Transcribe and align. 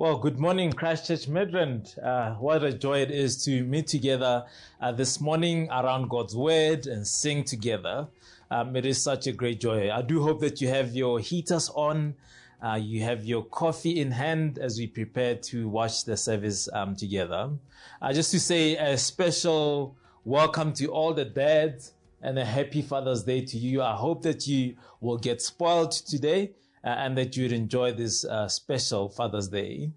Well, 0.00 0.16
good 0.16 0.38
morning, 0.38 0.72
Christchurch 0.72 1.26
Midrand. 1.26 1.98
Uh, 2.00 2.34
what 2.34 2.62
a 2.62 2.72
joy 2.72 3.00
it 3.00 3.10
is 3.10 3.42
to 3.46 3.64
meet 3.64 3.88
together 3.88 4.46
uh, 4.80 4.92
this 4.92 5.20
morning 5.20 5.68
around 5.72 6.08
God's 6.08 6.36
Word 6.36 6.86
and 6.86 7.04
sing 7.04 7.42
together. 7.42 8.06
Um, 8.48 8.76
it 8.76 8.86
is 8.86 9.02
such 9.02 9.26
a 9.26 9.32
great 9.32 9.58
joy. 9.58 9.90
I 9.90 10.02
do 10.02 10.22
hope 10.22 10.38
that 10.42 10.60
you 10.60 10.68
have 10.68 10.94
your 10.94 11.18
heaters 11.18 11.68
on, 11.74 12.14
uh, 12.64 12.78
you 12.80 13.02
have 13.02 13.24
your 13.24 13.42
coffee 13.42 13.98
in 13.98 14.12
hand 14.12 14.60
as 14.60 14.78
we 14.78 14.86
prepare 14.86 15.34
to 15.34 15.68
watch 15.68 16.04
the 16.04 16.16
service 16.16 16.68
um, 16.72 16.94
together. 16.94 17.50
Uh, 18.00 18.12
just 18.12 18.30
to 18.30 18.38
say 18.38 18.76
a 18.76 18.96
special 18.96 19.96
welcome 20.24 20.72
to 20.74 20.86
all 20.92 21.12
the 21.12 21.24
dads 21.24 21.94
and 22.22 22.38
a 22.38 22.44
happy 22.44 22.82
Father's 22.82 23.24
Day 23.24 23.40
to 23.46 23.58
you. 23.58 23.82
I 23.82 23.96
hope 23.96 24.22
that 24.22 24.46
you 24.46 24.76
will 25.00 25.18
get 25.18 25.42
spoiled 25.42 25.90
today 25.90 26.52
and 26.98 27.18
that 27.18 27.36
you'd 27.36 27.52
enjoy 27.52 27.92
this 27.92 28.24
uh, 28.24 28.48
special 28.48 29.08
Father's 29.08 29.48
Day. 29.48 29.90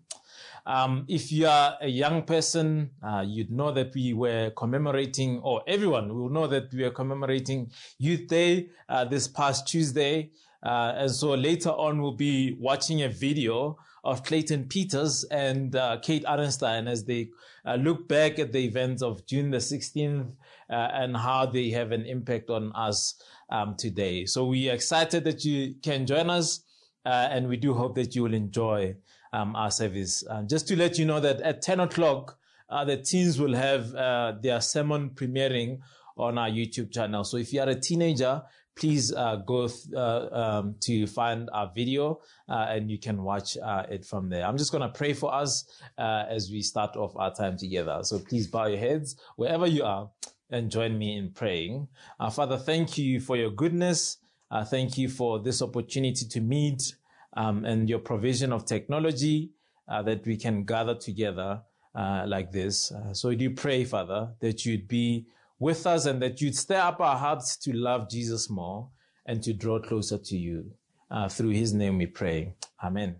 Um, 0.65 1.05
if 1.07 1.31
you 1.31 1.47
are 1.47 1.77
a 1.81 1.87
young 1.87 2.23
person, 2.23 2.91
uh, 3.01 3.23
you'd 3.25 3.51
know 3.51 3.71
that 3.71 3.93
we 3.95 4.13
were 4.13 4.51
commemorating, 4.51 5.39
or 5.39 5.63
everyone 5.67 6.13
will 6.13 6.29
know 6.29 6.47
that 6.47 6.71
we 6.73 6.83
are 6.83 6.91
commemorating 6.91 7.71
Youth 7.97 8.27
Day 8.27 8.69
uh, 8.87 9.05
this 9.05 9.27
past 9.27 9.67
Tuesday. 9.67 10.31
Uh, 10.63 10.93
and 10.95 11.11
so 11.11 11.33
later 11.33 11.69
on, 11.69 12.01
we'll 12.01 12.11
be 12.11 12.55
watching 12.59 13.01
a 13.01 13.09
video 13.09 13.77
of 14.03 14.23
Clayton 14.23 14.65
Peters 14.65 15.23
and 15.25 15.75
uh, 15.75 15.97
Kate 16.01 16.23
Orenstein 16.25 16.87
as 16.87 17.05
they 17.05 17.29
uh, 17.65 17.75
look 17.75 18.07
back 18.07 18.39
at 18.39 18.51
the 18.51 18.59
events 18.59 19.01
of 19.01 19.25
June 19.25 19.51
the 19.51 19.57
16th 19.57 20.31
uh, 20.69 20.73
and 20.73 21.15
how 21.17 21.45
they 21.45 21.69
have 21.69 21.91
an 21.91 22.05
impact 22.05 22.49
on 22.49 22.71
us 22.73 23.21
um, 23.49 23.75
today. 23.77 24.25
So 24.25 24.45
we 24.45 24.69
are 24.69 24.73
excited 24.73 25.23
that 25.25 25.45
you 25.45 25.75
can 25.83 26.05
join 26.07 26.29
us. 26.29 26.61
Uh, 27.05 27.27
and 27.31 27.47
we 27.47 27.57
do 27.57 27.73
hope 27.73 27.95
that 27.95 28.15
you 28.15 28.23
will 28.23 28.33
enjoy 28.33 28.95
um, 29.33 29.55
our 29.55 29.71
service. 29.71 30.23
Uh, 30.29 30.43
just 30.43 30.67
to 30.67 30.75
let 30.75 30.97
you 30.97 31.05
know 31.05 31.19
that 31.19 31.41
at 31.41 31.61
10 31.61 31.79
o'clock, 31.79 32.37
uh, 32.69 32.85
the 32.85 32.97
teens 32.97 33.39
will 33.39 33.53
have 33.53 33.93
uh, 33.95 34.33
their 34.41 34.61
sermon 34.61 35.09
premiering 35.09 35.79
on 36.17 36.37
our 36.37 36.49
YouTube 36.49 36.91
channel. 36.91 37.23
So 37.23 37.37
if 37.37 37.51
you 37.51 37.61
are 37.61 37.69
a 37.69 37.79
teenager, 37.79 38.43
please 38.75 39.13
uh, 39.13 39.37
go 39.37 39.67
th- 39.67 39.93
uh, 39.95 40.29
um, 40.31 40.75
to 40.81 41.05
find 41.07 41.49
our 41.53 41.71
video 41.75 42.21
and 42.47 42.89
you 42.89 42.97
can 42.97 43.23
watch 43.23 43.57
it 43.89 44.05
from 44.05 44.29
there. 44.29 44.45
I'm 44.45 44.57
just 44.57 44.71
going 44.71 44.81
to 44.81 44.89
pray 44.89 45.13
for 45.13 45.33
us 45.33 45.65
as 45.97 46.49
we 46.49 46.61
start 46.61 46.95
off 46.95 47.13
our 47.15 47.33
time 47.33 47.57
together. 47.57 47.99
So 48.03 48.19
please 48.19 48.47
bow 48.47 48.67
your 48.67 48.79
heads 48.79 49.15
wherever 49.35 49.67
you 49.67 49.83
are 49.83 50.09
and 50.49 50.69
join 50.69 50.97
me 50.97 51.17
in 51.17 51.31
praying. 51.31 51.87
Father, 52.31 52.57
thank 52.57 52.97
you 52.97 53.19
for 53.19 53.35
your 53.35 53.51
goodness. 53.51 54.17
Uh, 54.51 54.65
thank 54.65 54.97
you 54.97 55.07
for 55.07 55.39
this 55.39 55.61
opportunity 55.61 56.25
to 56.25 56.41
meet 56.41 56.95
um, 57.37 57.63
and 57.63 57.89
your 57.89 57.99
provision 57.99 58.51
of 58.51 58.65
technology 58.65 59.51
uh, 59.87 60.01
that 60.01 60.25
we 60.25 60.35
can 60.35 60.65
gather 60.65 60.93
together 60.93 61.61
uh, 61.95 62.25
like 62.27 62.51
this. 62.51 62.91
Uh, 62.91 63.13
so 63.13 63.29
we 63.29 63.35
do 63.35 63.49
pray, 63.49 63.85
Father, 63.85 64.29
that 64.41 64.65
you'd 64.65 64.87
be 64.87 65.25
with 65.59 65.87
us 65.87 66.05
and 66.05 66.21
that 66.21 66.41
you'd 66.41 66.55
stir 66.55 66.79
up 66.79 66.99
our 66.99 67.17
hearts 67.17 67.55
to 67.55 67.71
love 67.71 68.09
Jesus 68.09 68.49
more 68.49 68.89
and 69.25 69.41
to 69.43 69.53
draw 69.53 69.79
closer 69.79 70.17
to 70.17 70.37
you. 70.37 70.71
Uh, 71.09 71.27
through 71.27 71.49
his 71.49 71.73
name 71.73 71.97
we 71.97 72.05
pray. 72.05 72.53
Amen. 72.81 73.17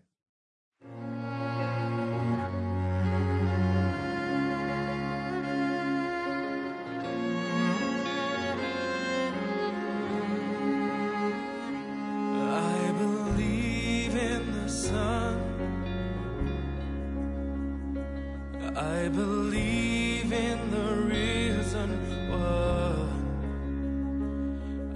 I 18.76 19.10
believe 19.10 20.32
in 20.32 20.72
the 20.72 20.96
risen 21.06 21.90
one. 22.30 23.10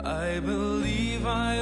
I 0.02 0.40
believe 0.40 1.26
I 1.26 1.60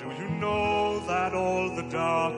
do 0.00 0.06
you 0.14 0.28
know 0.28 0.98
that 1.00 1.34
all 1.34 1.68
the 1.68 1.82
dark 1.82 2.34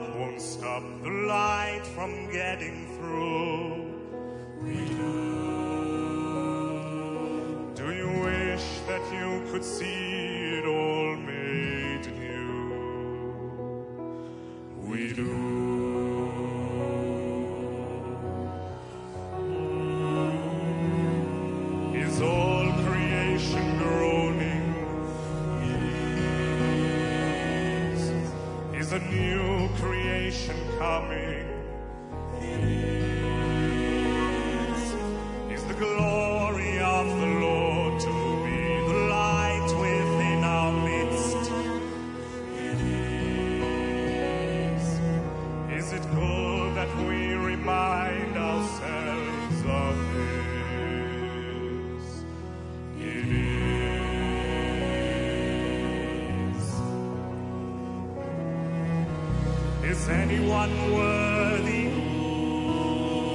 anyone 60.62 60.94
worthy? 60.94 61.87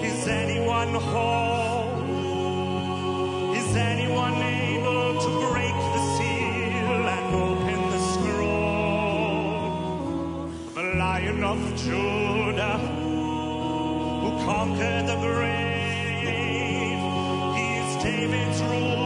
Is 0.07 0.27
anyone 0.27 0.93
whole? 0.93 2.03
Is 3.53 3.75
anyone 3.75 4.41
able 4.41 5.19
to 5.21 5.29
break 5.51 5.73
the 5.95 6.01
seal 6.15 7.07
and 7.15 7.35
open 7.35 7.89
the 7.91 7.99
scroll? 8.13 9.51
The 10.75 10.83
Lion 10.97 11.43
of 11.43 11.59
Judah, 11.75 12.77
who 14.21 14.29
conquered 14.45 15.05
the 15.07 15.17
grave. 15.17 16.27
He 17.57 17.65
is 17.77 17.89
David's 18.03 18.61
root 18.61 18.96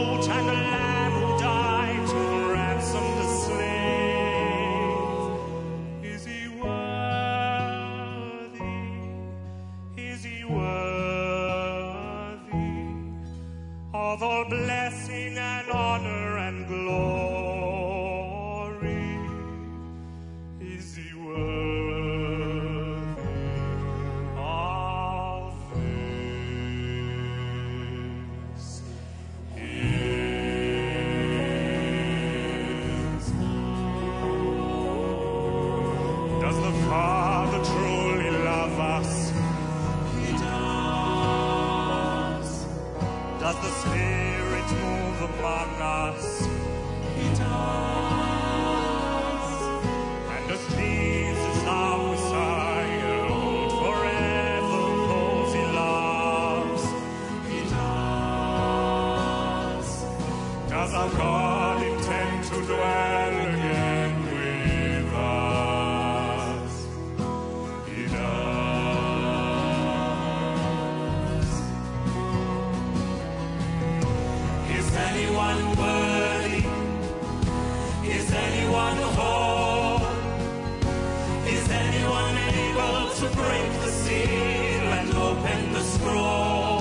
scroll? 86.02 86.80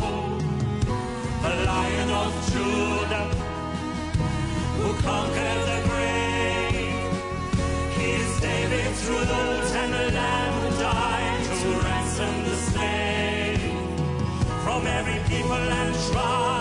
The 1.43 1.53
Lion 1.65 2.09
of 2.23 2.31
Judah, 2.51 3.27
who 4.77 4.87
conquered 5.01 5.63
the 5.71 5.79
grave. 5.89 7.01
He 7.97 8.07
is 8.21 8.31
David's 8.41 9.01
root 9.07 9.29
and 9.81 9.93
the 9.93 10.05
Lamb 10.17 10.53
who 10.61 10.69
died 10.79 11.43
to 11.61 11.69
ransom 11.85 12.35
the 12.49 12.55
slave 12.69 13.61
from 14.63 14.87
every 14.87 15.19
people 15.29 15.63
and 15.81 15.95
tribe, 16.09 16.60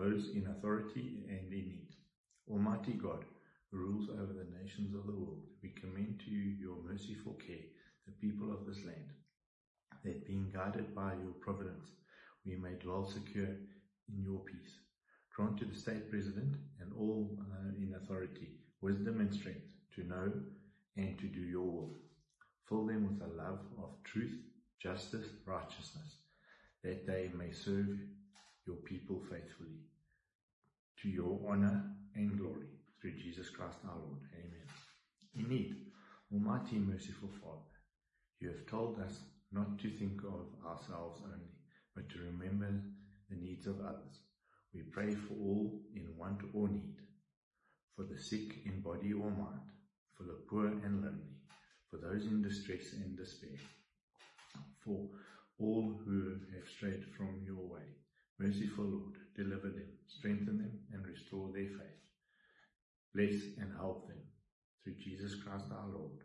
those 0.00 0.30
in 0.34 0.46
authority 0.46 1.18
and 1.28 1.52
in 1.52 1.68
need. 1.68 1.88
Almighty 2.50 2.92
God, 2.92 3.24
who 3.70 3.78
rules 3.78 4.08
over 4.08 4.32
the 4.32 4.48
nations 4.62 4.94
of 4.94 5.06
the 5.06 5.12
world, 5.12 5.42
we 5.62 5.68
commend 5.70 6.20
to 6.24 6.30
you 6.30 6.56
your 6.58 6.76
merciful 6.88 7.34
care, 7.34 7.68
the 8.06 8.26
people 8.26 8.50
of 8.50 8.66
this 8.66 8.82
land, 8.84 9.12
that 10.04 10.26
being 10.26 10.50
guided 10.54 10.94
by 10.94 11.12
your 11.12 11.34
providence, 11.40 11.90
we 12.46 12.56
may 12.56 12.72
dwell 12.82 13.04
secure 13.04 13.52
in 14.08 14.24
your 14.24 14.40
peace. 14.40 14.72
Grant 15.36 15.58
to 15.58 15.66
the 15.66 15.78
state 15.78 16.10
president 16.10 16.56
and 16.80 16.92
all 16.98 17.28
uh, 17.52 17.68
in 17.76 17.94
authority 17.94 18.48
wisdom 18.80 19.20
and 19.20 19.32
strength 19.32 19.60
to 19.94 20.02
know 20.04 20.32
and 20.96 21.18
to 21.18 21.26
do 21.26 21.40
your 21.40 21.62
will. 21.62 21.90
Fill 22.66 22.86
them 22.86 23.06
with 23.06 23.28
a 23.28 23.36
love 23.36 23.60
of 23.78 23.90
truth, 24.04 24.34
justice, 24.82 25.26
righteousness, 25.44 26.16
that 26.82 27.06
they 27.06 27.30
may 27.36 27.52
serve 27.52 27.98
your 28.66 28.76
people 28.76 29.20
faithfully 29.28 29.76
to 31.02 31.08
your 31.08 31.40
honor 31.48 31.82
and 32.14 32.38
glory 32.38 32.66
through 33.00 33.16
Jesus 33.16 33.48
Christ 33.48 33.78
our 33.88 33.96
Lord. 33.96 34.20
Amen. 34.34 34.66
In 35.34 35.48
need, 35.48 35.76
Almighty 36.32 36.76
merciful 36.76 37.30
Father, 37.42 37.74
you 38.40 38.48
have 38.48 38.66
told 38.66 39.00
us 39.00 39.20
not 39.52 39.78
to 39.78 39.90
think 39.90 40.20
of 40.24 40.46
ourselves 40.66 41.20
only, 41.24 41.50
but 41.94 42.08
to 42.10 42.18
remember 42.18 42.70
the 43.28 43.36
needs 43.36 43.66
of 43.66 43.80
others. 43.80 44.20
We 44.74 44.82
pray 44.82 45.14
for 45.14 45.34
all 45.34 45.80
in 45.94 46.16
want 46.16 46.40
or 46.54 46.68
need, 46.68 46.96
for 47.96 48.04
the 48.04 48.18
sick 48.18 48.64
in 48.66 48.82
body 48.82 49.12
or 49.12 49.30
mind, 49.30 49.70
for 50.16 50.24
the 50.24 50.38
poor 50.48 50.66
and 50.66 51.02
lonely, 51.02 51.34
for 51.90 51.96
those 51.96 52.26
in 52.26 52.42
distress 52.42 52.92
and 52.92 53.16
despair, 53.16 53.58
for 54.84 55.08
all 55.58 55.98
who 56.04 56.36
have 56.54 56.68
strayed 56.68 57.04
from 57.16 57.42
your 57.44 57.66
way. 57.66 57.82
Merciful 58.38 58.84
Lord, 58.84 59.16
deliver 59.42 59.68
them, 59.68 59.88
strengthen 60.06 60.58
them, 60.58 60.78
and 60.92 61.06
restore 61.06 61.48
their 61.52 61.72
faith. 61.72 62.00
Bless 63.14 63.56
and 63.58 63.72
help 63.76 64.06
them 64.06 64.20
through 64.84 65.00
Jesus 65.00 65.34
Christ 65.42 65.66
our 65.72 65.88
Lord. 65.88 66.20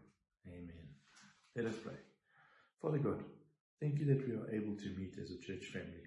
Amen. 0.48 0.88
Let 1.55 1.65
us 1.65 1.75
pray. 1.84 1.98
Father 2.81 3.00
God, 3.00 3.24
thank 3.81 4.00
you 4.00 4.05
that 4.05 4.27
we 4.27 4.34
are 4.36 4.51
able 4.51 4.75
to 4.75 4.95
meet 4.98 5.15
as 5.22 5.31
a 5.31 5.39
church 5.39 5.72
family. 5.72 6.03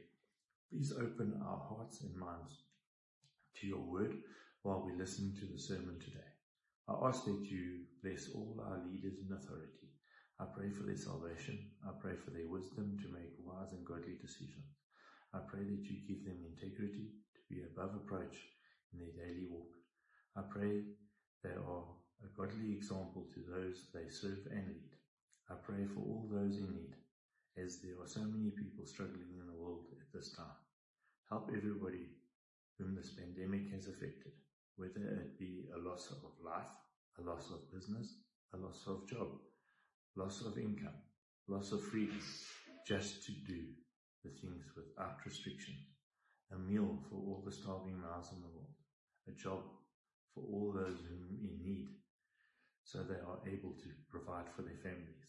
Please 0.71 0.93
open 0.93 1.41
our 1.45 1.59
hearts 1.69 2.03
and 2.03 2.15
minds 2.17 2.53
to 3.57 3.67
your 3.67 3.81
word 3.81 4.15
while 4.63 4.85
we 4.85 4.93
listen 4.93 5.35
to 5.41 5.47
the 5.47 5.59
sermon 5.59 5.99
today. 5.99 6.29
I 6.89 7.09
ask 7.09 7.25
that 7.25 7.45
you 7.49 7.89
bless 8.03 8.29
all 8.35 8.61
our 8.69 8.85
leaders 8.85 9.19
in 9.19 9.35
authority. 9.35 9.89
I 10.41 10.45
pray 10.55 10.71
for 10.71 10.85
their 10.85 10.97
salvation. 10.97 11.59
I 11.85 11.91
pray 12.01 12.15
for 12.17 12.31
their 12.31 12.49
wisdom 12.49 12.97
to 13.03 13.13
make 13.13 13.33
wise 13.45 13.73
and 13.73 13.85
godly 13.85 14.15
decisions. 14.21 14.77
I 15.35 15.41
pray 15.47 15.61
that 15.61 15.85
you 15.85 16.01
give 16.09 16.25
them 16.25 16.41
integrity 16.41 17.13
to 17.37 17.41
be 17.51 17.61
above 17.63 17.95
approach 17.95 18.37
in 18.93 19.01
their 19.01 19.13
daily 19.13 19.45
walk. 19.51 19.77
I 20.37 20.43
pray 20.49 20.83
they 21.45 21.53
are 21.53 21.85
a 22.25 22.29
godly 22.37 22.73
example 22.73 23.27
to 23.35 23.41
those 23.45 23.89
they 23.93 24.09
serve 24.09 24.49
and 24.51 24.67
lead. 24.69 24.97
I 25.51 25.55
pray 25.61 25.85
for 25.85 26.01
all 26.01 26.29
those 26.33 26.57
in 26.57 26.73
need, 26.73 26.95
as 27.63 27.81
there 27.81 28.01
are 28.01 28.09
so 28.09 28.21
many 28.21 28.51
people 28.51 28.87
struggling 28.87 29.37
in 29.39 29.47
the 29.47 29.61
world 29.61 29.85
at 29.93 30.13
this 30.13 30.33
time. 30.35 30.59
Help 31.29 31.51
everybody 31.55 32.09
whom 32.79 32.95
this 32.95 33.13
pandemic 33.13 33.71
has 33.73 33.87
affected, 33.87 34.33
whether 34.77 35.05
it 35.21 35.39
be 35.39 35.69
a 35.75 35.79
loss 35.79 36.11
of 36.11 36.25
life, 36.45 36.73
a 37.19 37.23
loss 37.23 37.51
of 37.51 37.71
business, 37.71 38.15
a 38.55 38.57
loss 38.57 38.83
of 38.87 39.07
job, 39.09 39.29
loss 40.17 40.41
of 40.41 40.57
income, 40.57 40.97
loss 41.49 41.73
of 41.73 41.85
freedom, 41.85 42.21
just 42.87 43.25
to 43.27 43.33
do 43.47 43.65
the 44.25 44.31
things 44.41 44.65
without 44.77 45.19
restriction, 45.25 45.75
a 46.53 46.59
meal 46.59 46.99
for 47.09 47.17
all 47.17 47.43
the 47.45 47.53
starving 47.53 48.01
mouths 48.01 48.33
in 48.33 48.41
the 48.41 48.49
world, 48.49 48.75
a 49.29 49.33
job 49.33 49.61
for 50.35 50.43
all 50.43 50.73
those 50.73 50.99
whom 51.09 51.39
in 51.43 51.63
need, 51.63 51.89
so 52.85 52.99
they 52.99 53.21
are 53.21 53.41
able 53.47 53.73
to 53.73 53.89
provide 54.11 54.49
for 54.55 54.63
their 54.63 54.79
families. 54.83 55.27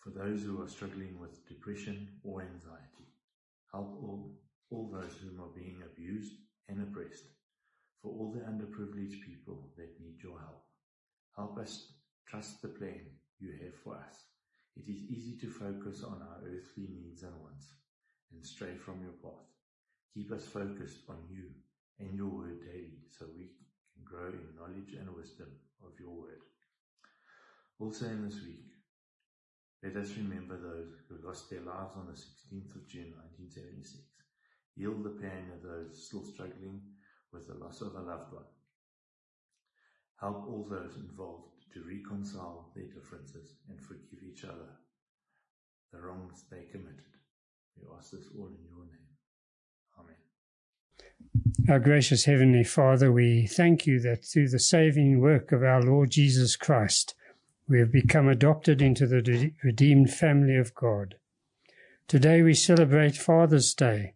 For 0.00 0.10
those 0.10 0.42
who 0.42 0.62
are 0.62 0.68
struggling 0.68 1.18
with 1.18 1.46
depression 1.46 2.08
or 2.24 2.42
anxiety, 2.42 3.12
help 3.72 3.98
all, 4.02 4.32
all 4.70 4.90
those 4.92 5.16
whom 5.20 5.40
are 5.40 5.54
being 5.54 5.82
abused 5.84 6.32
and 6.68 6.82
oppressed. 6.82 7.24
For 8.02 8.12
all 8.12 8.32
the 8.32 8.40
underprivileged 8.40 9.22
people 9.22 9.70
that 9.76 10.00
need 10.00 10.22
your 10.22 10.38
help, 10.38 10.62
help 11.36 11.58
us 11.58 11.92
trust 12.26 12.62
the 12.62 12.68
plan 12.68 13.00
you 13.40 13.52
have 13.62 13.74
for 13.82 13.96
us. 13.96 14.16
It 14.78 14.88
is 14.88 15.02
easy 15.10 15.36
to 15.40 15.50
focus 15.50 16.04
on 16.04 16.22
our 16.22 16.38
earthly 16.46 16.86
needs 16.86 17.24
and 17.24 17.34
wants 17.42 17.66
and 18.32 18.46
stray 18.46 18.76
from 18.76 19.02
your 19.02 19.18
path. 19.20 19.48
Keep 20.14 20.30
us 20.32 20.46
focused 20.46 21.02
on 21.08 21.16
you 21.28 21.50
and 21.98 22.16
your 22.16 22.28
word 22.28 22.60
daily 22.62 23.02
so 23.10 23.26
we 23.34 23.50
can 23.50 24.04
grow 24.04 24.28
in 24.28 24.54
knowledge 24.56 24.94
and 24.94 25.14
wisdom 25.16 25.48
of 25.84 25.98
your 25.98 26.14
word. 26.14 26.42
Also 27.80 28.06
in 28.06 28.24
this 28.24 28.40
week, 28.44 28.70
let 29.82 29.96
us 29.96 30.16
remember 30.16 30.56
those 30.56 30.94
who 31.08 31.26
lost 31.26 31.50
their 31.50 31.60
lives 31.60 31.96
on 31.96 32.06
the 32.06 32.12
16th 32.12 32.74
of 32.76 32.86
June 32.86 33.14
1976. 33.50 33.98
Heal 34.76 34.94
the 35.02 35.18
pain 35.18 35.50
of 35.54 35.62
those 35.62 36.06
still 36.06 36.24
struggling 36.24 36.80
with 37.32 37.48
the 37.48 37.54
loss 37.54 37.80
of 37.80 37.94
a 37.94 38.00
loved 38.00 38.32
one. 38.32 38.50
Help 40.20 40.46
all 40.48 40.66
those 40.68 40.96
involved 40.96 41.57
to 41.72 41.84
reconcile 41.84 42.70
their 42.74 42.86
differences 42.86 43.56
and 43.68 43.80
forgive 43.80 44.20
each 44.22 44.44
other 44.44 44.68
the 45.92 46.00
wrongs 46.00 46.44
they 46.50 46.64
committed. 46.70 47.04
We 47.76 47.86
ask 47.96 48.10
this 48.10 48.28
all 48.36 48.46
in 48.46 48.58
your 48.68 48.84
name. 48.84 49.08
Amen. 49.98 50.16
Our 51.68 51.78
gracious 51.78 52.24
Heavenly 52.24 52.64
Father, 52.64 53.10
we 53.10 53.46
thank 53.46 53.86
you 53.86 54.00
that 54.00 54.24
through 54.24 54.48
the 54.48 54.58
saving 54.58 55.20
work 55.20 55.52
of 55.52 55.62
our 55.62 55.82
Lord 55.82 56.10
Jesus 56.10 56.56
Christ, 56.56 57.14
we 57.68 57.78
have 57.78 57.92
become 57.92 58.28
adopted 58.28 58.82
into 58.82 59.06
the 59.06 59.52
redeemed 59.62 60.10
family 60.10 60.56
of 60.56 60.74
God. 60.74 61.16
Today 62.06 62.42
we 62.42 62.54
celebrate 62.54 63.16
Father's 63.16 63.74
Day. 63.74 64.14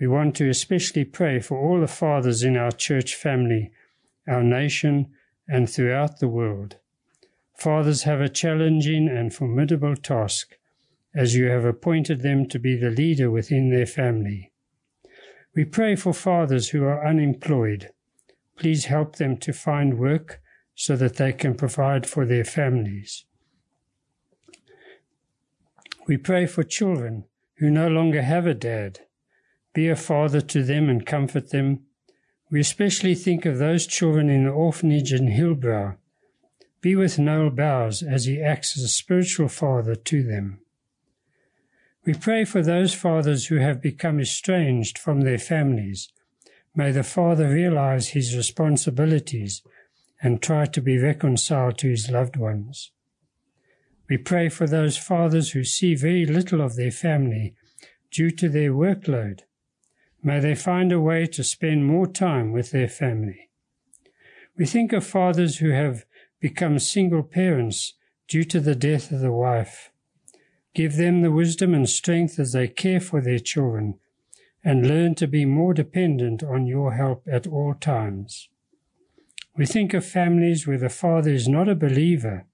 We 0.00 0.08
want 0.08 0.34
to 0.36 0.48
especially 0.48 1.04
pray 1.04 1.38
for 1.38 1.56
all 1.58 1.80
the 1.80 1.86
fathers 1.86 2.42
in 2.42 2.56
our 2.56 2.72
church 2.72 3.14
family, 3.14 3.70
our 4.28 4.42
nation, 4.42 5.12
and 5.52 5.68
throughout 5.68 6.18
the 6.18 6.28
world. 6.28 6.76
Fathers 7.54 8.04
have 8.04 8.22
a 8.22 8.28
challenging 8.30 9.06
and 9.06 9.34
formidable 9.34 9.94
task, 9.94 10.56
as 11.14 11.36
you 11.36 11.50
have 11.50 11.66
appointed 11.66 12.22
them 12.22 12.48
to 12.48 12.58
be 12.58 12.74
the 12.74 12.88
leader 12.88 13.30
within 13.30 13.68
their 13.68 13.84
family. 13.84 14.50
We 15.54 15.66
pray 15.66 15.94
for 15.94 16.14
fathers 16.14 16.70
who 16.70 16.84
are 16.84 17.06
unemployed. 17.06 17.90
Please 18.56 18.86
help 18.86 19.16
them 19.16 19.36
to 19.38 19.52
find 19.52 19.98
work 19.98 20.40
so 20.74 20.96
that 20.96 21.16
they 21.16 21.34
can 21.34 21.54
provide 21.54 22.06
for 22.06 22.24
their 22.24 22.44
families. 22.44 23.26
We 26.08 26.16
pray 26.16 26.46
for 26.46 26.62
children 26.62 27.24
who 27.58 27.68
no 27.68 27.88
longer 27.88 28.22
have 28.22 28.46
a 28.46 28.54
dad. 28.54 29.00
Be 29.74 29.90
a 29.90 29.96
father 29.96 30.40
to 30.40 30.62
them 30.62 30.88
and 30.88 31.04
comfort 31.04 31.50
them. 31.50 31.80
We 32.52 32.60
especially 32.60 33.14
think 33.14 33.46
of 33.46 33.56
those 33.56 33.86
children 33.86 34.28
in 34.28 34.44
the 34.44 34.50
orphanage 34.50 35.10
in 35.10 35.26
Hillbrow. 35.26 35.96
Be 36.82 36.94
with 36.94 37.18
Noel 37.18 37.48
Bowers 37.48 38.02
as 38.02 38.26
he 38.26 38.42
acts 38.42 38.76
as 38.76 38.84
a 38.84 38.88
spiritual 38.88 39.48
father 39.48 39.94
to 39.94 40.22
them. 40.22 40.60
We 42.04 42.12
pray 42.12 42.44
for 42.44 42.60
those 42.60 42.92
fathers 42.92 43.46
who 43.46 43.56
have 43.56 43.80
become 43.80 44.20
estranged 44.20 44.98
from 44.98 45.22
their 45.22 45.38
families. 45.38 46.12
May 46.74 46.90
the 46.90 47.04
father 47.04 47.48
realize 47.48 48.08
his 48.08 48.36
responsibilities 48.36 49.62
and 50.20 50.42
try 50.42 50.66
to 50.66 50.82
be 50.82 50.98
reconciled 50.98 51.78
to 51.78 51.88
his 51.88 52.10
loved 52.10 52.36
ones. 52.36 52.90
We 54.10 54.18
pray 54.18 54.50
for 54.50 54.66
those 54.66 54.98
fathers 54.98 55.52
who 55.52 55.64
see 55.64 55.94
very 55.94 56.26
little 56.26 56.60
of 56.60 56.76
their 56.76 56.90
family 56.90 57.54
due 58.10 58.30
to 58.32 58.50
their 58.50 58.72
workload. 58.72 59.40
May 60.22 60.38
they 60.38 60.54
find 60.54 60.92
a 60.92 61.00
way 61.00 61.26
to 61.26 61.42
spend 61.42 61.86
more 61.86 62.06
time 62.06 62.52
with 62.52 62.70
their 62.70 62.88
family. 62.88 63.50
We 64.56 64.66
think 64.66 64.92
of 64.92 65.04
fathers 65.04 65.58
who 65.58 65.70
have 65.70 66.04
become 66.40 66.78
single 66.78 67.22
parents 67.22 67.94
due 68.28 68.44
to 68.44 68.60
the 68.60 68.74
death 68.74 69.10
of 69.10 69.20
the 69.20 69.32
wife. 69.32 69.90
Give 70.74 70.96
them 70.96 71.22
the 71.22 71.32
wisdom 71.32 71.74
and 71.74 71.88
strength 71.88 72.38
as 72.38 72.52
they 72.52 72.68
care 72.68 73.00
for 73.00 73.20
their 73.20 73.38
children 73.38 73.98
and 74.64 74.86
learn 74.86 75.14
to 75.16 75.26
be 75.26 75.44
more 75.44 75.74
dependent 75.74 76.42
on 76.42 76.66
your 76.66 76.94
help 76.94 77.26
at 77.30 77.46
all 77.46 77.74
times. 77.74 78.48
We 79.56 79.66
think 79.66 79.92
of 79.92 80.04
families 80.04 80.66
where 80.66 80.78
the 80.78 80.88
father 80.88 81.30
is 81.30 81.48
not 81.48 81.68
a 81.68 81.74
believer. 81.74 82.46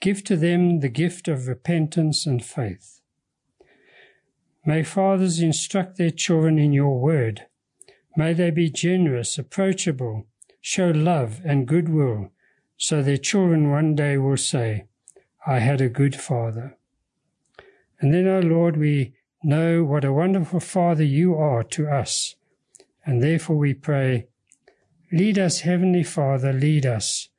Give 0.00 0.22
to 0.24 0.36
them 0.36 0.80
the 0.80 0.88
gift 0.88 1.28
of 1.28 1.48
repentance 1.48 2.26
and 2.26 2.44
faith. 2.44 2.97
May 4.68 4.82
fathers 4.82 5.40
instruct 5.40 5.96
their 5.96 6.10
children 6.10 6.58
in 6.58 6.74
your 6.74 7.00
word. 7.00 7.46
May 8.18 8.34
they 8.34 8.50
be 8.50 8.68
generous, 8.68 9.38
approachable, 9.38 10.26
show 10.60 10.90
love 10.90 11.40
and 11.42 11.66
goodwill, 11.66 12.32
so 12.76 13.02
their 13.02 13.16
children 13.16 13.70
one 13.70 13.94
day 13.94 14.18
will 14.18 14.36
say, 14.36 14.84
I 15.46 15.60
had 15.60 15.80
a 15.80 15.88
good 15.88 16.14
father. 16.14 16.76
And 17.98 18.12
then, 18.12 18.28
O 18.28 18.36
oh 18.36 18.40
Lord, 18.40 18.76
we 18.76 19.14
know 19.42 19.84
what 19.84 20.04
a 20.04 20.12
wonderful 20.12 20.60
Father 20.60 21.02
you 21.02 21.34
are 21.34 21.64
to 21.64 21.88
us. 21.88 22.34
And 23.06 23.22
therefore 23.22 23.56
we 23.56 23.72
pray, 23.72 24.26
Lead 25.10 25.38
us, 25.38 25.60
Heavenly 25.60 26.04
Father, 26.04 26.52
lead 26.52 26.84
us 26.84 27.30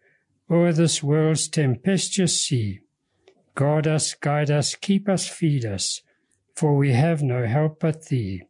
o'er 0.49 0.73
this 0.73 1.03
world's 1.03 1.47
tempestuous 1.47 2.41
sea. 2.41 2.79
Guard 3.53 3.85
us, 3.85 4.15
guide 4.15 4.49
us, 4.49 4.73
keep 4.73 5.07
us, 5.07 5.27
feed 5.27 5.63
us, 5.63 6.01
for 6.59 6.75
we 6.75 6.91
have 6.91 7.23
no 7.23 7.47
help 7.47 7.79
but 7.79 8.07
Thee. 8.07 8.43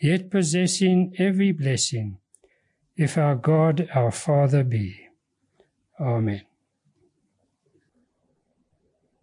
yet 0.00 0.30
possessing 0.30 1.12
every 1.18 1.50
blessing, 1.50 2.18
if 2.96 3.18
our 3.18 3.34
God 3.34 3.88
our 3.92 4.12
Father 4.12 4.62
be. 4.62 5.08
Amen. 5.98 6.42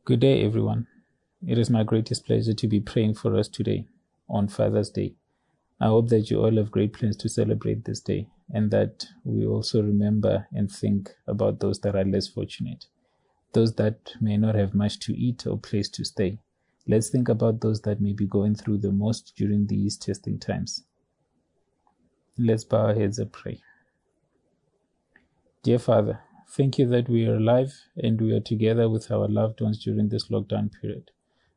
Good 0.04 0.20
day, 0.20 0.44
everyone. 0.44 0.88
It 1.48 1.58
is 1.58 1.70
my 1.70 1.84
greatest 1.84 2.26
pleasure 2.26 2.54
to 2.54 2.68
be 2.68 2.82
praying 2.82 3.14
for 3.14 3.38
us 3.38 3.48
today 3.48 3.86
on 4.28 4.50
Father's 4.50 4.90
Day. 4.90 5.14
I 5.80 5.88
hope 5.88 6.10
that 6.10 6.30
you 6.30 6.44
all 6.44 6.58
have 6.58 6.72
great 6.72 6.92
plans 6.92 7.16
to 7.18 7.30
celebrate 7.30 7.86
this 7.86 8.02
day 8.02 8.28
and 8.54 8.70
that 8.72 9.06
we 9.24 9.46
also 9.46 9.82
remember 9.82 10.48
and 10.52 10.70
think 10.70 11.12
about 11.26 11.62
those 11.62 11.80
that 11.80 11.96
are 11.96 12.04
less 12.04 12.28
fortunate, 12.28 12.84
those 13.54 13.76
that 13.76 14.12
may 14.20 14.36
not 14.36 14.56
have 14.56 14.76
much 14.76 15.00
to 15.06 15.18
eat 15.18 15.48
or 15.48 15.58
place 15.58 15.88
to 15.92 16.04
stay. 16.04 16.40
Let's 16.86 17.10
think 17.10 17.30
about 17.30 17.62
those 17.62 17.82
that 17.82 18.02
may 18.02 18.12
be 18.12 18.28
going 18.28 18.56
through 18.56 18.80
the 18.80 18.92
most 18.92 19.34
during 19.38 19.68
these 19.68 19.98
testing 19.98 20.38
times. 20.38 20.84
Let's 22.38 22.66
bow 22.66 22.88
our 22.88 22.94
heads 22.94 23.20
and 23.20 23.32
pray. 23.32 23.62
Dear 25.64 25.80
Father, 25.80 26.20
thank 26.50 26.78
you 26.78 26.88
that 26.90 27.08
we 27.08 27.26
are 27.26 27.36
alive 27.36 27.74
and 27.96 28.20
we 28.20 28.34
are 28.34 28.42
together 28.42 28.90
with 28.90 29.10
our 29.12 29.30
loved 29.30 29.62
ones 29.62 29.82
during 29.82 30.10
this 30.10 30.28
lockdown 30.28 30.72
period. 30.82 31.12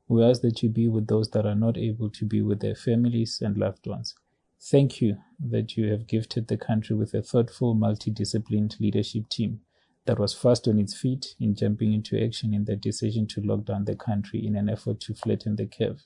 We 0.06 0.22
ask 0.22 0.42
that 0.42 0.62
you 0.62 0.68
be 0.68 0.86
with 0.86 1.08
those 1.08 1.30
that 1.30 1.44
are 1.44 1.56
not 1.56 1.76
able 1.76 2.10
to 2.10 2.24
be 2.24 2.40
with 2.40 2.60
their 2.60 2.76
families 2.76 3.40
and 3.42 3.56
loved 3.56 3.88
ones. 3.88 4.14
Thank 4.60 5.00
you 5.00 5.16
that 5.40 5.76
you 5.76 5.90
have 5.90 6.06
gifted 6.06 6.46
the 6.46 6.56
country 6.56 6.94
with 6.94 7.14
a 7.14 7.22
thoughtful, 7.22 7.74
multidisciplined 7.74 8.78
leadership 8.78 9.28
team 9.28 9.60
that 10.06 10.18
was 10.18 10.34
fast 10.34 10.66
on 10.68 10.78
its 10.78 10.96
feet 10.98 11.34
in 11.38 11.54
jumping 11.54 11.92
into 11.92 12.22
action 12.22 12.54
in 12.54 12.64
the 12.64 12.76
decision 12.76 13.26
to 13.26 13.40
lock 13.40 13.64
down 13.64 13.84
the 13.84 13.96
country 13.96 14.44
in 14.44 14.56
an 14.56 14.68
effort 14.68 15.00
to 15.00 15.14
flatten 15.14 15.56
the 15.56 15.66
curve. 15.66 16.04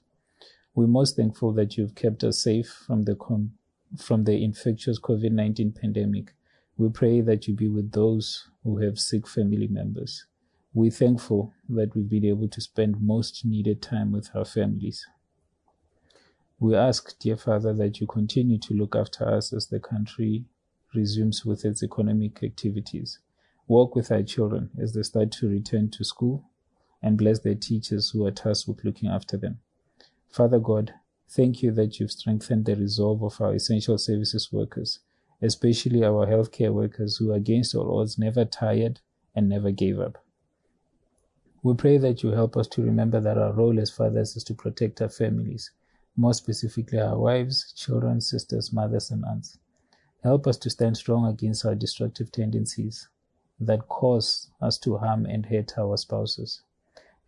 We're 0.75 0.87
most 0.87 1.16
thankful 1.16 1.52
that 1.52 1.76
you've 1.76 1.95
kept 1.95 2.25
us 2.25 2.42
safe 2.42 2.69
from 2.87 3.04
the 3.04 3.14
con- 3.14 3.52
from 3.99 4.25
the 4.25 4.42
infectious 4.42 5.00
COVID-19 5.00 5.78
pandemic. 5.80 6.33
We 6.76 6.88
pray 6.90 7.21
that 7.23 7.49
you 7.49 7.54
be 7.54 7.69
with 7.69 7.92
those 7.92 8.49
who 8.62 8.78
have 8.78 8.99
sick 8.99 9.26
family 9.26 9.66
members. 9.66 10.26
We're 10.73 10.92
thankful 10.92 11.52
that 11.69 11.95
we've 11.97 12.09
been 12.09 12.25
able 12.25 12.49
to 12.49 12.61
spend 12.61 13.02
most 13.02 13.45
needed 13.45 13.83
time 13.83 14.12
with 14.12 14.30
our 14.35 14.45
families. 14.45 15.07
We 16.61 16.76
ask, 16.76 17.19
dear 17.19 17.37
Father, 17.37 17.75
that 17.75 18.00
you 18.00 18.07
continue 18.07 18.59
to 18.59 18.75
look 18.75 18.95
after 18.95 19.25
us 19.28 19.52
as 19.52 19.66
the 19.66 19.80
country 19.80 20.45
resumes 20.95 21.45
with 21.45 21.64
its 21.64 21.83
economic 21.83 22.42
activities. 22.45 23.19
Walk 23.70 23.94
with 23.94 24.10
our 24.10 24.24
children 24.24 24.70
as 24.80 24.94
they 24.94 25.04
start 25.04 25.30
to 25.30 25.48
return 25.48 25.90
to 25.90 26.02
school 26.02 26.42
and 27.00 27.16
bless 27.16 27.38
their 27.38 27.54
teachers 27.54 28.10
who 28.10 28.26
are 28.26 28.32
tasked 28.32 28.66
with 28.66 28.82
looking 28.84 29.08
after 29.08 29.36
them. 29.36 29.60
Father 30.28 30.58
God, 30.58 30.94
thank 31.28 31.62
you 31.62 31.70
that 31.70 32.00
you've 32.00 32.10
strengthened 32.10 32.64
the 32.64 32.74
resolve 32.74 33.22
of 33.22 33.40
our 33.40 33.54
essential 33.54 33.96
services 33.96 34.52
workers, 34.52 34.98
especially 35.40 36.02
our 36.02 36.26
healthcare 36.26 36.72
workers 36.72 37.18
who, 37.18 37.32
against 37.32 37.76
all 37.76 38.00
odds, 38.00 38.18
never 38.18 38.44
tired 38.44 38.98
and 39.37 39.48
never 39.48 39.70
gave 39.70 40.00
up. 40.00 40.18
We 41.62 41.74
pray 41.74 41.96
that 41.98 42.24
you 42.24 42.30
help 42.30 42.56
us 42.56 42.66
to 42.70 42.83
remember 42.83 43.20
that 43.20 43.38
our 43.38 43.52
role 43.52 43.78
as 43.78 43.88
fathers 43.88 44.35
is 44.35 44.42
to 44.44 44.54
protect 44.54 45.00
our 45.00 45.09
families, 45.09 45.70
more 46.16 46.35
specifically 46.35 46.98
our 46.98 47.16
wives, 47.16 47.72
children, 47.76 48.20
sisters, 48.20 48.72
mothers, 48.72 49.12
and 49.12 49.24
aunts. 49.24 49.59
Help 50.24 50.48
us 50.48 50.56
to 50.56 50.70
stand 50.70 50.96
strong 50.96 51.24
against 51.24 51.64
our 51.64 51.76
destructive 51.76 52.33
tendencies 52.33 53.09
that 53.61 53.88
cause 53.88 54.51
us 54.61 54.79
to 54.79 54.96
harm 54.96 55.27
and 55.27 55.46
hurt 55.46 55.79
our 55.79 55.96
spouses. 55.96 56.62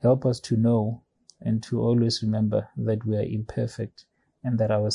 Help 0.00 0.24
us 0.24 0.40
to 0.40 0.56
know 0.56 1.02
and 1.40 1.62
to 1.62 1.80
always 1.80 2.22
remember 2.22 2.68
that 2.76 3.04
we 3.04 3.16
are 3.16 3.22
imperfect 3.22 4.06
and 4.42 4.58
that 4.58 4.70
our 4.70 4.90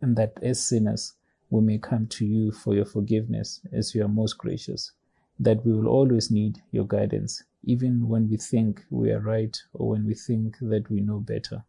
and 0.00 0.16
that 0.16 0.38
as 0.42 0.64
sinners 0.64 1.14
we 1.48 1.60
may 1.60 1.78
come 1.78 2.06
to 2.06 2.26
you 2.26 2.52
for 2.52 2.74
your 2.74 2.84
forgiveness 2.84 3.60
as 3.72 3.94
you 3.94 4.04
are 4.04 4.08
most 4.08 4.34
gracious. 4.38 4.92
That 5.38 5.64
we 5.64 5.72
will 5.72 5.88
always 5.88 6.30
need 6.30 6.62
your 6.70 6.86
guidance, 6.86 7.44
even 7.62 8.08
when 8.08 8.28
we 8.28 8.36
think 8.36 8.84
we 8.90 9.12
are 9.12 9.20
right 9.20 9.56
or 9.74 9.90
when 9.90 10.06
we 10.06 10.14
think 10.14 10.56
that 10.60 10.90
we 10.90 11.00
know 11.00 11.20
better. 11.20 11.64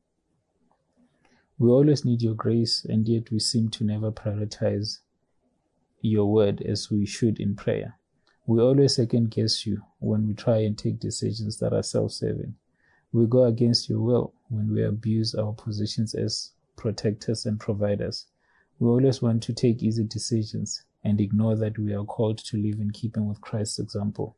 We 1.59 1.69
always 1.69 2.05
need 2.05 2.21
your 2.21 2.35
grace, 2.35 2.85
and 2.85 3.07
yet 3.07 3.31
we 3.31 3.39
seem 3.39 3.69
to 3.69 3.83
never 3.83 4.11
prioritize 4.11 4.99
your 6.01 6.31
word 6.31 6.61
as 6.61 6.89
we 6.91 7.05
should 7.05 7.39
in 7.39 7.55
prayer. 7.55 7.97
We 8.47 8.61
always 8.61 8.95
second 8.95 9.31
guess 9.31 9.65
you 9.65 9.83
when 9.99 10.25
we 10.25 10.33
try 10.33 10.59
and 10.59 10.77
take 10.77 10.99
decisions 10.99 11.57
that 11.57 11.73
are 11.73 11.83
self 11.83 12.13
serving. 12.13 12.55
We 13.11 13.25
go 13.25 13.43
against 13.43 13.89
your 13.89 13.99
will 13.99 14.33
when 14.47 14.73
we 14.73 14.85
abuse 14.85 15.35
our 15.35 15.51
positions 15.51 16.15
as 16.15 16.51
protectors 16.77 17.45
and 17.45 17.59
providers. 17.59 18.25
We 18.79 18.87
always 18.87 19.21
want 19.21 19.43
to 19.43 19.53
take 19.53 19.83
easy 19.83 20.05
decisions 20.05 20.83
and 21.03 21.19
ignore 21.19 21.57
that 21.57 21.77
we 21.77 21.93
are 21.93 22.05
called 22.05 22.37
to 22.37 22.55
live 22.55 22.79
in 22.79 22.91
keeping 22.91 23.27
with 23.27 23.41
Christ's 23.41 23.79
example. 23.79 24.37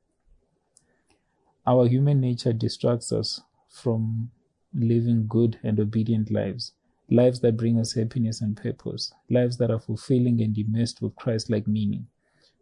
Our 1.68 1.88
human 1.88 2.20
nature 2.20 2.54
distracts 2.54 3.12
us 3.12 3.42
from 3.70 4.32
living 4.74 5.28
good 5.28 5.60
and 5.62 5.80
obedient 5.80 6.32
lives, 6.32 6.74
lives 7.12 7.42
that 7.42 7.58
bring 7.58 7.80
us 7.80 7.94
happiness 7.94 8.42
and 8.42 8.58
purpose, 8.58 9.14
lives 9.30 9.58
that 9.58 9.70
are 9.70 9.80
fulfilling 9.80 10.42
and 10.42 10.58
immersed 10.58 11.00
with 11.00 11.16
Christ 11.16 11.52
like 11.52 11.68
meaning. 11.68 12.08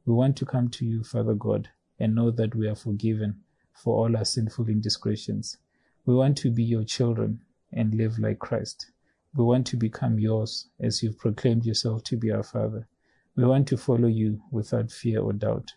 We 0.08 0.14
want 0.14 0.38
to 0.38 0.46
come 0.46 0.70
to 0.70 0.86
you, 0.86 1.04
Father 1.04 1.34
God, 1.34 1.68
and 2.00 2.16
know 2.16 2.32
that 2.32 2.56
we 2.56 2.66
are 2.70 2.76
forgiven 2.76 3.42
for 3.74 3.98
all 4.06 4.16
our 4.16 4.24
sinful 4.24 4.70
indiscretions. 4.70 5.58
We 6.06 6.16
want 6.16 6.38
to 6.38 6.50
be 6.50 6.64
your 6.64 6.86
children 6.86 7.42
and 7.74 7.94
live 7.94 8.18
like 8.18 8.40
Christ. 8.40 8.90
We 9.36 9.44
want 9.44 9.68
to 9.68 9.76
become 9.76 10.18
yours 10.18 10.70
as 10.80 11.04
you've 11.04 11.20
proclaimed 11.20 11.66
yourself 11.66 12.06
to 12.06 12.16
be 12.16 12.32
our 12.32 12.44
Father. 12.44 12.88
We 13.36 13.44
want 13.44 13.68
to 13.68 13.76
follow 13.76 14.08
you 14.08 14.42
without 14.50 14.94
fear 14.94 15.20
or 15.20 15.34
doubt. 15.34 15.74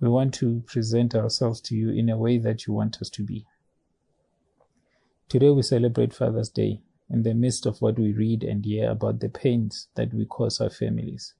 We 0.00 0.08
want 0.08 0.32
to 0.36 0.62
present 0.64 1.14
ourselves 1.14 1.60
to 1.62 1.76
you 1.76 1.90
in 1.90 2.08
a 2.08 2.16
way 2.16 2.38
that 2.38 2.66
you 2.66 2.72
want 2.72 3.02
us 3.02 3.10
to 3.10 3.22
be. 3.22 3.44
Today 5.28 5.50
we 5.50 5.60
celebrate 5.60 6.14
Father's 6.14 6.48
Day 6.48 6.80
in 7.10 7.22
the 7.22 7.34
midst 7.34 7.66
of 7.66 7.82
what 7.82 7.98
we 7.98 8.14
read 8.14 8.44
and 8.44 8.64
hear 8.64 8.88
about 8.88 9.20
the 9.20 9.28
pains 9.28 9.88
that 9.94 10.14
we 10.14 10.24
cause 10.24 10.58
our 10.58 10.70
families. 10.70 11.34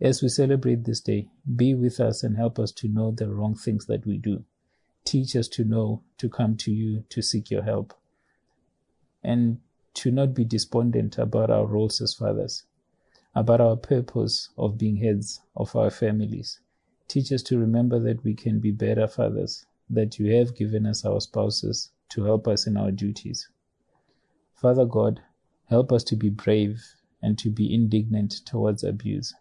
As 0.00 0.22
we 0.22 0.28
celebrate 0.28 0.84
this 0.84 1.00
day, 1.00 1.28
be 1.56 1.74
with 1.74 1.98
us 1.98 2.22
and 2.22 2.36
help 2.36 2.58
us 2.58 2.70
to 2.72 2.88
know 2.88 3.10
the 3.10 3.28
wrong 3.28 3.56
things 3.56 3.86
that 3.86 4.06
we 4.06 4.16
do. 4.16 4.44
Teach 5.04 5.34
us 5.34 5.48
to 5.48 5.64
know 5.64 6.02
to 6.18 6.28
come 6.28 6.56
to 6.58 6.70
you 6.70 7.04
to 7.08 7.20
seek 7.20 7.50
your 7.50 7.62
help 7.62 7.94
and 9.24 9.58
to 9.94 10.12
not 10.12 10.34
be 10.34 10.44
despondent 10.44 11.18
about 11.18 11.50
our 11.50 11.66
roles 11.66 12.00
as 12.00 12.14
fathers, 12.14 12.62
about 13.34 13.60
our 13.60 13.74
purpose 13.74 14.50
of 14.56 14.78
being 14.78 14.98
heads 14.98 15.40
of 15.56 15.74
our 15.74 15.90
families. 15.90 16.60
Teach 17.08 17.32
us 17.32 17.42
to 17.44 17.58
remember 17.58 17.98
that 17.98 18.22
we 18.22 18.34
can 18.34 18.60
be 18.60 18.70
better 18.70 19.08
fathers, 19.08 19.66
that 19.90 20.20
you 20.20 20.36
have 20.36 20.54
given 20.54 20.86
us 20.86 21.04
our 21.04 21.20
spouses 21.20 21.90
to 22.10 22.22
help 22.22 22.46
us 22.46 22.68
in 22.68 22.76
our 22.76 22.92
duties. 22.92 23.48
Father 24.54 24.84
God, 24.84 25.20
help 25.66 25.90
us 25.90 26.04
to 26.04 26.14
be 26.14 26.30
brave 26.30 26.84
and 27.20 27.36
to 27.38 27.50
be 27.50 27.74
indignant 27.74 28.44
towards 28.46 28.84
abuse, 28.84 29.34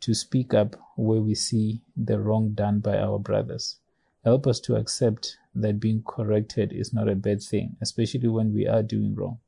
to 0.00 0.14
speak 0.14 0.54
up 0.54 0.76
where 0.96 1.20
we 1.20 1.34
see 1.34 1.82
the 1.96 2.18
wrong 2.18 2.52
done 2.52 2.80
by 2.80 2.98
our 2.98 3.18
brothers. 3.18 3.76
Help 4.24 4.46
us 4.46 4.60
to 4.60 4.76
accept 4.76 5.36
that 5.54 5.80
being 5.80 6.02
corrected 6.06 6.72
is 6.72 6.92
not 6.92 7.08
a 7.08 7.14
bad 7.14 7.42
thing, 7.42 7.76
especially 7.80 8.28
when 8.28 8.52
we 8.52 8.66
are 8.66 8.82
doing 8.82 9.14
wrong. 9.14 9.38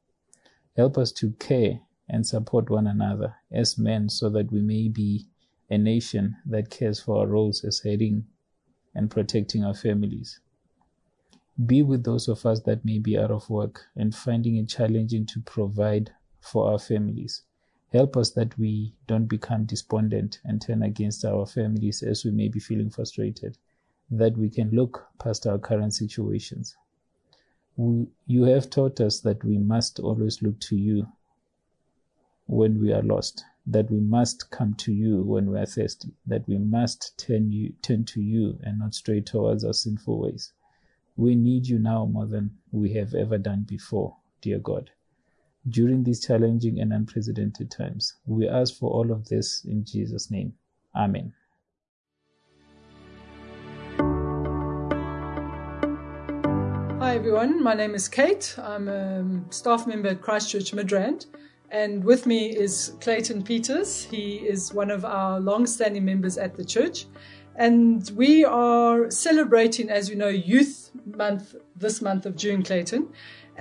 Help 0.76 0.96
us 0.96 1.12
to 1.12 1.32
care 1.32 1.80
and 2.08 2.26
support 2.26 2.70
one 2.70 2.86
another 2.86 3.34
as 3.50 3.78
men 3.78 4.08
so 4.08 4.28
that 4.30 4.50
we 4.50 4.60
may 4.60 4.88
be 4.88 5.26
a 5.70 5.78
nation 5.78 6.36
that 6.46 6.70
cares 6.70 7.00
for 7.00 7.18
our 7.20 7.26
roles 7.26 7.64
as 7.64 7.80
heading 7.80 8.26
and 8.94 9.10
protecting 9.10 9.64
our 9.64 9.74
families. 9.74 10.40
Be 11.66 11.82
with 11.82 12.04
those 12.04 12.28
of 12.28 12.44
us 12.46 12.60
that 12.62 12.84
may 12.84 12.98
be 12.98 13.18
out 13.18 13.30
of 13.30 13.48
work 13.50 13.86
and 13.94 14.14
finding 14.14 14.56
it 14.56 14.68
challenging 14.68 15.26
to 15.26 15.40
provide 15.40 16.10
for 16.40 16.70
our 16.70 16.78
families. 16.78 17.42
Help 17.92 18.16
us 18.16 18.30
that 18.30 18.58
we 18.58 18.94
don't 19.06 19.26
become 19.26 19.66
despondent 19.66 20.40
and 20.44 20.62
turn 20.62 20.82
against 20.82 21.26
our 21.26 21.44
families 21.44 22.02
as 22.02 22.24
we 22.24 22.30
may 22.30 22.48
be 22.48 22.58
feeling 22.58 22.88
frustrated, 22.88 23.58
that 24.10 24.34
we 24.38 24.48
can 24.48 24.70
look 24.70 25.06
past 25.18 25.46
our 25.46 25.58
current 25.58 25.92
situations. 25.92 26.74
We, 27.76 28.06
you 28.26 28.44
have 28.44 28.70
taught 28.70 28.98
us 29.02 29.20
that 29.20 29.44
we 29.44 29.58
must 29.58 30.00
always 30.00 30.40
look 30.40 30.58
to 30.60 30.76
you 30.76 31.06
when 32.46 32.80
we 32.80 32.94
are 32.94 33.02
lost, 33.02 33.44
that 33.66 33.90
we 33.90 34.00
must 34.00 34.50
come 34.50 34.72
to 34.74 34.92
you 34.92 35.22
when 35.22 35.50
we 35.50 35.58
are 35.58 35.66
thirsty, 35.66 36.14
that 36.26 36.48
we 36.48 36.56
must 36.56 37.18
turn 37.18 37.52
you 37.52 37.74
turn 37.82 38.04
to 38.06 38.22
you 38.22 38.58
and 38.62 38.78
not 38.78 38.94
stray 38.94 39.20
towards 39.20 39.64
our 39.64 39.74
sinful 39.74 40.18
ways. 40.18 40.54
We 41.16 41.34
need 41.34 41.66
you 41.66 41.78
now 41.78 42.06
more 42.06 42.26
than 42.26 42.56
we 42.70 42.94
have 42.94 43.12
ever 43.12 43.36
done 43.36 43.64
before, 43.68 44.16
dear 44.40 44.58
God. 44.58 44.90
During 45.68 46.02
these 46.02 46.18
challenging 46.18 46.80
and 46.80 46.92
unprecedented 46.92 47.70
times, 47.70 48.16
we 48.26 48.48
ask 48.48 48.76
for 48.76 48.90
all 48.90 49.12
of 49.12 49.28
this 49.28 49.64
in 49.64 49.84
Jesus' 49.84 50.28
name. 50.28 50.54
Amen. 50.96 51.32
Hi 56.98 57.14
everyone, 57.14 57.62
my 57.62 57.74
name 57.74 57.94
is 57.94 58.08
Kate. 58.08 58.56
I'm 58.58 58.88
a 58.88 59.24
staff 59.50 59.86
member 59.86 60.08
at 60.08 60.20
Christchurch 60.20 60.72
Midrand, 60.72 61.26
and 61.70 62.02
with 62.02 62.26
me 62.26 62.48
is 62.48 62.96
Clayton 63.00 63.44
Peters. 63.44 64.02
He 64.02 64.38
is 64.38 64.74
one 64.74 64.90
of 64.90 65.04
our 65.04 65.38
long 65.38 65.66
standing 65.66 66.04
members 66.04 66.38
at 66.38 66.56
the 66.56 66.64
church. 66.64 67.06
And 67.54 68.10
we 68.16 68.44
are 68.44 69.10
celebrating, 69.10 69.90
as 69.90 70.08
you 70.08 70.16
know, 70.16 70.28
Youth 70.28 70.90
Month 71.04 71.54
this 71.76 72.00
month 72.00 72.26
of 72.26 72.34
June, 72.34 72.62
Clayton. 72.62 73.12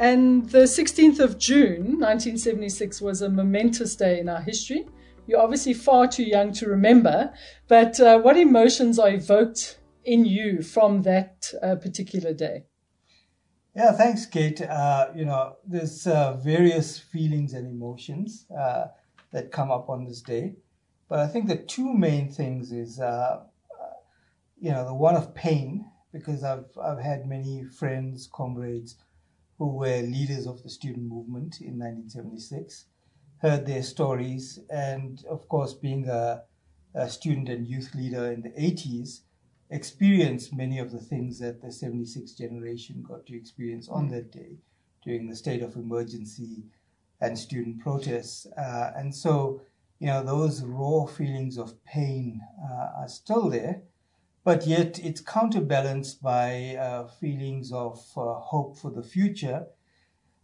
And 0.01 0.49
the 0.49 0.63
16th 0.63 1.19
of 1.19 1.37
June, 1.37 1.99
1976, 1.99 3.01
was 3.01 3.21
a 3.21 3.29
momentous 3.29 3.95
day 3.95 4.19
in 4.19 4.29
our 4.29 4.41
history. 4.41 4.87
You're 5.27 5.39
obviously 5.39 5.75
far 5.75 6.07
too 6.07 6.23
young 6.23 6.53
to 6.53 6.65
remember, 6.65 7.31
but 7.67 7.99
uh, 7.99 8.17
what 8.17 8.35
emotions 8.35 8.97
are 8.97 9.11
evoked 9.11 9.77
in 10.03 10.25
you 10.25 10.63
from 10.63 11.03
that 11.03 11.53
uh, 11.61 11.75
particular 11.75 12.33
day? 12.33 12.63
Yeah, 13.75 13.91
thanks, 13.91 14.25
Kate. 14.25 14.59
Uh, 14.63 15.09
you 15.15 15.23
know, 15.23 15.57
there's 15.67 16.07
uh, 16.07 16.33
various 16.33 16.97
feelings 16.97 17.53
and 17.53 17.67
emotions 17.67 18.47
uh, 18.59 18.85
that 19.31 19.51
come 19.51 19.69
up 19.69 19.87
on 19.87 20.05
this 20.05 20.21
day, 20.21 20.55
but 21.09 21.19
I 21.19 21.27
think 21.27 21.47
the 21.47 21.57
two 21.57 21.93
main 21.93 22.31
things 22.31 22.71
is, 22.71 22.99
uh, 22.99 23.41
you 24.59 24.71
know, 24.71 24.83
the 24.83 24.95
one 24.95 25.15
of 25.15 25.35
pain 25.35 25.85
because 26.11 26.43
I've 26.43 26.65
I've 26.83 26.99
had 26.99 27.27
many 27.27 27.65
friends, 27.65 28.27
comrades, 28.33 28.95
who 29.61 29.67
were 29.67 30.01
leaders 30.01 30.47
of 30.47 30.63
the 30.63 30.69
student 30.71 31.07
movement 31.07 31.61
in 31.61 31.77
1976, 31.77 32.85
heard 33.43 33.63
their 33.63 33.83
stories, 33.83 34.57
and 34.71 35.23
of 35.29 35.47
course, 35.49 35.75
being 35.75 36.09
a, 36.09 36.41
a 36.95 37.07
student 37.07 37.47
and 37.47 37.67
youth 37.67 37.93
leader 37.93 38.31
in 38.31 38.41
the 38.41 38.49
80s 38.49 39.19
experienced 39.69 40.51
many 40.51 40.79
of 40.79 40.91
the 40.91 40.97
things 40.97 41.37
that 41.37 41.61
the 41.61 41.71
76 41.71 42.31
generation 42.31 43.05
got 43.07 43.27
to 43.27 43.37
experience 43.37 43.87
on 43.87 44.09
that 44.09 44.31
day 44.31 44.57
during 45.03 45.29
the 45.29 45.35
state 45.35 45.61
of 45.61 45.75
emergency 45.75 46.63
and 47.19 47.37
student 47.37 47.79
protests. 47.81 48.47
Uh, 48.57 48.89
and 48.95 49.13
so, 49.13 49.61
you 49.99 50.07
know, 50.07 50.23
those 50.23 50.63
raw 50.63 51.05
feelings 51.05 51.59
of 51.59 51.85
pain 51.85 52.41
uh, 52.67 53.01
are 53.01 53.07
still 53.07 53.47
there, 53.47 53.83
but 54.43 54.65
yet 54.65 54.99
it's 55.03 55.21
counterbalanced 55.21 56.21
by 56.21 56.75
uh, 56.75 57.07
feelings 57.07 57.71
of 57.71 57.99
uh, 58.17 58.33
hope 58.35 58.77
for 58.77 58.91
the 58.91 59.03
future. 59.03 59.67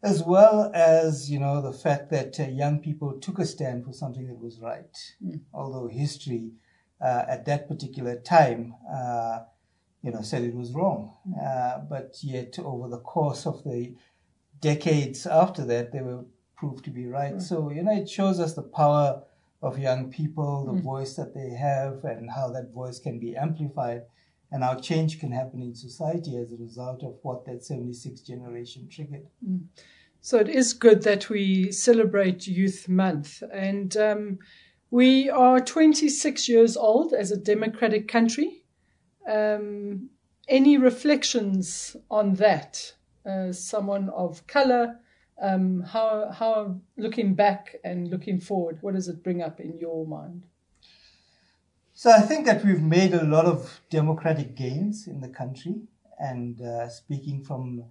As 0.04 0.24
well 0.24 0.72
as, 0.76 1.30
you 1.32 1.40
know, 1.40 1.60
the 1.60 1.74
fact 1.74 2.12
that 2.12 2.40
uh, 2.40 2.44
young 2.44 2.80
people 2.80 3.20
took 3.20 3.40
a 3.40 3.46
stand 3.46 3.84
for 3.84 3.94
something 3.94 4.28
that 4.28 4.40
was 4.40 4.60
right. 4.62 4.96
Although 5.52 5.88
history 5.88 6.52
uh, 7.02 7.24
at 7.28 7.46
that 7.46 7.68
particular 7.68 8.16
time, 8.16 8.76
uh, 8.94 9.40
you 10.04 10.12
know, 10.12 10.22
said 10.22 10.44
it 10.44 10.54
was 10.54 10.72
wrong. 10.72 11.14
Uh, 11.44 11.80
but 11.90 12.16
yet, 12.22 12.60
over 12.60 12.88
the 12.88 13.00
course 13.00 13.48
of 13.48 13.64
the 13.64 13.96
decades 14.62 15.26
after 15.26 15.66
that, 15.66 15.92
they 15.92 16.02
were 16.02 16.26
proved 16.56 16.86
to 16.86 16.92
be 16.92 17.08
right. 17.08 17.42
So, 17.42 17.72
you 17.72 17.82
know, 17.82 17.94
it 17.94 18.08
shows 18.08 18.40
us 18.40 18.54
the 18.54 18.62
power 18.62 19.24
of 19.62 19.80
young 19.80 20.12
people, 20.12 20.66
the 20.66 20.82
voice 20.82 21.16
that 21.16 21.34
they 21.34 21.50
have, 21.50 22.04
and 22.04 22.30
how 22.30 22.50
that 22.50 22.72
voice 22.74 23.00
can 23.00 23.20
be 23.20 23.36
amplified, 23.36 24.04
and 24.52 24.64
how 24.64 24.76
change 24.76 25.20
can 25.20 25.32
happen 25.32 25.62
in 25.62 25.74
society 25.74 26.38
as 26.38 26.52
a 26.52 26.58
result 26.58 27.04
of 27.04 27.16
what 27.24 27.46
that 27.46 27.64
76 27.64 28.22
generation 28.22 28.88
triggered. 28.90 29.28
So 30.22 30.38
it 30.38 30.50
is 30.50 30.74
good 30.74 31.04
that 31.04 31.30
we 31.30 31.72
celebrate 31.72 32.48
Youth 32.48 32.88
Month. 32.88 33.44
And 33.54 33.96
um, 33.98 34.40
we 34.90 35.30
are 35.30 35.60
26 35.60 36.48
years 36.48 36.78
old 36.78 37.14
as 37.14 37.32
a 37.32 37.38
democratic 37.38 38.08
country. 38.08 38.64
Um, 39.30 40.10
any 40.48 40.78
reflections 40.78 41.96
on 42.10 42.36
that? 42.36 42.94
Uh, 43.26 43.52
someone 43.52 44.10
of 44.10 44.48
color, 44.48 45.00
um, 45.42 45.82
how, 45.82 46.32
how, 46.32 46.80
looking 46.98 47.36
back 47.36 47.76
and 47.84 48.10
looking 48.10 48.40
forward, 48.40 48.80
what 48.82 48.96
does 48.96 49.08
it 49.08 49.24
bring 49.24 49.42
up 49.42 49.60
in 49.60 49.78
your 49.78 50.06
mind? 50.06 50.44
So 51.94 52.12
I 52.12 52.22
think 52.22 52.46
that 52.46 52.64
we've 52.64 52.82
made 52.82 53.14
a 53.14 53.24
lot 53.24 53.46
of 53.46 53.82
democratic 53.90 54.56
gains 54.56 55.08
in 55.08 55.22
the 55.22 55.30
country, 55.30 55.76
and 56.20 56.62
uh, 56.62 56.90
speaking 56.90 57.44
from 57.44 57.86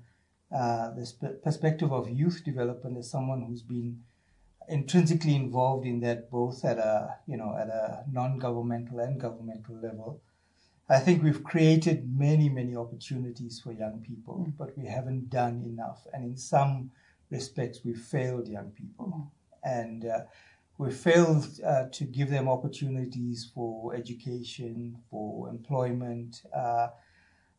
uh, 0.54 0.92
the 0.94 1.04
sp- 1.06 1.42
perspective 1.42 1.92
of 1.92 2.08
youth 2.08 2.42
development 2.44 2.96
as 2.98 3.10
someone 3.10 3.42
who's 3.42 3.62
been 3.62 4.02
intrinsically 4.68 5.34
involved 5.34 5.86
in 5.86 6.00
that 6.00 6.30
both 6.30 6.64
at 6.64 6.78
a 6.78 7.16
you 7.26 7.36
know 7.36 7.56
at 7.60 7.68
a 7.68 8.04
non-governmental 8.10 9.00
and 9.00 9.20
governmental 9.20 9.76
level. 9.76 10.20
I 10.88 11.00
think 11.00 11.22
we've 11.22 11.42
created 11.42 12.08
many 12.16 12.48
many 12.48 12.76
opportunities 12.76 13.60
for 13.60 13.72
young 13.72 14.04
people, 14.06 14.52
but 14.56 14.78
we 14.78 14.86
haven't 14.86 15.30
done 15.30 15.64
enough, 15.66 16.06
and 16.12 16.24
in 16.24 16.36
some 16.36 16.92
respects 17.30 17.80
we've 17.84 17.98
failed 17.98 18.48
young 18.48 18.70
people, 18.70 19.32
and 19.62 20.04
uh, 20.04 20.20
we 20.78 20.90
failed 20.90 21.46
uh, 21.66 21.84
to 21.92 22.04
give 22.04 22.30
them 22.30 22.48
opportunities 22.48 23.50
for 23.54 23.94
education, 23.94 24.98
for 25.10 25.48
employment. 25.48 26.42
Uh, 26.54 26.88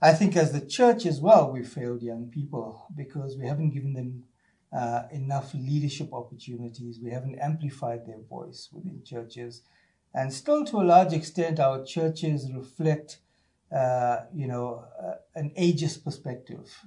I 0.01 0.13
think 0.13 0.35
as 0.35 0.51
the 0.51 0.61
church 0.61 1.05
as 1.07 1.19
well, 1.19 1.51
we 1.51 1.63
failed 1.63 2.03
young 2.03 2.29
people 2.29 2.85
because 2.95 3.35
we 3.35 3.47
haven't 3.47 3.71
given 3.71 3.93
them 3.93 4.23
uh, 4.71 5.03
enough 5.11 5.53
leadership 5.55 6.13
opportunities. 6.13 6.99
We 7.01 7.09
haven't 7.11 7.39
amplified 7.39 8.05
their 8.05 8.19
voice 8.29 8.69
within 8.71 9.01
churches. 9.03 9.63
And 10.13 10.31
still, 10.31 10.65
to 10.65 10.77
a 10.77 10.83
large 10.83 11.13
extent, 11.13 11.59
our 11.59 11.83
churches 11.83 12.51
reflect, 12.53 13.19
uh, 13.75 14.21
you 14.33 14.47
know, 14.47 14.85
uh, 15.01 15.15
an 15.35 15.51
ageist 15.57 16.03
perspective. 16.03 16.83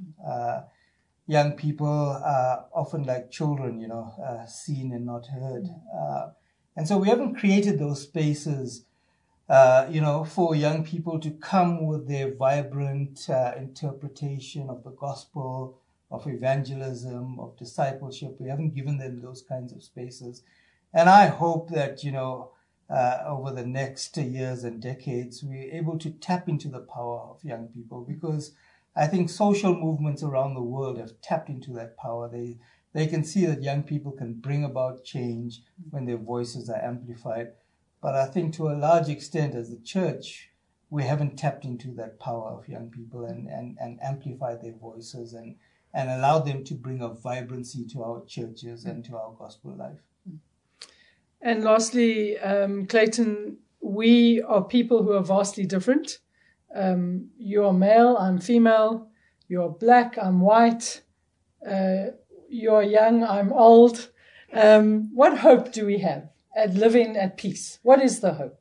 Young 1.26 1.52
people 1.52 1.86
are 1.88 2.66
often 2.74 3.04
like 3.04 3.30
children, 3.30 3.80
you 3.80 3.88
know, 3.88 4.12
uh, 4.22 4.46
seen 4.46 4.92
and 4.92 5.06
not 5.06 5.26
heard. 5.26 5.68
Uh, 5.94 6.30
and 6.76 6.86
so 6.86 6.98
we 6.98 7.08
haven't 7.08 7.36
created 7.36 7.78
those 7.78 8.02
spaces 8.02 8.84
uh, 9.50 9.84
you 9.90 10.00
know, 10.00 10.22
for 10.22 10.54
young 10.54 10.84
people 10.84 11.18
to 11.18 11.28
come 11.32 11.84
with 11.84 12.06
their 12.06 12.32
vibrant 12.32 13.28
uh, 13.28 13.52
interpretation 13.58 14.70
of 14.70 14.84
the 14.84 14.92
gospel, 14.92 15.76
of 16.08 16.24
evangelism, 16.28 17.40
of 17.40 17.56
discipleship. 17.56 18.36
We 18.38 18.48
haven't 18.48 18.76
given 18.76 18.96
them 18.98 19.20
those 19.20 19.42
kinds 19.42 19.72
of 19.72 19.82
spaces. 19.82 20.44
And 20.94 21.08
I 21.08 21.26
hope 21.26 21.70
that, 21.70 22.04
you 22.04 22.12
know, 22.12 22.52
uh, 22.88 23.24
over 23.26 23.50
the 23.50 23.66
next 23.66 24.16
years 24.16 24.62
and 24.62 24.80
decades, 24.80 25.42
we're 25.42 25.72
able 25.72 25.98
to 25.98 26.10
tap 26.10 26.48
into 26.48 26.68
the 26.68 26.80
power 26.80 27.18
of 27.18 27.42
young 27.42 27.66
people 27.66 28.02
because 28.02 28.52
I 28.96 29.06
think 29.06 29.30
social 29.30 29.74
movements 29.74 30.22
around 30.22 30.54
the 30.54 30.62
world 30.62 30.98
have 30.98 31.20
tapped 31.20 31.48
into 31.48 31.72
that 31.74 31.96
power. 31.96 32.28
They, 32.28 32.58
they 32.92 33.06
can 33.06 33.24
see 33.24 33.46
that 33.46 33.62
young 33.62 33.82
people 33.82 34.12
can 34.12 34.34
bring 34.34 34.64
about 34.64 35.04
change 35.04 35.62
when 35.90 36.06
their 36.06 36.16
voices 36.16 36.68
are 36.68 36.82
amplified. 36.82 37.52
But 38.02 38.14
I 38.14 38.26
think 38.26 38.54
to 38.54 38.68
a 38.68 38.78
large 38.78 39.08
extent, 39.08 39.54
as 39.54 39.70
the 39.70 39.78
church, 39.78 40.50
we 40.88 41.04
haven't 41.04 41.38
tapped 41.38 41.64
into 41.64 41.92
that 41.94 42.18
power 42.18 42.48
of 42.48 42.68
young 42.68 42.90
people 42.90 43.24
and, 43.24 43.46
and, 43.46 43.76
and 43.80 43.98
amplified 44.02 44.60
their 44.62 44.74
voices 44.74 45.34
and, 45.34 45.56
and 45.94 46.10
allowed 46.10 46.46
them 46.46 46.64
to 46.64 46.74
bring 46.74 47.00
a 47.00 47.08
vibrancy 47.08 47.84
to 47.92 48.02
our 48.02 48.24
churches 48.26 48.84
and 48.84 49.04
to 49.04 49.16
our 49.16 49.32
gospel 49.38 49.76
life. 49.76 50.00
And 51.40 51.62
lastly, 51.62 52.38
um, 52.38 52.86
Clayton, 52.86 53.58
we 53.80 54.42
are 54.42 54.62
people 54.62 55.02
who 55.02 55.12
are 55.12 55.22
vastly 55.22 55.64
different. 55.64 56.18
Um, 56.74 57.30
you're 57.38 57.72
male, 57.72 58.16
I'm 58.16 58.38
female. 58.38 59.08
You're 59.48 59.70
black, 59.70 60.16
I'm 60.20 60.40
white. 60.40 61.02
Uh, 61.68 62.12
you're 62.48 62.82
young, 62.82 63.24
I'm 63.24 63.52
old. 63.52 64.10
Um, 64.52 65.10
what 65.14 65.38
hope 65.38 65.72
do 65.72 65.86
we 65.86 65.98
have 65.98 66.28
at 66.56 66.74
living 66.74 67.16
at 67.16 67.36
peace? 67.36 67.78
What 67.82 68.02
is 68.02 68.20
the 68.20 68.34
hope? 68.34 68.60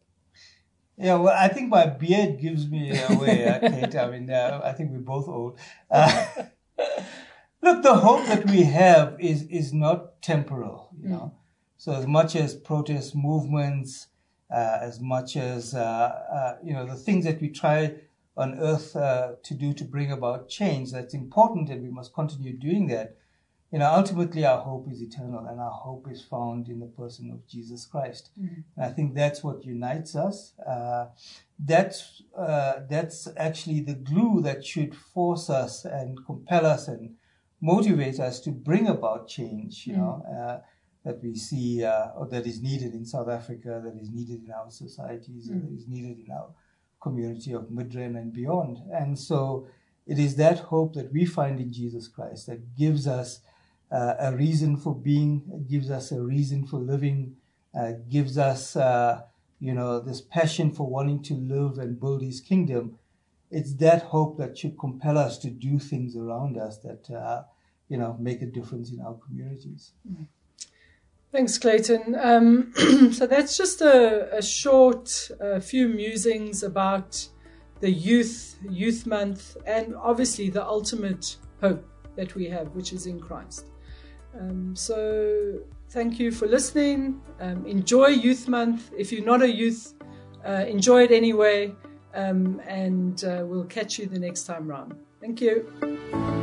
Yeah, 0.97 1.15
well, 1.15 1.35
I 1.37 1.47
think 1.47 1.69
my 1.69 1.85
beard 1.85 2.39
gives 2.41 2.67
me 2.67 2.91
away, 3.09 3.47
uh, 3.47 3.59
Kate. 3.59 3.95
I 3.95 4.11
mean, 4.11 4.29
uh, 4.29 4.59
I 4.63 4.73
think 4.73 4.91
we're 4.91 4.99
both 4.99 5.29
old. 5.29 5.57
Uh, 5.89 6.25
look, 7.61 7.81
the 7.83 7.95
hope 7.95 8.25
that 8.25 8.49
we 8.49 8.63
have 8.63 9.15
is 9.17 9.43
is 9.43 9.73
not 9.73 10.21
temporal, 10.21 10.89
you 11.01 11.07
know. 11.07 11.33
So 11.77 11.93
as 11.93 12.05
much 12.05 12.35
as 12.35 12.53
protest 12.53 13.15
movements, 13.15 14.07
as 14.49 14.99
much 14.99 15.35
as 15.35 15.73
uh, 15.73 15.79
uh, 15.79 16.57
you 16.63 16.73
know 16.73 16.85
the 16.85 16.95
things 16.95 17.25
that 17.25 17.41
we 17.41 17.49
try 17.49 17.93
on 18.35 18.57
earth 18.59 18.95
uh, 18.95 19.33
to 19.43 19.53
do 19.53 19.73
to 19.73 19.83
bring 19.83 20.11
about 20.11 20.47
change, 20.47 20.91
that's 20.91 21.13
important, 21.13 21.69
and 21.69 21.83
we 21.83 21.89
must 21.89 22.13
continue 22.13 22.53
doing 22.53 22.87
that. 22.87 23.17
You 23.71 23.79
know, 23.79 23.93
ultimately, 23.93 24.45
our 24.45 24.61
hope 24.61 24.89
is 24.89 25.01
eternal, 25.01 25.45
and 25.45 25.59
our 25.59 25.71
hope 25.71 26.07
is 26.09 26.23
found 26.23 26.69
in 26.69 26.79
the 26.79 26.87
person 26.87 27.29
of 27.29 27.45
Jesus 27.47 27.85
Christ. 27.85 28.31
And 28.75 28.85
I 28.85 28.89
think 28.89 29.13
that's 29.13 29.43
what 29.43 29.63
unites 29.63 30.15
us. 30.15 30.53
Uh, 30.59 31.07
that's 31.59 32.23
uh, 32.35 32.79
that's 32.89 33.27
actually 33.37 33.81
the 33.81 33.93
glue 33.93 34.41
that 34.41 34.65
should 34.65 34.95
force 34.95 35.49
us 35.49 35.85
and 35.85 36.25
compel 36.25 36.65
us 36.65 36.87
and 36.87 37.15
motivate 37.61 38.19
us 38.19 38.39
to 38.39 38.51
bring 38.51 38.87
about 38.87 39.27
change. 39.27 39.85
You 39.85 39.97
know, 39.97 40.23
uh, 40.25 40.61
that 41.05 41.21
we 41.23 41.35
see 41.35 41.83
uh, 41.83 42.07
or 42.15 42.27
that 42.27 42.45
is 42.45 42.61
needed 42.61 42.93
in 42.93 43.05
South 43.05 43.29
Africa, 43.29 43.81
that 43.83 43.97
is 44.01 44.09
needed 44.09 44.43
in 44.45 44.51
our 44.51 44.69
societies, 44.69 45.47
that 45.47 45.63
is 45.73 45.87
needed 45.87 46.19
in 46.25 46.31
our 46.31 46.49
community 47.01 47.53
of 47.53 47.69
Midrand 47.69 48.17
and 48.17 48.33
beyond. 48.33 48.79
And 48.91 49.17
so, 49.17 49.67
it 50.05 50.17
is 50.17 50.35
that 50.37 50.59
hope 50.59 50.95
that 50.95 51.13
we 51.13 51.25
find 51.25 51.59
in 51.59 51.71
Jesus 51.71 52.07
Christ 52.07 52.47
that 52.47 52.75
gives 52.75 53.07
us 53.07 53.41
uh, 53.91 54.15
a 54.19 54.35
reason 54.35 54.75
for 54.75 54.95
being, 54.95 55.65
gives 55.69 55.89
us 55.89 56.11
a 56.11 56.21
reason 56.21 56.65
for 56.65 56.79
living, 56.79 57.35
uh, 57.79 57.93
gives 58.09 58.37
us, 58.37 58.75
uh, 58.75 59.21
you 59.59 59.73
know, 59.73 59.99
this 59.99 60.21
passion 60.21 60.71
for 60.71 60.87
wanting 60.87 61.21
to 61.23 61.35
live 61.35 61.77
and 61.77 61.99
build 61.99 62.21
His 62.21 62.41
kingdom. 62.41 62.97
It's 63.51 63.75
that 63.75 64.03
hope 64.03 64.37
that 64.37 64.57
should 64.57 64.77
compel 64.77 65.17
us 65.17 65.37
to 65.39 65.49
do 65.49 65.79
things 65.79 66.15
around 66.15 66.57
us 66.57 66.77
that, 66.79 67.09
uh, 67.09 67.43
you 67.87 67.97
know, 67.97 68.17
make 68.19 68.41
a 68.41 68.45
difference 68.45 68.91
in 68.91 68.99
our 69.01 69.17
communities. 69.25 69.93
Thanks, 71.31 71.59
Clayton. 71.59 72.15
Um, 72.19 72.73
so 73.11 73.27
that's 73.27 73.55
just 73.55 73.81
a, 73.81 74.35
a 74.35 74.41
short 74.41 75.29
a 75.39 75.61
few 75.61 75.87
musings 75.87 76.63
about 76.63 77.27
the 77.81 77.91
youth, 77.91 78.57
Youth 78.67 79.05
Month, 79.05 79.55
and 79.65 79.95
obviously 79.95 80.49
the 80.49 80.65
ultimate 80.65 81.37
hope 81.61 81.85
that 82.15 82.35
we 82.35 82.45
have, 82.49 82.69
which 82.75 82.93
is 82.93 83.05
in 83.05 83.19
Christ. 83.19 83.67
Um, 84.39 84.75
so 84.75 85.59
thank 85.89 86.19
you 86.19 86.31
for 86.31 86.47
listening. 86.47 87.21
Um, 87.39 87.65
enjoy 87.65 88.07
Youth 88.07 88.47
Month. 88.47 88.91
If 88.97 89.11
you're 89.11 89.25
not 89.25 89.41
a 89.41 89.51
youth, 89.51 89.93
uh, 90.45 90.65
enjoy 90.67 91.03
it 91.03 91.11
anyway, 91.11 91.73
um, 92.15 92.59
and 92.67 93.23
uh, 93.23 93.43
we'll 93.45 93.65
catch 93.65 93.99
you 93.99 94.07
the 94.07 94.19
next 94.19 94.43
time 94.43 94.67
round. 94.67 94.95
Thank 95.21 95.41
you. 95.41 96.38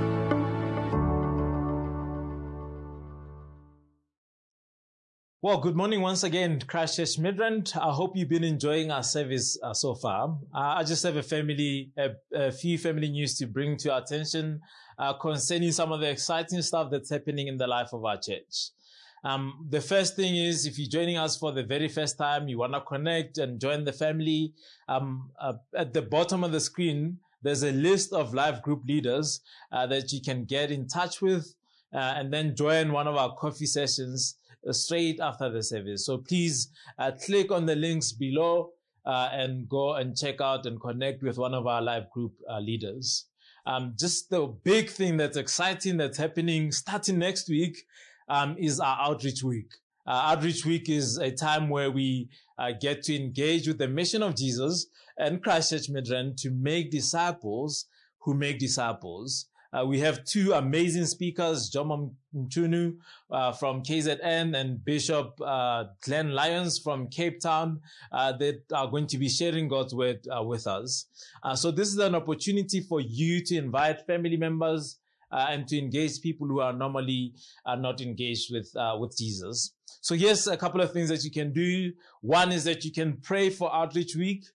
Well, 5.46 5.58
good 5.58 5.76
morning 5.76 6.00
once 6.00 6.24
again, 6.24 6.60
Christchurch 6.66 7.18
Midrand. 7.20 7.76
I 7.76 7.92
hope 7.92 8.16
you've 8.16 8.28
been 8.28 8.42
enjoying 8.42 8.90
our 8.90 9.04
service 9.04 9.56
uh, 9.62 9.72
so 9.74 9.94
far. 9.94 10.36
Uh, 10.52 10.58
I 10.58 10.82
just 10.82 11.04
have 11.04 11.14
a 11.14 11.22
family, 11.22 11.92
a, 11.96 12.08
a, 12.34 12.50
few 12.50 12.76
family 12.76 13.08
news 13.08 13.38
to 13.38 13.46
bring 13.46 13.76
to 13.76 13.90
your 13.90 13.98
attention 13.98 14.60
uh, 14.98 15.12
concerning 15.12 15.70
some 15.70 15.92
of 15.92 16.00
the 16.00 16.10
exciting 16.10 16.62
stuff 16.62 16.90
that's 16.90 17.10
happening 17.10 17.46
in 17.46 17.58
the 17.58 17.66
life 17.68 17.90
of 17.92 18.04
our 18.04 18.16
church. 18.16 18.70
Um, 19.22 19.64
the 19.70 19.80
first 19.80 20.16
thing 20.16 20.34
is, 20.34 20.66
if 20.66 20.80
you're 20.80 20.90
joining 20.90 21.16
us 21.16 21.36
for 21.36 21.52
the 21.52 21.62
very 21.62 21.86
first 21.86 22.18
time, 22.18 22.48
you 22.48 22.58
want 22.58 22.72
to 22.72 22.80
connect 22.80 23.38
and 23.38 23.60
join 23.60 23.84
the 23.84 23.92
family. 23.92 24.52
Um, 24.88 25.30
uh, 25.40 25.52
at 25.76 25.92
the 25.92 26.02
bottom 26.02 26.42
of 26.42 26.50
the 26.50 26.58
screen, 26.58 27.18
there's 27.40 27.62
a 27.62 27.70
list 27.70 28.12
of 28.12 28.34
live 28.34 28.62
group 28.62 28.82
leaders 28.84 29.42
uh, 29.70 29.86
that 29.86 30.12
you 30.12 30.20
can 30.20 30.44
get 30.44 30.72
in 30.72 30.88
touch 30.88 31.22
with, 31.22 31.54
uh, 31.94 32.14
and 32.16 32.32
then 32.32 32.56
join 32.56 32.90
one 32.90 33.06
of 33.06 33.14
our 33.14 33.32
coffee 33.36 33.66
sessions 33.66 34.38
straight 34.70 35.20
after 35.20 35.50
the 35.50 35.62
service. 35.62 36.06
So 36.06 36.18
please 36.18 36.68
uh, 36.98 37.12
click 37.24 37.50
on 37.52 37.66
the 37.66 37.76
links 37.76 38.12
below 38.12 38.72
uh, 39.04 39.28
and 39.32 39.68
go 39.68 39.94
and 39.94 40.16
check 40.16 40.40
out 40.40 40.66
and 40.66 40.80
connect 40.80 41.22
with 41.22 41.38
one 41.38 41.54
of 41.54 41.66
our 41.66 41.80
live 41.80 42.10
group 42.10 42.32
uh, 42.50 42.58
leaders. 42.58 43.26
Um, 43.66 43.94
just 43.98 44.30
the 44.30 44.46
big 44.46 44.90
thing 44.90 45.16
that's 45.16 45.36
exciting 45.36 45.96
that's 45.96 46.18
happening 46.18 46.70
starting 46.70 47.18
next 47.18 47.48
week 47.48 47.84
um, 48.28 48.56
is 48.58 48.80
our 48.80 48.98
outreach 49.00 49.42
week. 49.42 49.70
Uh, 50.06 50.30
outreach 50.32 50.64
week 50.64 50.88
is 50.88 51.18
a 51.18 51.32
time 51.32 51.68
where 51.68 51.90
we 51.90 52.28
uh, 52.58 52.70
get 52.80 53.02
to 53.04 53.16
engage 53.16 53.66
with 53.66 53.78
the 53.78 53.88
mission 53.88 54.22
of 54.22 54.36
Jesus 54.36 54.86
and 55.18 55.42
Christchurch 55.42 55.88
Midrand 55.88 56.36
to 56.42 56.50
make 56.50 56.90
disciples 56.90 57.86
who 58.20 58.34
make 58.34 58.58
disciples. 58.58 59.46
Uh, 59.72 59.84
we 59.84 60.00
have 60.00 60.24
two 60.24 60.52
amazing 60.52 61.06
speakers, 61.06 61.70
Joma 61.70 62.10
Mchunu 62.34 62.96
uh, 63.30 63.52
from 63.52 63.82
KZN 63.82 64.56
and 64.56 64.84
Bishop 64.84 65.40
uh, 65.44 65.84
Glenn 66.02 66.32
Lyons 66.32 66.78
from 66.78 67.08
Cape 67.08 67.40
Town 67.40 67.80
uh, 68.12 68.32
that 68.32 68.62
are 68.72 68.88
going 68.88 69.06
to 69.08 69.18
be 69.18 69.28
sharing 69.28 69.68
God's 69.68 69.94
word 69.94 70.26
uh, 70.28 70.42
with 70.42 70.66
us. 70.66 71.06
Uh, 71.42 71.54
so 71.54 71.70
this 71.70 71.88
is 71.88 71.98
an 71.98 72.14
opportunity 72.14 72.80
for 72.80 73.00
you 73.00 73.42
to 73.44 73.56
invite 73.56 74.06
family 74.06 74.36
members 74.36 74.98
and 75.32 75.66
to 75.68 75.76
engage 75.76 76.22
people 76.22 76.46
who 76.46 76.60
are 76.60 76.72
normally 76.72 77.34
not 77.66 78.00
engaged 78.00 78.50
with 78.50 78.70
with 78.98 79.14
Jesus. 79.18 79.74
So 80.00 80.14
here's 80.14 80.46
a 80.46 80.56
couple 80.56 80.80
of 80.80 80.92
things 80.92 81.10
that 81.10 81.24
you 81.24 81.30
can 81.30 81.52
do. 81.52 81.92
One 82.22 82.52
is 82.52 82.64
that 82.64 82.84
you 82.84 82.92
can 82.92 83.18
pray 83.22 83.50
for 83.50 83.74
Outreach 83.74 84.14
Week. 84.16 84.46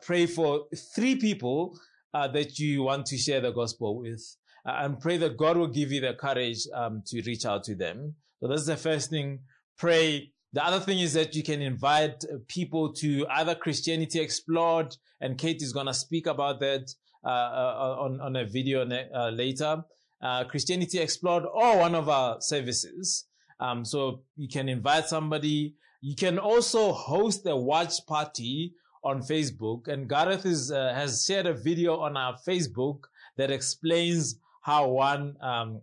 pray 0.00 0.24
for 0.24 0.68
three 0.94 1.16
people 1.16 1.76
uh, 2.16 2.28
that 2.28 2.58
you 2.58 2.82
want 2.82 3.04
to 3.04 3.18
share 3.18 3.42
the 3.42 3.52
gospel 3.52 3.98
with 4.00 4.22
uh, 4.66 4.82
and 4.82 4.98
pray 4.98 5.16
that 5.18 5.36
God 5.36 5.56
will 5.58 5.74
give 5.80 5.92
you 5.92 6.00
the 6.00 6.14
courage 6.14 6.62
um, 6.72 7.02
to 7.08 7.22
reach 7.26 7.44
out 7.44 7.62
to 7.64 7.74
them. 7.74 8.14
So 8.40 8.48
that's 8.48 8.66
the 8.66 8.76
first 8.76 9.10
thing. 9.10 9.40
Pray. 9.76 10.32
The 10.54 10.64
other 10.64 10.80
thing 10.80 11.00
is 11.00 11.12
that 11.12 11.34
you 11.34 11.42
can 11.42 11.60
invite 11.60 12.24
uh, 12.24 12.38
people 12.48 12.94
to 12.94 13.26
either 13.30 13.54
Christianity 13.54 14.20
Explored, 14.20 14.96
and 15.20 15.36
Kate 15.36 15.60
is 15.60 15.74
going 15.74 15.86
to 15.86 15.94
speak 15.94 16.26
about 16.26 16.60
that 16.60 16.84
uh, 17.22 17.28
uh, 17.28 17.96
on, 18.04 18.20
on 18.20 18.36
a 18.36 18.46
video 18.46 18.84
ne- 18.84 19.10
uh, 19.14 19.30
later. 19.30 19.84
Christianity 20.48 20.98
Explored 20.98 21.44
or 21.44 21.78
one 21.78 21.94
of 21.94 22.08
our 22.08 22.38
services. 22.40 23.26
Um, 23.60 23.84
so 23.84 24.22
you 24.36 24.48
can 24.48 24.68
invite 24.68 25.06
somebody. 25.06 25.74
You 26.00 26.16
can 26.16 26.38
also 26.38 26.92
host 26.92 27.46
a 27.46 27.56
watch 27.56 27.94
party 28.06 28.72
on 29.06 29.22
Facebook, 29.22 29.88
and 29.88 30.08
Gareth 30.08 30.44
is, 30.44 30.72
uh, 30.72 30.92
has 30.94 31.24
shared 31.24 31.46
a 31.46 31.54
video 31.54 31.96
on 31.98 32.16
our 32.16 32.36
Facebook 32.46 33.04
that 33.36 33.50
explains 33.50 34.38
how 34.62 34.88
one 34.88 35.36
um, 35.40 35.80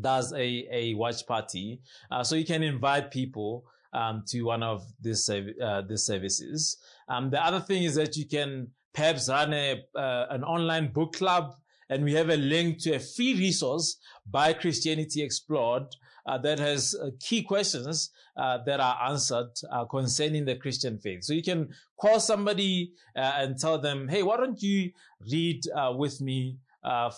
does 0.00 0.32
a, 0.32 0.68
a 0.70 0.94
watch 0.94 1.26
party. 1.26 1.80
Uh, 2.10 2.22
so 2.22 2.36
you 2.36 2.44
can 2.44 2.62
invite 2.62 3.10
people 3.10 3.64
um, 3.92 4.22
to 4.28 4.42
one 4.42 4.62
of 4.62 4.84
these 5.00 5.28
uh, 5.28 5.82
these 5.88 6.04
services. 6.04 6.78
Um, 7.08 7.30
the 7.30 7.44
other 7.44 7.60
thing 7.60 7.82
is 7.84 7.94
that 7.94 8.16
you 8.16 8.26
can 8.26 8.68
perhaps 8.92 9.28
run 9.28 9.52
a 9.52 9.82
uh, 9.96 10.26
an 10.30 10.44
online 10.44 10.92
book 10.92 11.14
club, 11.14 11.54
and 11.88 12.04
we 12.04 12.14
have 12.14 12.30
a 12.30 12.36
link 12.36 12.82
to 12.82 12.94
a 12.94 13.00
free 13.00 13.34
resource 13.34 13.98
by 14.30 14.52
Christianity 14.52 15.22
Explored 15.22 15.84
uh, 16.26 16.38
that 16.38 16.58
has 16.58 16.94
uh, 16.94 17.10
key 17.20 17.42
questions 17.42 18.10
uh, 18.36 18.58
that 18.64 18.80
are 18.80 19.10
answered 19.10 19.50
uh, 19.70 19.84
concerning 19.84 20.44
the 20.44 20.56
Christian 20.56 20.98
faith. 20.98 21.24
So 21.24 21.32
you 21.32 21.42
can 21.42 21.70
call 22.00 22.20
somebody 22.20 22.92
uh, 23.16 23.32
and 23.36 23.58
tell 23.58 23.78
them, 23.78 24.08
"Hey, 24.08 24.22
why 24.22 24.36
don't 24.36 24.60
you 24.62 24.92
read 25.30 25.62
uh, 25.74 25.92
with 25.96 26.20
me 26.20 26.58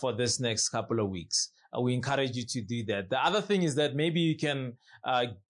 for 0.00 0.12
this 0.12 0.40
next 0.40 0.68
couple 0.68 1.00
of 1.00 1.08
weeks?" 1.08 1.50
we 1.80 1.92
encourage 1.92 2.36
you 2.36 2.44
to 2.46 2.60
do 2.60 2.84
that. 2.84 3.10
The 3.10 3.18
other 3.18 3.40
thing 3.40 3.64
is 3.64 3.74
that 3.74 3.96
maybe 3.96 4.20
you 4.20 4.36
can 4.36 4.74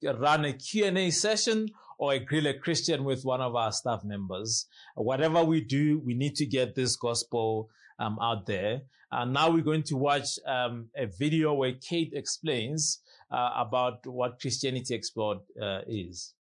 run 0.03 0.47
a 0.47 0.55
Q&A 0.55 1.11
session 1.11 1.69
or 1.99 2.15
a 2.15 2.19
grill 2.19 2.47
a 2.47 2.55
Christian 2.55 3.05
with 3.05 3.25
one 3.25 3.43
of 3.43 3.55
our 3.55 3.71
staff 3.73 4.05
members. 4.05 4.67
Whatever 4.95 5.45
we 5.45 5.61
do, 5.61 6.01
we 6.05 6.15
need 6.15 6.35
to 6.37 6.47
get 6.47 6.75
this 6.75 6.97
gospel 6.97 7.69
um, 7.99 8.19
out 8.21 8.47
there. 8.47 8.83
And 9.13 9.33
now 9.33 9.51
we're 9.51 9.63
going 9.63 9.85
to 9.85 9.97
watch 9.97 10.39
um, 10.47 10.89
a 10.97 11.07
video 11.07 11.55
where 11.55 11.73
Kate 11.73 12.13
explains 12.15 12.99
uh, 12.99 13.04
about 13.31 14.07
what 14.07 14.41
Christianity 14.41 14.95
Explored 14.95 15.39
uh, 15.61 15.81
is. 15.87 16.35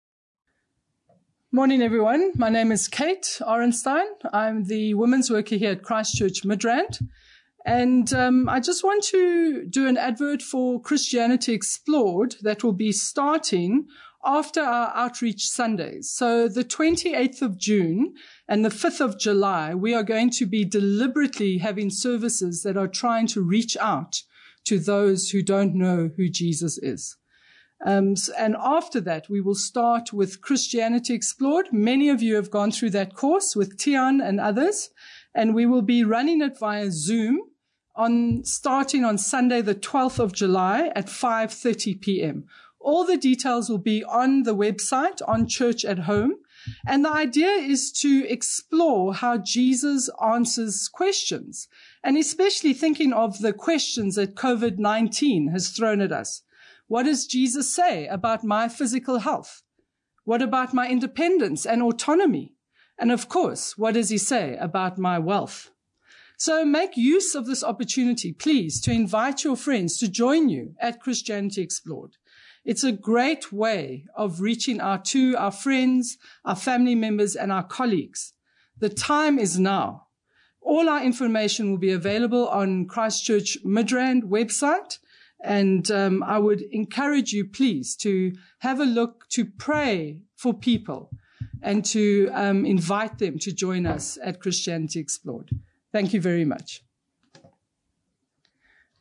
Morning, 1.53 1.83
everyone. 1.83 2.33
My 2.35 2.49
name 2.49 2.73
is 2.73 2.88
Kate 2.88 3.38
Orenstein. 3.40 4.07
I'm 4.33 4.64
the 4.64 4.94
women's 4.94 5.31
worker 5.31 5.55
here 5.55 5.70
at 5.73 5.85
Christchurch 5.85 6.42
Midrand. 6.42 7.01
And 7.64 8.12
um, 8.12 8.49
I 8.49 8.61
just 8.61 8.83
want 8.83 9.05
to 9.05 9.64
do 9.64 9.87
an 9.87 9.97
advert 9.97 10.42
for 10.42 10.81
Christianity 10.81 11.55
Explored 11.55 12.35
that 12.42 12.64
will 12.64 12.73
be 12.73 12.92
starting 12.92 13.87
after 14.25 14.61
our 14.61 14.92
outreach 14.97 15.47
Sundays. 15.49 16.11
So 16.11 16.49
the 16.49 16.64
28th 16.64 17.40
of 17.40 17.59
June 17.59 18.14
and 18.49 18.64
the 18.64 18.70
5th 18.70 19.01
of 19.01 19.18
July, 19.18 19.75
we 19.75 19.94
are 19.94 20.03
going 20.03 20.31
to 20.31 20.47
be 20.47 20.64
deliberately 20.64 21.59
having 21.59 21.90
services 21.90 22.62
that 22.62 22.77
are 22.77 22.88
trying 22.88 23.27
to 23.29 23.42
reach 23.42 23.77
out 23.77 24.23
to 24.64 24.79
those 24.79 25.31
who 25.31 25.42
don't 25.42 25.74
know 25.74 26.11
who 26.16 26.29
Jesus 26.29 26.79
is. 26.79 27.16
Um, 27.85 28.14
and 28.38 28.57
after 28.59 29.00
that, 29.03 29.29
we 29.29 29.40
will 29.40 29.55
start 29.55 30.12
with 30.12 30.40
Christianity 30.40 31.12
Explored. 31.12 31.72
Many 31.72 32.09
of 32.09 32.22
you 32.22 32.37
have 32.37 32.50
gone 32.50 32.72
through 32.72 32.90
that 32.90 33.14
course 33.14 33.55
with 33.55 33.79
Tian 33.79 34.20
and 34.20 34.40
others, 34.40 34.90
and 35.35 35.55
we 35.55 35.66
will 35.66 35.83
be 35.83 36.03
running 36.03 36.40
it 36.40 36.59
via 36.59 36.90
Zoom 36.90 37.40
on 37.94 38.42
starting 38.44 39.05
on 39.05 39.18
Sunday, 39.18 39.61
the 39.61 39.74
12th 39.74 40.18
of 40.18 40.33
July 40.33 40.90
at 40.96 41.07
5:30 41.07 42.00
p.m. 42.00 42.44
All 42.81 43.05
the 43.05 43.16
details 43.16 43.68
will 43.68 43.79
be 43.79 44.03
on 44.05 44.42
the 44.42 44.55
website 44.55 45.20
on 45.27 45.46
Church 45.46 45.85
at 45.85 46.00
Home. 46.00 46.35
And 46.87 47.05
the 47.05 47.12
idea 47.12 47.48
is 47.48 47.92
to 48.00 48.27
explore 48.29 49.14
how 49.14 49.38
Jesus 49.38 50.11
answers 50.22 50.88
questions 50.88 51.68
and 52.03 52.16
especially 52.16 52.72
thinking 52.72 53.12
of 53.12 53.40
the 53.40 53.53
questions 53.53 54.14
that 54.16 54.35
COVID-19 54.35 55.50
has 55.53 55.70
thrown 55.70 56.00
at 56.00 56.12
us. 56.12 56.42
What 56.87 57.05
does 57.05 57.27
Jesus 57.27 57.74
say 57.74 58.07
about 58.07 58.44
my 58.44 58.68
physical 58.68 59.20
health? 59.20 59.62
What 60.24 60.42
about 60.42 60.74
my 60.74 60.88
independence 60.88 61.66
and 61.66 61.83
autonomy? 61.83 62.55
And 62.98 63.11
of 63.11 63.29
course, 63.29 63.77
what 63.77 63.94
does 63.94 64.11
he 64.11 64.18
say 64.18 64.57
about 64.59 64.98
my 64.98 65.18
wealth? 65.18 65.70
So 66.37 66.64
make 66.64 66.96
use 66.96 67.35
of 67.35 67.46
this 67.46 67.62
opportunity, 67.62 68.33
please, 68.33 68.81
to 68.83 68.90
invite 68.90 69.44
your 69.44 69.57
friends 69.57 69.96
to 69.98 70.09
join 70.09 70.48
you 70.48 70.74
at 70.81 71.00
Christianity 71.00 71.62
Explored. 71.62 72.16
It's 72.64 72.85
a 72.85 72.92
great 72.92 73.53
way 73.53 74.05
of 74.16 74.40
reaching 74.40 74.81
out 74.81 75.05
to 75.07 75.37
our 75.37 75.50
friends, 75.50 76.16
our 76.44 76.57
family 76.57 76.94
members, 76.94 77.37
and 77.37 77.53
our 77.53 77.62
colleagues. 77.62 78.33
The 78.79 78.88
time 78.88 79.38
is 79.38 79.59
now. 79.59 80.07
All 80.61 80.88
our 80.88 81.03
information 81.03 81.70
will 81.70 81.79
be 81.79 81.92
available 81.92 82.48
on 82.48 82.87
Christchurch 82.87 83.59
Midrand 83.64 84.22
website. 84.22 84.98
And 85.42 85.90
um, 85.90 86.22
I 86.22 86.38
would 86.38 86.62
encourage 86.72 87.33
you, 87.33 87.46
please, 87.46 87.94
to 87.96 88.33
have 88.61 88.81
a 88.81 88.85
look, 88.85 89.29
to 89.31 89.44
pray 89.44 90.22
for 90.35 90.55
people, 90.55 91.11
and 91.61 91.85
to 91.87 92.31
um, 92.33 92.64
invite 92.64 93.18
them 93.18 93.38
to 93.40 93.53
join 93.53 93.85
us 93.85 94.18
at 94.22 94.40
Christianity 94.40 95.00
Explored. 95.00 95.50
Thank 95.92 96.14
you 96.14 96.20
very 96.20 96.46
much. 96.46 96.84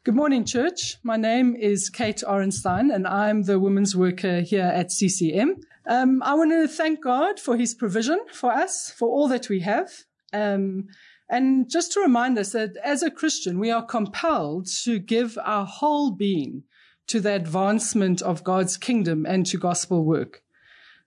Good 0.06 0.16
morning, 0.16 0.44
church. 0.44 0.98
My 1.02 1.16
name 1.16 1.56
is 1.56 1.90
Kate 1.90 2.24
Orenstein, 2.28 2.94
and 2.94 3.08
I'm 3.08 3.44
the 3.44 3.58
women's 3.58 3.96
worker 3.96 4.42
here 4.42 4.66
at 4.66 4.92
CCM. 4.92 5.62
Um, 5.88 6.22
I 6.22 6.34
want 6.34 6.52
to 6.52 6.68
thank 6.68 7.02
God 7.02 7.40
for 7.40 7.56
his 7.56 7.74
provision 7.74 8.20
for 8.30 8.52
us, 8.52 8.92
for 8.92 9.08
all 9.08 9.30
that 9.30 9.48
we 9.48 9.62
have. 9.62 9.90
Um, 10.34 10.88
and 11.30 11.70
just 11.70 11.94
to 11.94 12.02
remind 12.02 12.38
us 12.38 12.52
that 12.52 12.76
as 12.84 13.02
a 13.02 13.10
Christian, 13.10 13.60
we 13.60 13.72
are 13.72 13.86
compelled 13.86 14.68
to 14.84 15.00
give 15.00 15.38
our 15.42 15.66
whole 15.66 16.12
being 16.12 16.64
to 17.08 17.22
the 17.22 17.34
advancement 17.34 18.22
of 18.22 18.44
God's 18.44 18.76
kingdom 18.76 19.26
and 19.26 19.46
to 19.46 19.58
gospel 19.58 20.04
work. 20.04 20.42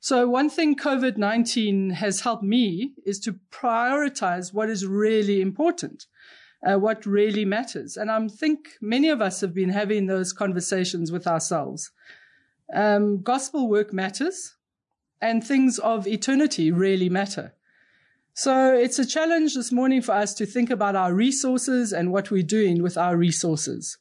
So 0.01 0.27
one 0.27 0.49
thing 0.49 0.75
COVID-19 0.75 1.93
has 1.93 2.23
helped 2.23 2.45
me 2.45 2.95
is 3.05 3.21
to 3.21 3.41
prioritize 3.53 4.55
what 4.55 4.71
is 4.71 4.87
really 4.87 5.43
important 5.43 6.07
uh, 6.67 6.79
what 6.79 7.07
really 7.07 7.45
matters. 7.45 7.97
And 7.97 8.11
I 8.11 8.29
think 8.29 8.71
many 8.81 9.09
of 9.09 9.21
us 9.21 9.41
have 9.41 9.55
been 9.55 9.71
having 9.71 10.07
those 10.07 10.33
conversations 10.33 11.13
with 11.13 11.27
ourselves. 11.27 11.91
Um, 12.75 13.23
gospel 13.23 13.69
work 13.69 13.93
matters, 13.93 14.57
and 15.21 15.43
things 15.43 15.79
of 15.79 16.07
eternity 16.07 16.71
really 16.71 17.09
matter. 17.09 17.55
So 18.35 18.75
it's 18.75 18.99
a 18.99 19.07
challenge 19.07 19.55
this 19.55 19.73
morning 19.73 20.03
for 20.03 20.13
us 20.13 20.35
to 20.35 20.47
think 20.47 20.69
about 20.69 20.95
our 20.95 21.15
resources 21.15 21.93
and 21.93 22.13
what 22.13 22.31
we're 22.31 22.43
doing 22.43 22.83
with 22.83 22.99
our 22.99 23.17
resources. 23.17 23.97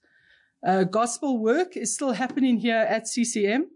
Uh, 0.66 0.84
gospel 0.84 1.38
work 1.38 1.78
is 1.78 1.94
still 1.94 2.14
happening 2.14 2.58
here 2.58 2.86
at 2.90 3.08
CCM. 3.08 3.68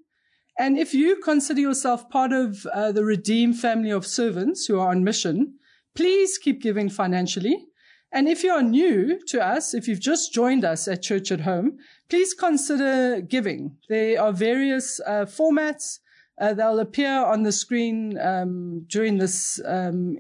And 0.57 0.77
if 0.77 0.93
you 0.93 1.21
consider 1.23 1.61
yourself 1.61 2.09
part 2.09 2.33
of 2.33 2.65
uh, 2.65 2.91
the 2.91 3.05
redeemed 3.05 3.57
family 3.57 3.91
of 3.91 4.05
servants 4.05 4.65
who 4.65 4.77
are 4.79 4.89
on 4.89 5.03
mission, 5.03 5.53
please 5.95 6.37
keep 6.37 6.61
giving 6.61 6.89
financially. 6.89 7.67
And 8.11 8.27
if 8.27 8.43
you 8.43 8.51
are 8.51 8.63
new 8.63 9.19
to 9.27 9.45
us, 9.45 9.73
if 9.73 9.87
you've 9.87 9.99
just 9.99 10.33
joined 10.33 10.65
us 10.65 10.87
at 10.87 11.03
Church 11.03 11.31
at 11.31 11.41
Home, 11.41 11.77
please 12.09 12.33
consider 12.33 13.21
giving. 13.21 13.77
There 13.87 14.19
are 14.21 14.33
various 14.33 14.99
uh, 15.05 15.25
formats. 15.25 15.99
Uh, 16.39 16.53
they'll 16.53 16.79
appear 16.79 17.23
on 17.23 17.43
the 17.43 17.51
screen 17.51 18.17
um, 18.19 18.85
during 18.87 19.17
this 19.17 19.61
um, 19.65 20.17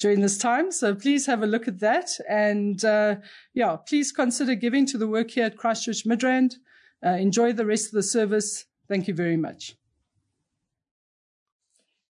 during 0.00 0.20
this 0.20 0.36
time. 0.36 0.72
So 0.72 0.94
please 0.96 1.26
have 1.26 1.42
a 1.42 1.46
look 1.46 1.68
at 1.68 1.78
that. 1.78 2.10
And 2.28 2.84
uh, 2.84 3.16
yeah, 3.54 3.76
please 3.76 4.10
consider 4.10 4.56
giving 4.56 4.84
to 4.86 4.98
the 4.98 5.06
work 5.06 5.30
here 5.30 5.44
at 5.44 5.56
Christchurch 5.56 6.04
Midrand. 6.04 6.56
Uh, 7.04 7.10
enjoy 7.10 7.52
the 7.52 7.66
rest 7.66 7.86
of 7.86 7.92
the 7.92 8.02
service. 8.02 8.64
Thank 8.88 9.06
you 9.06 9.14
very 9.14 9.36
much. 9.36 9.76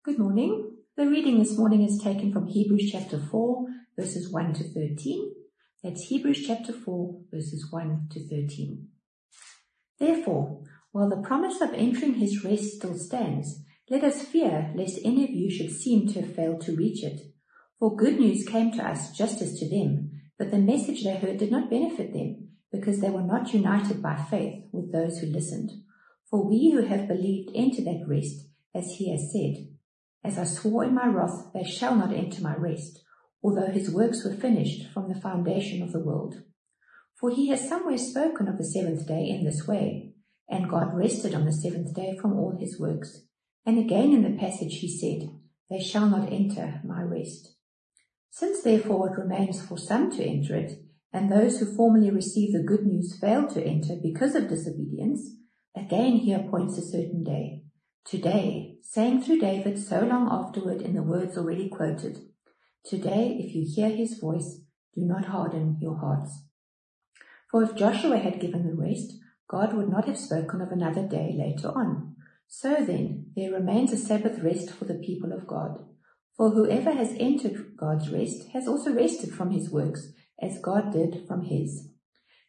Good 0.04 0.18
morning. 0.18 0.72
The 0.98 1.08
reading 1.08 1.40
this 1.40 1.58
morning 1.58 1.84
is 1.84 2.02
taken 2.02 2.32
from 2.32 2.48
Hebrews 2.48 2.90
chapter 2.92 3.20
4, 3.20 3.66
verses 3.98 4.32
1 4.32 4.54
to 4.54 4.64
13. 4.64 5.32
That's 5.84 6.08
Hebrews 6.08 6.46
chapter 6.46 6.74
4, 6.74 7.22
verses 7.32 7.68
1 7.72 8.10
to 8.12 8.28
13. 8.28 8.88
Therefore, 10.00 10.64
while 10.92 11.10
the 11.10 11.26
promise 11.26 11.62
of 11.62 11.74
entering 11.74 12.16
his 12.16 12.44
rest 12.44 12.76
still 12.76 12.98
stands, 12.98 13.64
let 13.90 14.04
us 14.04 14.24
fear 14.24 14.74
lest 14.76 15.00
any 15.06 15.24
of 15.24 15.30
you 15.30 15.50
should 15.50 15.72
seem 15.72 16.08
to 16.08 16.22
have 16.22 16.36
failed 16.36 16.62
to 16.62 16.76
reach 16.76 17.04
it. 17.04 17.22
For 17.80 17.96
good 17.96 18.20
news 18.20 18.46
came 18.46 18.72
to 18.74 18.86
us 18.86 19.12
just 19.12 19.42
as 19.42 19.60
to 19.60 19.70
them, 19.70 20.12
but 20.38 20.52
the 20.52 20.58
message 20.58 21.04
they 21.04 21.16
heard 21.16 21.38
did 21.38 21.52
not 21.52 21.70
benefit 21.70 22.12
them, 22.12 22.50
because 22.72 23.00
they 23.00 23.10
were 23.10 23.24
not 23.24 23.54
united 23.54 24.02
by 24.02 24.16
faith 24.16 24.64
with 24.74 24.92
those 24.92 25.20
who 25.20 25.28
listened. 25.28 25.72
For 26.30 26.44
we 26.44 26.72
who 26.72 26.86
have 26.86 27.08
believed 27.08 27.52
enter 27.56 27.84
that 27.84 28.06
rest, 28.08 28.48
as 28.74 28.96
he 28.98 29.12
has 29.12 29.32
said, 29.32 29.68
As 30.24 30.38
I 30.38 30.44
swore 30.44 30.84
in 30.84 30.96
my 30.96 31.08
wrath, 31.08 31.52
they 31.54 31.64
shall 31.64 31.96
not 31.96 32.12
enter 32.12 32.42
my 32.42 32.56
rest 32.58 33.05
although 33.44 33.72
his 33.72 33.90
works 33.90 34.24
were 34.24 34.34
finished 34.34 34.92
from 34.94 35.08
the 35.08 35.20
foundation 35.20 35.82
of 35.82 35.92
the 35.92 36.04
world. 36.04 36.36
For 37.20 37.30
he 37.30 37.50
has 37.50 37.68
somewhere 37.68 37.98
spoken 37.98 38.48
of 38.48 38.58
the 38.58 38.66
seventh 38.66 39.08
day 39.08 39.28
in 39.30 39.46
this 39.46 39.68
way, 39.68 40.14
and 40.50 40.70
God 40.70 40.94
rested 40.94 41.34
on 41.34 41.46
the 41.46 41.54
seventh 41.54 41.94
day 41.94 42.18
from 42.22 42.34
all 42.34 42.58
his 42.60 42.80
works. 42.80 43.22
And 43.66 43.80
again 43.80 44.14
in 44.14 44.24
the 44.24 44.38
passage 44.38 44.80
he 44.80 44.90
said, 44.90 45.30
They 45.70 45.80
shall 45.80 46.08
not 46.08 46.32
enter 46.32 46.82
my 46.84 47.02
rest. 47.02 47.56
Since 48.30 48.64
therefore 48.64 49.10
it 49.10 49.20
remains 49.20 49.66
for 49.66 49.78
some 49.78 50.12
to 50.12 50.24
enter 50.24 50.56
it, 50.56 50.74
and 51.14 51.32
those 51.32 51.60
who 51.60 51.76
formerly 51.76 52.12
received 52.12 52.54
the 52.54 52.64
good 52.64 52.86
news 52.86 53.18
failed 53.20 53.50
to 53.52 53.64
enter 53.64 53.96
because 54.04 54.36
of 54.36 54.50
disobedience, 54.50 55.32
again 55.76 56.18
he 56.18 56.34
appoints 56.34 56.78
a 56.78 56.82
certain 56.82 57.24
day. 57.24 57.64
Today, 58.06 58.76
saying 58.84 59.22
through 59.22 59.40
David 59.40 59.80
so 59.80 60.02
long 60.02 60.28
afterward 60.30 60.82
in 60.82 60.94
the 60.94 61.02
words 61.02 61.38
already 61.38 61.70
quoted, 61.70 62.20
Today, 62.86 63.36
if 63.40 63.56
you 63.56 63.66
hear 63.66 63.90
his 63.90 64.20
voice, 64.20 64.60
do 64.94 65.02
not 65.02 65.26
harden 65.26 65.78
your 65.82 65.98
hearts. 65.98 66.44
For 67.50 67.64
if 67.64 67.76
Joshua 67.76 68.20
had 68.20 68.40
given 68.40 68.68
the 68.68 68.76
rest, 68.76 69.14
God 69.50 69.74
would 69.74 69.90
not 69.90 70.06
have 70.08 70.20
spoken 70.20 70.62
of 70.62 70.72
another 70.72 71.08
day 71.08 71.36
later 71.36 71.70
on. 71.70 72.16
So 72.48 72.76
then, 72.86 73.32
there 73.36 73.52
remains 73.52 73.92
a 73.92 73.98
Sabbath 73.98 74.38
rest 74.44 74.70
for 74.70 74.86
the 74.86 75.02
people 75.04 75.34
of 75.34 75.48
God. 75.48 75.84
For 76.38 76.52
whoever 76.52 76.92
has 76.92 77.16
entered 77.20 77.76
God's 77.76 78.12
rest 78.12 78.50
has 78.54 78.68
also 78.68 78.94
rested 78.94 79.34
from 79.34 79.50
his 79.50 79.72
works, 79.72 80.12
as 80.40 80.60
God 80.60 80.94
did 80.94 81.28
from 81.28 81.46
his. 81.46 81.90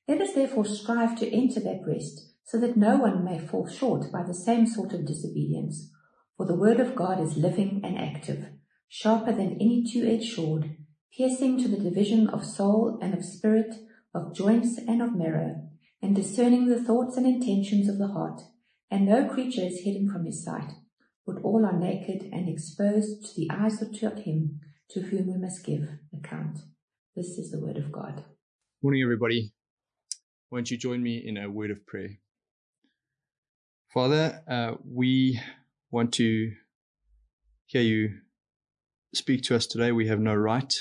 Let 0.06 0.20
us 0.20 0.34
therefore 0.34 0.66
strive 0.66 1.18
to 1.18 1.32
enter 1.32 1.60
that 1.60 1.86
rest, 1.86 2.32
so 2.44 2.60
that 2.60 2.76
no 2.76 2.98
one 2.98 3.24
may 3.24 3.38
fall 3.38 3.66
short 3.66 4.12
by 4.12 4.22
the 4.22 4.34
same 4.34 4.66
sort 4.66 4.92
of 4.92 5.06
disobedience. 5.06 5.90
For 6.36 6.44
the 6.44 6.54
word 6.54 6.78
of 6.78 6.94
God 6.94 7.22
is 7.22 7.38
living 7.38 7.80
and 7.82 7.96
active 7.96 8.48
sharper 8.88 9.32
than 9.32 9.58
any 9.60 9.84
two-edged 9.90 10.34
sword, 10.34 10.76
piercing 11.16 11.58
to 11.58 11.68
the 11.68 11.82
division 11.82 12.28
of 12.28 12.44
soul 12.44 12.98
and 13.02 13.14
of 13.14 13.24
spirit, 13.24 13.74
of 14.14 14.34
joints 14.34 14.78
and 14.78 15.02
of 15.02 15.16
marrow, 15.16 15.68
and 16.02 16.14
discerning 16.14 16.68
the 16.68 16.82
thoughts 16.82 17.16
and 17.16 17.26
intentions 17.26 17.88
of 17.88 17.98
the 17.98 18.08
heart. 18.08 18.40
And 18.90 19.06
no 19.06 19.28
creature 19.28 19.62
is 19.62 19.80
hidden 19.80 20.10
from 20.10 20.24
his 20.24 20.44
sight, 20.44 20.72
but 21.26 21.42
all 21.42 21.66
are 21.66 21.78
naked 21.78 22.30
and 22.32 22.48
exposed 22.48 23.24
to 23.26 23.40
the 23.40 23.50
eyes 23.50 23.82
of 23.82 23.92
him 23.92 24.60
to 24.90 25.00
whom 25.00 25.26
we 25.26 25.38
must 25.38 25.64
give 25.64 25.88
account. 26.16 26.58
This 27.16 27.38
is 27.38 27.50
the 27.50 27.60
word 27.60 27.76
of 27.76 27.90
God. 27.90 28.24
Morning, 28.82 29.02
everybody. 29.02 29.52
Won't 30.50 30.70
you 30.70 30.76
join 30.76 31.02
me 31.02 31.16
in 31.16 31.36
a 31.36 31.50
word 31.50 31.70
of 31.70 31.84
prayer? 31.86 32.18
Father, 33.92 34.42
uh, 34.48 34.74
we 34.84 35.40
want 35.90 36.12
to 36.14 36.52
hear 37.64 37.82
you 37.82 38.18
speak 39.14 39.42
to 39.44 39.56
us 39.56 39.66
today. 39.66 39.92
We 39.92 40.08
have 40.08 40.20
no 40.20 40.34
right 40.34 40.72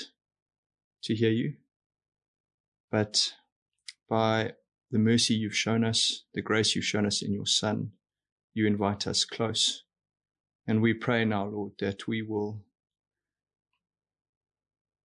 to 1.04 1.14
hear 1.14 1.30
you. 1.30 1.54
But 2.90 3.34
by 4.08 4.52
the 4.90 4.98
mercy 4.98 5.34
you've 5.34 5.56
shown 5.56 5.84
us, 5.84 6.24
the 6.34 6.42
grace 6.42 6.74
you've 6.74 6.84
shown 6.84 7.06
us 7.06 7.22
in 7.22 7.32
your 7.32 7.46
Son, 7.46 7.92
you 8.54 8.66
invite 8.66 9.06
us 9.06 9.24
close. 9.24 9.84
And 10.66 10.80
we 10.80 10.94
pray 10.94 11.24
now, 11.24 11.46
Lord, 11.46 11.72
that 11.80 12.06
we 12.08 12.22
will 12.22 12.62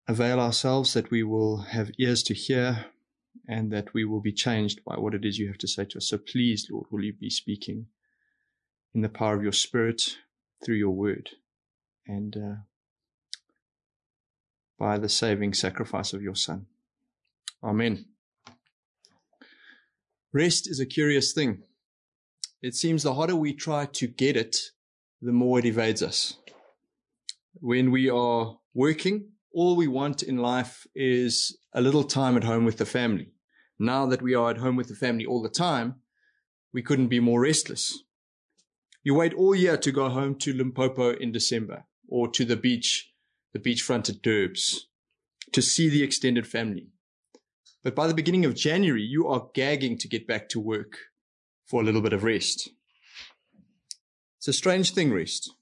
avail 0.08 0.40
ourselves, 0.40 0.94
that 0.94 1.12
we 1.12 1.24
will 1.24 1.58
have 1.58 1.92
ears 2.00 2.24
to 2.24 2.34
hear, 2.34 2.86
and 3.48 3.72
that 3.72 3.94
we 3.94 4.06
will 4.06 4.22
be 4.22 4.34
changed 4.34 4.84
by 4.86 4.96
what 4.96 5.14
it 5.14 5.26
is 5.26 5.38
you 5.38 5.48
have 5.48 5.58
to 5.60 5.68
say 5.68 5.86
to 5.86 5.98
us. 5.98 6.10
So 6.10 6.18
please, 6.18 6.68
Lord, 6.70 6.88
will 6.92 7.04
you 7.04 7.14
be 7.14 7.30
speaking 7.30 7.88
in 8.94 9.02
the 9.02 9.10
power 9.10 9.36
of 9.36 9.44
your 9.44 9.52
Spirit 9.52 10.18
through 10.64 10.76
your 10.76 10.92
word. 10.92 11.30
And 12.08 12.36
uh, 12.36 12.56
by 14.82 14.98
the 14.98 15.08
saving 15.08 15.54
sacrifice 15.54 16.12
of 16.12 16.24
your 16.24 16.34
Son. 16.34 16.66
Amen. 17.64 18.04
Rest 20.34 20.68
is 20.68 20.80
a 20.80 20.88
curious 20.88 21.34
thing. 21.34 21.62
It 22.64 22.74
seems 22.74 23.04
the 23.04 23.14
harder 23.14 23.36
we 23.36 23.54
try 23.54 23.86
to 23.86 24.08
get 24.08 24.36
it, 24.36 24.58
the 25.22 25.34
more 25.34 25.60
it 25.60 25.66
evades 25.66 26.02
us. 26.02 26.36
When 27.54 27.92
we 27.92 28.10
are 28.10 28.58
working, 28.74 29.30
all 29.54 29.76
we 29.76 29.88
want 29.88 30.24
in 30.24 30.38
life 30.38 30.88
is 30.96 31.60
a 31.76 31.82
little 31.82 32.04
time 32.04 32.36
at 32.36 32.44
home 32.44 32.66
with 32.66 32.80
the 32.80 32.86
family. 32.88 33.34
Now 33.78 34.08
that 34.08 34.24
we 34.24 34.34
are 34.34 34.50
at 34.50 34.58
home 34.58 34.78
with 34.78 34.88
the 34.88 34.96
family 34.96 35.28
all 35.28 35.44
the 35.44 35.50
time, 35.50 35.98
we 36.74 36.82
couldn't 36.82 37.10
be 37.10 37.20
more 37.20 37.42
restless. 37.42 38.04
You 39.04 39.14
wait 39.14 39.36
all 39.36 39.54
year 39.54 39.78
to 39.78 39.92
go 39.92 40.10
home 40.10 40.40
to 40.40 40.54
Limpopo 40.54 41.12
in 41.12 41.32
December 41.32 41.86
or 42.08 42.28
to 42.30 42.44
the 42.44 42.56
beach 42.56 43.11
the 43.54 43.60
beachfront 43.60 44.10
at 44.10 44.22
Durbs 44.22 44.88
to 45.52 45.62
see 45.62 45.90
the 45.90 46.04
extended 46.04 46.48
family. 46.48 46.88
But 47.84 47.96
by 47.96 48.08
the 48.08 48.14
beginning 48.14 48.46
of 48.46 48.56
January, 48.56 49.02
you 49.02 49.28
are 49.28 49.50
gagging 49.54 49.98
to 50.00 50.08
get 50.08 50.28
back 50.28 50.50
to 50.50 50.60
work 50.60 50.98
for 51.66 51.82
a 51.82 51.84
little 51.84 52.02
bit 52.02 52.14
of 52.14 52.24
rest. 52.24 52.70
It's 54.38 54.48
a 54.48 54.54
strange 54.54 54.94
thing, 54.94 55.14
rest. 55.14 55.54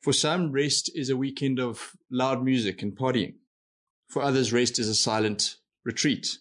For 0.00 0.12
some, 0.12 0.52
rest 0.52 0.90
is 0.94 1.10
a 1.10 1.16
weekend 1.16 1.60
of 1.60 1.92
loud 2.10 2.44
music 2.44 2.82
and 2.82 2.96
partying. 2.96 3.34
For 4.08 4.22
others, 4.22 4.52
rest 4.52 4.78
is 4.78 4.88
a 4.88 4.94
silent 4.94 5.56
retreat. 5.84 6.38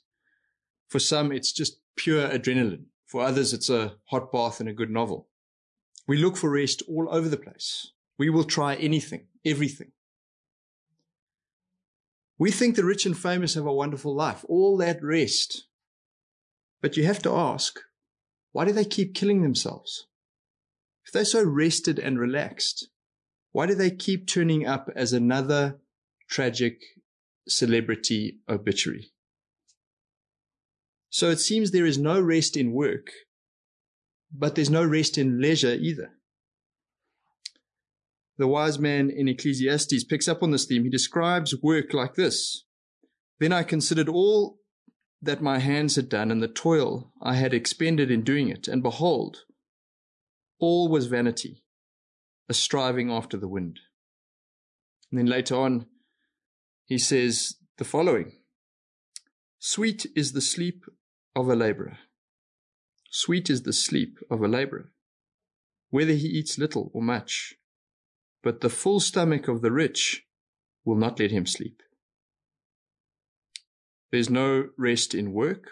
For 0.89 0.99
some, 0.99 1.31
it's 1.31 1.51
just 1.51 1.79
pure 1.95 2.27
adrenaline. 2.27 2.85
For 3.07 3.21
others, 3.21 3.53
it's 3.53 3.69
a 3.69 3.95
hot 4.05 4.31
bath 4.31 4.59
and 4.59 4.67
a 4.67 4.73
good 4.73 4.89
novel. 4.89 5.27
We 6.07 6.17
look 6.17 6.37
for 6.37 6.49
rest 6.49 6.81
all 6.87 7.07
over 7.11 7.29
the 7.29 7.37
place. 7.37 7.91
We 8.17 8.29
will 8.29 8.43
try 8.43 8.75
anything, 8.75 9.27
everything. 9.45 9.91
We 12.41 12.49
think 12.49 12.75
the 12.75 12.83
rich 12.83 13.05
and 13.05 13.15
famous 13.15 13.53
have 13.53 13.67
a 13.67 13.71
wonderful 13.71 14.15
life, 14.15 14.43
all 14.49 14.75
that 14.77 15.03
rest. 15.03 15.67
But 16.81 16.97
you 16.97 17.05
have 17.05 17.21
to 17.21 17.35
ask, 17.35 17.79
why 18.51 18.65
do 18.65 18.71
they 18.71 18.83
keep 18.83 19.13
killing 19.13 19.43
themselves? 19.43 20.07
If 21.05 21.11
they're 21.11 21.23
so 21.23 21.43
rested 21.43 21.99
and 21.99 22.17
relaxed, 22.17 22.89
why 23.51 23.67
do 23.67 23.75
they 23.75 23.91
keep 23.91 24.27
turning 24.27 24.65
up 24.65 24.89
as 24.95 25.13
another 25.13 25.81
tragic 26.27 26.81
celebrity 27.47 28.39
obituary? 28.49 29.11
So 31.11 31.29
it 31.29 31.39
seems 31.39 31.69
there 31.69 31.85
is 31.85 31.99
no 31.99 32.19
rest 32.19 32.57
in 32.57 32.71
work, 32.71 33.11
but 34.35 34.55
there's 34.55 34.71
no 34.71 34.83
rest 34.83 35.15
in 35.15 35.39
leisure 35.39 35.75
either. 35.75 36.13
The 38.41 38.47
wise 38.47 38.79
man 38.79 39.11
in 39.11 39.27
Ecclesiastes 39.27 40.03
picks 40.05 40.27
up 40.27 40.41
on 40.41 40.49
this 40.49 40.65
theme. 40.65 40.83
He 40.83 40.89
describes 40.89 41.53
work 41.61 41.93
like 41.93 42.15
this. 42.15 42.65
Then 43.39 43.53
I 43.53 43.61
considered 43.61 44.09
all 44.09 44.57
that 45.21 45.43
my 45.43 45.59
hands 45.59 45.95
had 45.95 46.09
done 46.09 46.31
and 46.31 46.41
the 46.41 46.47
toil 46.47 47.13
I 47.21 47.35
had 47.35 47.53
expended 47.53 48.09
in 48.09 48.23
doing 48.23 48.49
it, 48.49 48.67
and 48.67 48.81
behold, 48.81 49.41
all 50.57 50.89
was 50.89 51.05
vanity, 51.05 51.61
a 52.49 52.55
striving 52.55 53.11
after 53.11 53.37
the 53.37 53.47
wind. 53.47 53.79
And 55.11 55.19
then 55.19 55.27
later 55.27 55.53
on, 55.53 55.85
he 56.85 56.97
says 56.97 57.57
the 57.77 57.83
following 57.83 58.31
Sweet 59.59 60.07
is 60.15 60.31
the 60.31 60.41
sleep 60.41 60.85
of 61.35 61.47
a 61.47 61.55
laborer. 61.55 61.99
Sweet 63.11 63.51
is 63.51 63.61
the 63.61 63.71
sleep 63.71 64.17
of 64.31 64.41
a 64.41 64.47
laborer, 64.47 64.89
whether 65.91 66.13
he 66.13 66.25
eats 66.25 66.57
little 66.57 66.89
or 66.91 67.03
much. 67.03 67.53
But 68.43 68.61
the 68.61 68.69
full 68.69 68.99
stomach 68.99 69.47
of 69.47 69.61
the 69.61 69.71
rich 69.71 70.25
will 70.83 70.95
not 70.95 71.19
let 71.19 71.31
him 71.31 71.45
sleep. 71.45 71.81
There's 74.11 74.29
no 74.29 74.69
rest 74.77 75.13
in 75.13 75.31
work. 75.31 75.65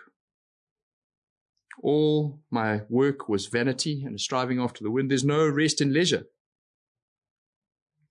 All 1.82 2.42
my 2.52 2.82
work 2.90 3.28
was 3.28 3.48
vanity 3.48 4.04
and 4.06 4.20
striving 4.20 4.60
after 4.60 4.84
the 4.84 4.92
wind. 4.92 5.10
There's 5.10 5.24
no 5.24 5.48
rest 5.48 5.82
in 5.82 5.94
leisure. 5.94 6.26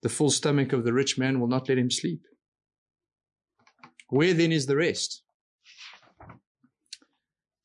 The 0.02 0.08
full 0.08 0.30
stomach 0.30 0.72
of 0.72 0.84
the 0.84 0.92
rich 0.92 1.18
man 1.18 1.40
will 1.40 1.48
not 1.48 1.68
let 1.68 1.78
him 1.78 1.90
sleep. 1.90 2.22
Where 4.08 4.34
then 4.34 4.52
is 4.52 4.66
the 4.66 4.76
rest? 4.76 5.22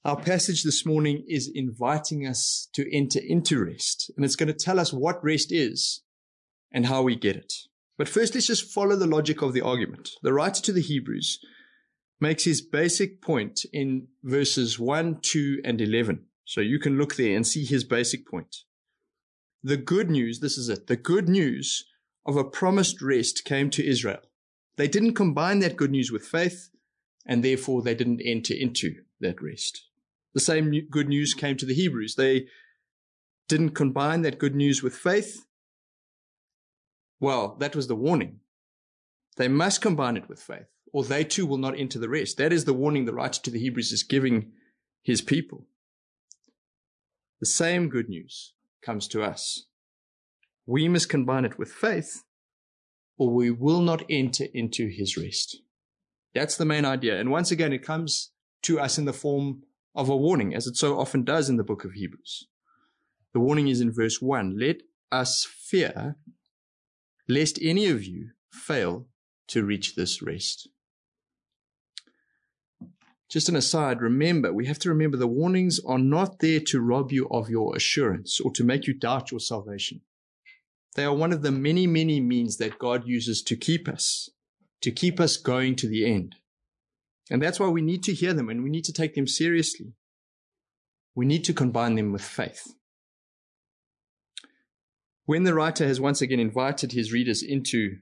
Our 0.06 0.18
passage 0.18 0.64
this 0.64 0.86
morning 0.86 1.24
is 1.28 1.50
inviting 1.54 2.28
us 2.28 2.68
to 2.74 2.94
enter 2.94 3.20
into 3.20 3.64
rest, 3.64 4.12
and 4.16 4.26
it's 4.26 4.36
going 4.36 4.48
to 4.48 4.54
tell 4.54 4.80
us 4.80 4.92
what 4.92 5.24
rest 5.24 5.52
is 5.52 6.03
and 6.74 6.88
how 6.88 7.04
we 7.04 7.16
get 7.16 7.36
it. 7.36 7.54
But 7.98 8.10
first, 8.10 8.34
let's 8.34 8.48
just 8.48 8.74
follow 8.74 8.96
the 8.96 9.08
logic 9.08 9.42
of 9.42 9.54
the 9.54 9.62
argument. 9.62 10.10
The 10.24 10.34
writer 10.34 10.62
to 10.64 10.74
the 10.74 10.82
Hebrews 10.82 11.40
makes 12.20 12.44
his 12.44 12.62
basic 12.62 13.22
point 13.22 13.66
in 13.72 14.08
verses 14.24 14.80
1, 14.80 15.20
2, 15.22 15.62
and 15.64 15.80
11. 15.80 16.26
So 16.46 16.62
you 16.62 16.80
can 16.80 16.98
look 16.98 17.16
there 17.16 17.36
and 17.36 17.46
see 17.46 17.66
his 17.66 17.84
basic 17.84 18.28
point. 18.28 18.56
The 19.64 19.78
good 19.78 20.10
news, 20.10 20.40
this 20.40 20.58
is 20.58 20.70
it, 20.70 20.88
the 20.88 20.98
good 20.98 21.30
news 21.30 21.86
of 22.26 22.36
a 22.36 22.44
promised 22.44 23.02
rest 23.02 23.46
came 23.46 23.70
to 23.72 23.86
Israel. 23.86 24.22
They 24.76 24.88
didn't 24.88 25.14
combine 25.14 25.60
that 25.60 25.78
good 25.78 25.92
news 25.92 26.12
with 26.12 26.26
faith, 26.26 26.70
and 27.26 27.44
therefore 27.44 27.82
they 27.82 27.96
didn't 27.96 28.22
enter 28.26 28.54
into 28.54 28.96
that 29.20 29.42
rest. 29.42 29.88
The 30.34 30.40
same 30.42 30.88
good 30.90 31.08
news 31.08 31.34
came 31.34 31.58
to 31.58 31.66
the 31.66 31.76
Hebrews. 31.76 32.16
They 32.16 32.48
didn't 33.48 33.72
combine 33.72 34.22
that 34.24 34.40
good 34.40 34.56
news 34.56 34.82
with 34.82 34.96
faith. 34.96 35.46
Well, 37.24 37.56
that 37.60 37.74
was 37.74 37.88
the 37.88 37.96
warning. 37.96 38.42
They 39.38 39.48
must 39.48 39.82
combine 39.82 40.18
it 40.18 40.28
with 40.28 40.44
faith, 40.44 40.68
or 40.92 41.06
they 41.06 41.24
too 41.24 41.46
will 41.46 41.58
not 41.58 41.80
enter 41.80 41.98
the 41.98 42.10
rest. 42.10 42.36
That 42.36 42.52
is 42.52 42.66
the 42.66 42.74
warning 42.74 43.06
the 43.06 43.14
writer 43.14 43.42
to 43.44 43.50
the 43.50 43.62
Hebrews 43.62 43.94
is 43.94 44.04
giving 44.04 44.52
his 45.02 45.22
people. 45.22 45.66
The 47.40 47.46
same 47.46 47.88
good 47.88 48.10
news 48.10 48.52
comes 48.82 49.08
to 49.08 49.24
us. 49.24 49.68
We 50.66 50.90
must 50.90 51.08
combine 51.08 51.46
it 51.46 51.58
with 51.58 51.72
faith, 51.72 52.26
or 53.18 53.30
we 53.30 53.50
will 53.50 53.80
not 53.80 54.04
enter 54.10 54.48
into 54.54 54.90
his 54.90 55.16
rest. 55.16 55.62
That's 56.36 56.58
the 56.58 56.66
main 56.66 56.84
idea. 56.84 57.18
And 57.18 57.32
once 57.32 57.52
again, 57.52 57.72
it 57.72 57.86
comes 57.86 58.32
to 58.64 58.82
us 58.82 58.98
in 58.98 59.06
the 59.06 59.14
form 59.14 59.64
of 59.96 60.10
a 60.10 60.18
warning, 60.18 60.54
as 60.54 60.68
it 60.68 60.76
so 60.76 61.00
often 61.00 61.24
does 61.24 61.48
in 61.50 61.56
the 61.56 61.64
book 61.64 61.86
of 61.86 61.94
Hebrews. 61.94 62.50
The 63.32 63.40
warning 63.40 63.70
is 63.70 63.80
in 63.80 63.94
verse 63.94 64.22
1 64.22 64.60
Let 64.60 64.82
us 65.10 65.48
fear, 65.50 66.18
lest 67.28 67.60
any 67.62 67.88
of 67.88 68.04
you 68.04 68.30
fail 68.52 69.08
to 69.48 69.64
reach 69.64 69.96
this 69.96 70.22
rest. 70.22 70.70
Just 73.30 73.50
an 73.50 73.56
aside, 73.56 74.00
remember, 74.02 74.54
we 74.54 74.68
have 74.68 74.78
to 74.80 74.90
remember 74.90 75.18
the 75.18 75.26
warnings 75.26 75.80
are 75.88 75.98
not 75.98 76.40
there 76.40 76.60
to 76.68 76.80
rob 76.80 77.12
you 77.12 77.28
of 77.30 77.50
your 77.50 77.76
assurance 77.76 78.40
or 78.40 78.52
to 78.52 78.64
make 78.64 78.86
you 78.86 78.94
doubt 78.94 79.32
your 79.32 79.40
salvation. 79.40 80.02
They 80.96 81.04
are 81.04 81.16
one 81.16 81.34
of 81.34 81.42
the 81.42 81.52
many, 81.52 81.88
many 81.88 82.22
means 82.22 82.58
that 82.58 82.78
God 82.78 83.08
uses 83.08 83.42
to 83.44 83.56
keep 83.56 83.90
us, 83.90 84.30
to 84.82 84.92
keep 84.92 85.20
us 85.20 85.38
going 85.38 85.76
to 85.78 85.88
the 85.88 86.06
end. 86.06 86.36
And 87.32 87.42
that's 87.42 87.60
why 87.60 87.70
we 87.70 87.82
need 87.82 88.04
to 88.04 88.14
hear 88.14 88.34
them 88.34 88.50
and 88.50 88.64
we 88.64 88.70
need 88.70 88.86
to 88.86 88.94
take 88.94 89.16
them 89.16 89.26
seriously. 89.26 89.94
We 91.16 91.26
need 91.26 91.44
to 91.46 91.54
combine 91.54 91.96
them 91.96 92.12
with 92.12 92.22
faith. 92.22 92.76
When 95.26 95.44
the 95.44 95.54
writer 95.54 95.88
has 95.88 96.02
once 96.02 96.22
again 96.22 96.40
invited 96.40 96.92
his 96.92 97.14
readers 97.14 97.42
into 97.42 97.98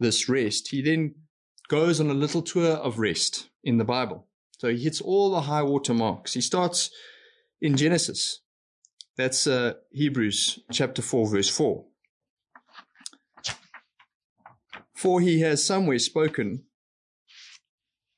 this 0.00 0.28
rest, 0.28 0.68
he 0.68 0.82
then 0.82 1.14
goes 1.68 2.00
on 2.00 2.10
a 2.10 2.14
little 2.14 2.42
tour 2.42 2.72
of 2.72 2.98
rest 2.98 3.48
in 3.62 3.78
the 3.78 3.84
Bible. 3.84 4.26
So 4.58 4.68
he 4.68 4.82
hits 4.82 5.00
all 5.00 5.30
the 5.30 5.42
high 5.42 5.62
water 5.62 5.94
marks. 5.94 6.34
He 6.34 6.40
starts 6.40 6.90
in 7.60 7.76
Genesis. 7.76 8.40
That's 9.16 9.46
uh, 9.46 9.74
Hebrews 9.92 10.60
chapter 10.72 11.02
4, 11.02 11.30
verse 11.30 11.48
4. 11.48 11.84
For 14.94 15.20
he 15.20 15.40
has 15.40 15.64
somewhere 15.64 15.98
spoken 15.98 16.64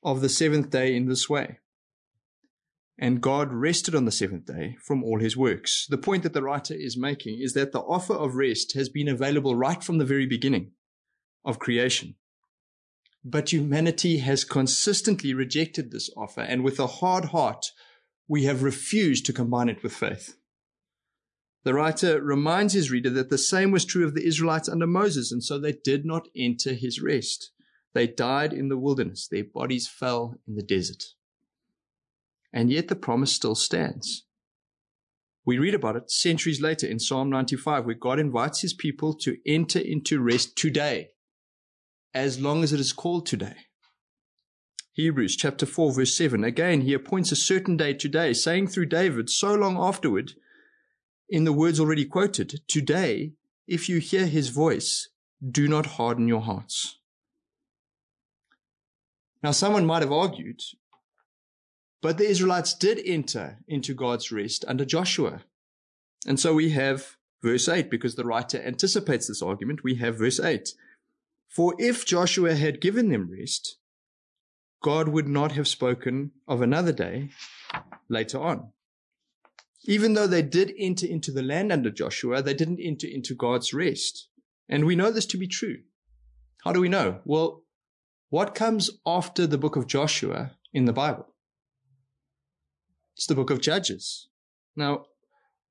of 0.03 0.21
the 0.21 0.29
seventh 0.29 0.69
day 0.69 0.95
in 0.95 1.07
this 1.07 1.29
way. 1.29 1.59
And 3.01 3.21
God 3.21 3.53
rested 3.53 3.95
on 3.95 4.03
the 4.03 4.11
seventh 4.11 4.45
day 4.45 4.75
from 4.83 5.05
all 5.05 5.19
his 5.19 5.37
works. 5.37 5.87
The 5.89 5.97
point 5.97 6.23
that 6.23 6.33
the 6.33 6.43
writer 6.43 6.73
is 6.73 6.97
making 6.97 7.39
is 7.41 7.53
that 7.53 7.71
the 7.71 7.79
offer 7.79 8.13
of 8.13 8.35
rest 8.35 8.73
has 8.73 8.89
been 8.89 9.07
available 9.07 9.55
right 9.55 9.81
from 9.81 9.99
the 9.99 10.05
very 10.05 10.25
beginning 10.25 10.71
of 11.45 11.59
creation. 11.59 12.15
But 13.23 13.53
humanity 13.53 14.17
has 14.17 14.43
consistently 14.43 15.33
rejected 15.33 15.91
this 15.91 16.09
offer, 16.17 16.41
and 16.41 16.61
with 16.61 16.77
a 16.77 16.87
hard 16.87 17.25
heart, 17.25 17.67
we 18.27 18.43
have 18.43 18.63
refused 18.63 19.25
to 19.27 19.33
combine 19.33 19.69
it 19.69 19.81
with 19.81 19.93
faith. 19.93 20.35
The 21.63 21.73
writer 21.73 22.21
reminds 22.21 22.73
his 22.73 22.91
reader 22.91 23.09
that 23.11 23.29
the 23.29 23.37
same 23.37 23.71
was 23.71 23.85
true 23.85 24.05
of 24.05 24.13
the 24.13 24.25
Israelites 24.25 24.67
under 24.67 24.87
Moses, 24.87 25.31
and 25.31 25.41
so 25.41 25.57
they 25.57 25.73
did 25.83 26.05
not 26.05 26.27
enter 26.35 26.73
his 26.73 27.01
rest. 27.01 27.51
They 27.93 28.07
died 28.07 28.51
in 28.51 28.67
the 28.67 28.77
wilderness, 28.77 29.25
their 29.25 29.45
bodies 29.45 29.87
fell 29.87 30.35
in 30.45 30.55
the 30.55 30.63
desert. 30.63 31.03
And 32.51 32.71
yet 32.71 32.87
the 32.87 32.95
promise 32.95 33.31
still 33.31 33.55
stands. 33.55 34.25
We 35.45 35.57
read 35.57 35.73
about 35.73 35.95
it 35.95 36.11
centuries 36.11 36.61
later 36.61 36.85
in 36.85 36.99
Psalm 36.99 37.29
95, 37.29 37.85
where 37.85 37.95
God 37.95 38.19
invites 38.19 38.61
his 38.61 38.73
people 38.73 39.13
to 39.15 39.37
enter 39.47 39.79
into 39.79 40.19
rest 40.19 40.55
today, 40.55 41.09
as 42.13 42.39
long 42.39 42.63
as 42.63 42.73
it 42.73 42.79
is 42.79 42.93
called 42.93 43.25
today. 43.25 43.55
Hebrews 44.93 45.37
chapter 45.37 45.65
4, 45.65 45.93
verse 45.93 46.15
7. 46.15 46.43
Again, 46.43 46.81
he 46.81 46.93
appoints 46.93 47.31
a 47.31 47.35
certain 47.35 47.77
day 47.77 47.93
today, 47.93 48.33
saying 48.33 48.67
through 48.67 48.87
David 48.87 49.29
so 49.29 49.53
long 49.55 49.77
afterward, 49.77 50.33
in 51.29 51.45
the 51.45 51.53
words 51.53 51.79
already 51.79 52.05
quoted, 52.05 52.61
Today, 52.67 53.33
if 53.67 53.87
you 53.87 53.99
hear 53.99 54.25
his 54.25 54.49
voice, 54.49 55.09
do 55.47 55.67
not 55.67 55.85
harden 55.85 56.27
your 56.27 56.41
hearts. 56.41 56.99
Now, 59.41 59.51
someone 59.51 59.85
might 59.85 60.01
have 60.01 60.11
argued, 60.11 60.59
but 62.01 62.17
the 62.17 62.27
Israelites 62.27 62.73
did 62.73 63.01
enter 63.05 63.59
into 63.67 63.93
God's 63.93 64.31
rest 64.31 64.65
under 64.67 64.85
Joshua. 64.85 65.43
And 66.25 66.39
so 66.39 66.53
we 66.53 66.71
have 66.71 67.17
verse 67.41 67.67
8, 67.67 67.89
because 67.89 68.15
the 68.15 68.25
writer 68.25 68.61
anticipates 68.61 69.27
this 69.27 69.41
argument, 69.41 69.83
we 69.83 69.95
have 69.95 70.17
verse 70.17 70.39
8. 70.39 70.69
For 71.47 71.73
if 71.79 72.05
Joshua 72.05 72.55
had 72.55 72.81
given 72.81 73.09
them 73.09 73.31
rest, 73.31 73.77
God 74.81 75.09
would 75.09 75.27
not 75.27 75.53
have 75.53 75.67
spoken 75.67 76.31
of 76.47 76.61
another 76.61 76.93
day 76.93 77.29
later 78.07 78.39
on. 78.39 78.71
Even 79.85 80.13
though 80.13 80.27
they 80.27 80.41
did 80.41 80.73
enter 80.77 81.07
into 81.07 81.31
the 81.31 81.41
land 81.41 81.71
under 81.71 81.89
Joshua, 81.89 82.41
they 82.41 82.53
didn't 82.53 82.79
enter 82.81 83.07
into 83.07 83.33
God's 83.33 83.73
rest. 83.73 84.27
And 84.67 84.85
we 84.85 84.95
know 84.95 85.11
this 85.11 85.25
to 85.27 85.37
be 85.37 85.47
true. 85.47 85.77
How 86.63 86.71
do 86.71 86.81
we 86.81 86.89
know? 86.89 87.21
Well, 87.25 87.63
what 88.29 88.53
comes 88.53 88.89
after 89.05 89.47
the 89.47 89.57
book 89.57 89.75
of 89.75 89.87
Joshua 89.87 90.51
in 90.73 90.85
the 90.85 90.93
Bible? 90.93 91.33
It's 93.19 93.25
the 93.25 93.35
book 93.35 93.49
of 93.49 93.59
Judges. 93.59 94.29
Now, 94.77 95.03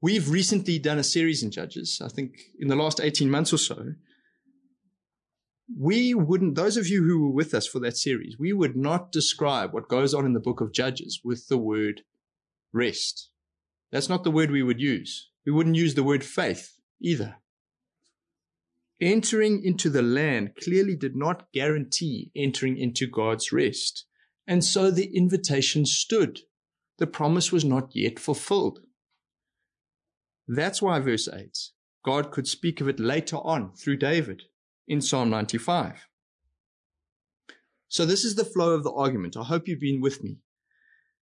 we've 0.03 0.29
recently 0.29 0.79
done 0.79 0.99
a 0.99 1.03
series 1.03 1.43
in 1.43 1.51
Judges, 1.51 1.99
I 2.05 2.09
think 2.09 2.41
in 2.59 2.69
the 2.69 2.77
last 2.77 3.01
18 3.01 3.31
months 3.31 3.55
or 3.55 3.57
so. 3.57 3.95
We 5.75 6.13
wouldn't, 6.13 6.57
those 6.57 6.77
of 6.77 6.89
you 6.89 7.05
who 7.05 7.23
were 7.23 7.35
with 7.35 7.55
us 7.55 7.67
for 7.67 7.79
that 7.79 7.97
series, 7.97 8.37
we 8.39 8.53
would 8.53 8.77
not 8.77 9.13
describe 9.13 9.73
what 9.73 9.89
goes 9.89 10.13
on 10.13 10.27
in 10.27 10.35
the 10.35 10.41
book 10.41 10.61
of 10.61 10.75
Judges 10.75 11.23
with 11.25 11.49
the 11.49 11.57
word 11.57 12.03
rest. 12.71 13.31
That's 13.91 14.11
not 14.11 14.25
the 14.25 14.31
word 14.31 14.51
we 14.51 14.63
would 14.63 14.79
use. 14.79 15.31
We 15.47 15.53
wouldn't 15.53 15.77
use 15.77 15.95
the 15.95 16.05
word 16.05 16.25
faith 16.25 16.79
either. 17.01 17.37
Entering 19.01 19.65
into 19.65 19.89
the 19.89 20.03
land 20.03 20.51
clearly 20.63 20.97
did 20.97 21.17
not 21.17 21.51
guarantee 21.55 22.31
entering 22.37 22.77
into 22.77 23.07
God's 23.07 23.53
rest. 23.53 24.05
And 24.47 24.63
so 24.63 24.91
the 24.91 25.17
invitation 25.17 25.87
stood. 25.87 26.41
The 26.99 27.07
promise 27.07 27.53
was 27.53 27.65
not 27.65 27.95
yet 27.95 28.19
fulfilled. 28.19 28.81
That's 30.47 30.83
why 30.83 30.99
verse 30.99 31.29
8, 31.29 31.57
God 32.05 32.31
could 32.31 32.49
speak 32.49 32.81
of 32.81 32.89
it 32.89 32.99
later 32.99 33.37
on 33.37 33.75
through 33.75 33.99
David 33.99 34.45
in 34.87 35.01
Psalm 35.01 35.31
95. 35.31 36.07
So 37.89 38.05
this 38.05 38.25
is 38.25 38.35
the 38.35 38.45
flow 38.45 38.73
of 38.73 38.85
the 38.85 38.93
argument. 38.93 39.37
I 39.37 39.45
hope 39.45 39.69
you've 39.69 39.81
been 39.81 40.01
with 40.01 40.23
me. 40.23 40.39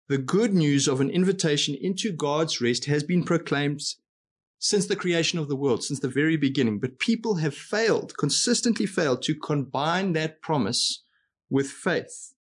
The 0.10 0.18
good 0.18 0.54
news 0.54 0.88
of 0.88 1.02
an 1.02 1.10
invitation 1.10 1.76
into 1.80 2.12
God's 2.12 2.62
rest 2.62 2.86
has 2.86 3.04
been 3.04 3.24
proclaimed 3.24 3.82
since 4.60 4.86
the 4.88 4.96
creation 4.96 5.40
of 5.40 5.48
the 5.48 5.56
world, 5.56 5.84
since 5.84 6.00
the 6.00 6.08
very 6.08 6.38
beginning. 6.38 6.80
But 6.80 7.00
people 7.00 7.36
have 7.36 7.56
failed, 7.56 8.18
consistently 8.18 8.86
failed 8.86 9.22
to 9.24 9.36
combine 9.36 10.14
that 10.14 10.42
promise 10.42 11.04
with 11.50 11.68
faith. 11.68 12.34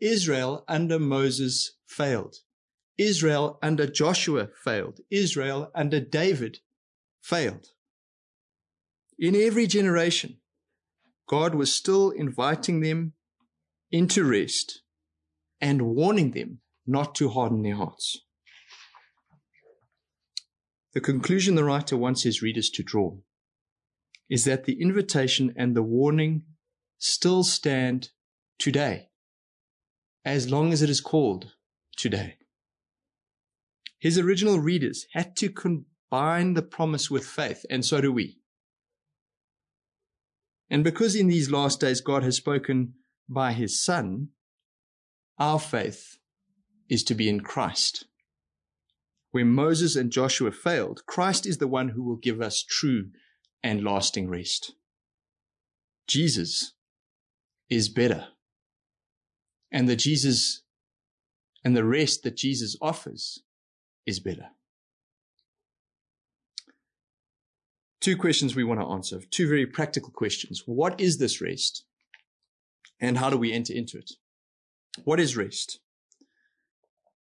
Israel 0.00 0.64
under 0.68 0.98
Moses 0.98 1.76
failed. 1.86 2.36
Israel 2.98 3.58
under 3.62 3.86
Joshua 3.86 4.48
failed. 4.62 5.00
Israel 5.10 5.70
under 5.74 6.00
David 6.00 6.58
failed. 7.20 7.66
In 9.18 9.34
every 9.34 9.66
generation, 9.66 10.38
God 11.28 11.54
was 11.54 11.72
still 11.72 12.10
inviting 12.10 12.80
them 12.80 13.12
into 13.90 14.24
rest 14.24 14.82
and 15.60 15.82
warning 15.82 16.32
them 16.32 16.60
not 16.86 17.14
to 17.16 17.30
harden 17.30 17.62
their 17.62 17.76
hearts. 17.76 18.18
The 20.92 21.00
conclusion 21.00 21.54
the 21.54 21.64
writer 21.64 21.96
wants 21.96 22.22
his 22.22 22.42
readers 22.42 22.70
to 22.70 22.82
draw 22.82 23.16
is 24.30 24.44
that 24.44 24.64
the 24.64 24.80
invitation 24.80 25.52
and 25.56 25.74
the 25.74 25.82
warning 25.82 26.42
still 26.98 27.42
stand 27.42 28.10
today, 28.58 29.08
as 30.24 30.50
long 30.50 30.72
as 30.72 30.82
it 30.82 30.90
is 30.90 31.00
called 31.00 31.52
today. 31.96 32.36
His 34.04 34.18
original 34.18 34.60
readers 34.60 35.06
had 35.14 35.34
to 35.36 35.48
combine 35.48 36.52
the 36.52 36.60
promise 36.60 37.10
with 37.10 37.24
faith, 37.24 37.64
and 37.70 37.82
so 37.82 38.02
do 38.02 38.12
we. 38.12 38.36
And 40.68 40.84
because 40.84 41.16
in 41.16 41.28
these 41.28 41.50
last 41.50 41.80
days 41.80 42.02
God 42.02 42.22
has 42.22 42.36
spoken 42.36 42.96
by 43.30 43.54
his 43.54 43.82
Son, 43.82 44.28
our 45.38 45.58
faith 45.58 46.18
is 46.86 47.02
to 47.04 47.14
be 47.14 47.30
in 47.30 47.40
Christ. 47.40 48.04
Where 49.30 49.46
Moses 49.46 49.96
and 49.96 50.12
Joshua 50.12 50.52
failed, 50.52 51.06
Christ 51.06 51.46
is 51.46 51.56
the 51.56 51.66
one 51.66 51.88
who 51.88 52.02
will 52.02 52.16
give 52.16 52.42
us 52.42 52.62
true 52.62 53.06
and 53.62 53.82
lasting 53.82 54.28
rest. 54.28 54.74
Jesus 56.06 56.74
is 57.70 57.88
better. 57.88 58.28
And 59.72 59.88
the 59.88 59.96
Jesus 59.96 60.60
and 61.64 61.74
the 61.74 61.86
rest 61.86 62.22
that 62.24 62.36
Jesus 62.36 62.76
offers 62.82 63.40
is 64.06 64.20
better. 64.20 64.48
Two 68.00 68.16
questions 68.16 68.54
we 68.54 68.64
want 68.64 68.80
to 68.80 68.86
answer, 68.86 69.20
two 69.30 69.48
very 69.48 69.66
practical 69.66 70.10
questions. 70.10 70.62
What 70.66 71.00
is 71.00 71.18
this 71.18 71.40
rest? 71.40 71.84
And 73.00 73.18
how 73.18 73.30
do 73.30 73.38
we 73.38 73.52
enter 73.52 73.72
into 73.72 73.98
it? 73.98 74.12
What 75.04 75.18
is 75.18 75.36
rest? 75.36 75.80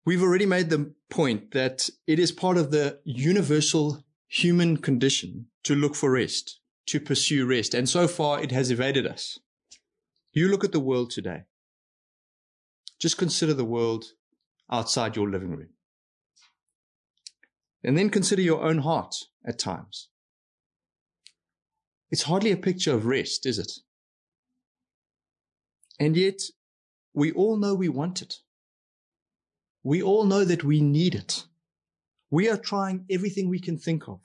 We've 0.04 0.22
already 0.22 0.46
made 0.46 0.70
the 0.70 0.94
point 1.10 1.52
that 1.52 1.88
it 2.06 2.18
is 2.18 2.32
part 2.32 2.56
of 2.56 2.70
the 2.70 3.00
universal 3.04 4.02
human 4.26 4.78
condition 4.78 5.46
to 5.64 5.74
look 5.74 5.94
for 5.94 6.10
rest, 6.10 6.58
to 6.86 6.98
pursue 6.98 7.46
rest. 7.46 7.74
And 7.74 7.88
so 7.88 8.08
far 8.08 8.42
it 8.42 8.50
has 8.50 8.70
evaded 8.70 9.06
us. 9.06 9.38
You 10.32 10.48
look 10.48 10.64
at 10.64 10.72
the 10.72 10.80
world 10.80 11.10
today. 11.10 11.42
Just 12.98 13.18
consider 13.18 13.52
the 13.52 13.64
world 13.64 14.06
outside 14.70 15.16
your 15.16 15.28
living 15.28 15.50
room. 15.50 15.68
And 17.84 17.98
then 17.98 18.10
consider 18.10 18.42
your 18.42 18.62
own 18.62 18.78
heart 18.78 19.14
at 19.44 19.58
times. 19.58 20.08
It's 22.10 22.24
hardly 22.24 22.52
a 22.52 22.56
picture 22.56 22.94
of 22.94 23.06
rest, 23.06 23.46
is 23.46 23.58
it? 23.58 23.72
And 25.98 26.16
yet, 26.16 26.42
we 27.14 27.32
all 27.32 27.56
know 27.56 27.74
we 27.74 27.88
want 27.88 28.22
it. 28.22 28.36
We 29.82 30.02
all 30.02 30.24
know 30.24 30.44
that 30.44 30.62
we 30.62 30.80
need 30.80 31.14
it. 31.14 31.44
We 32.30 32.48
are 32.48 32.56
trying 32.56 33.04
everything 33.10 33.48
we 33.48 33.60
can 33.60 33.78
think 33.78 34.08
of. 34.08 34.20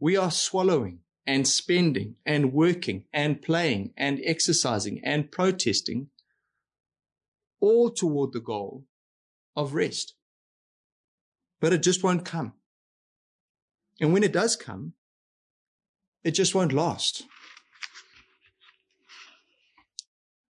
We 0.00 0.16
are 0.16 0.30
swallowing 0.30 1.00
and 1.26 1.46
spending 1.46 2.16
and 2.24 2.52
working 2.52 3.04
and 3.12 3.42
playing 3.42 3.92
and 3.96 4.20
exercising 4.24 5.00
and 5.04 5.30
protesting, 5.30 6.08
all 7.60 7.90
toward 7.90 8.32
the 8.32 8.40
goal 8.40 8.84
of 9.54 9.74
rest. 9.74 10.14
But 11.60 11.72
it 11.72 11.82
just 11.82 12.02
won't 12.02 12.24
come. 12.24 12.54
And 14.00 14.12
when 14.12 14.22
it 14.22 14.32
does 14.32 14.56
come, 14.56 14.92
it 16.24 16.32
just 16.32 16.54
won't 16.54 16.72
last. 16.72 17.24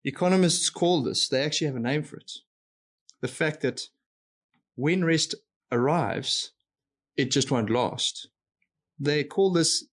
Economists 0.04 0.70
call 0.70 1.04
this, 1.04 1.28
they 1.28 1.44
actually 1.44 1.68
have 1.68 1.76
a 1.76 1.80
name 1.80 2.04
for 2.04 2.18
it. 2.18 2.32
The 3.22 3.28
fact 3.28 3.62
that 3.62 3.88
when 4.76 5.04
rest 5.04 5.36
arrives, 5.72 6.52
it 7.18 7.32
just 7.32 7.52
won't 7.52 7.70
last. 7.70 8.30
They 8.98 9.24
call 9.24 9.52
this 9.52 9.86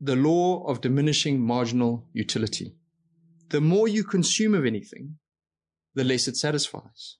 the 0.00 0.16
law 0.16 0.64
of 0.64 0.80
diminishing 0.80 1.40
marginal 1.40 2.08
utility. 2.12 2.74
The 3.50 3.60
more 3.60 3.86
you 3.86 4.02
consume 4.02 4.54
of 4.54 4.66
anything, 4.66 5.18
the 5.94 6.02
less 6.02 6.26
it 6.26 6.36
satisfies. 6.36 7.18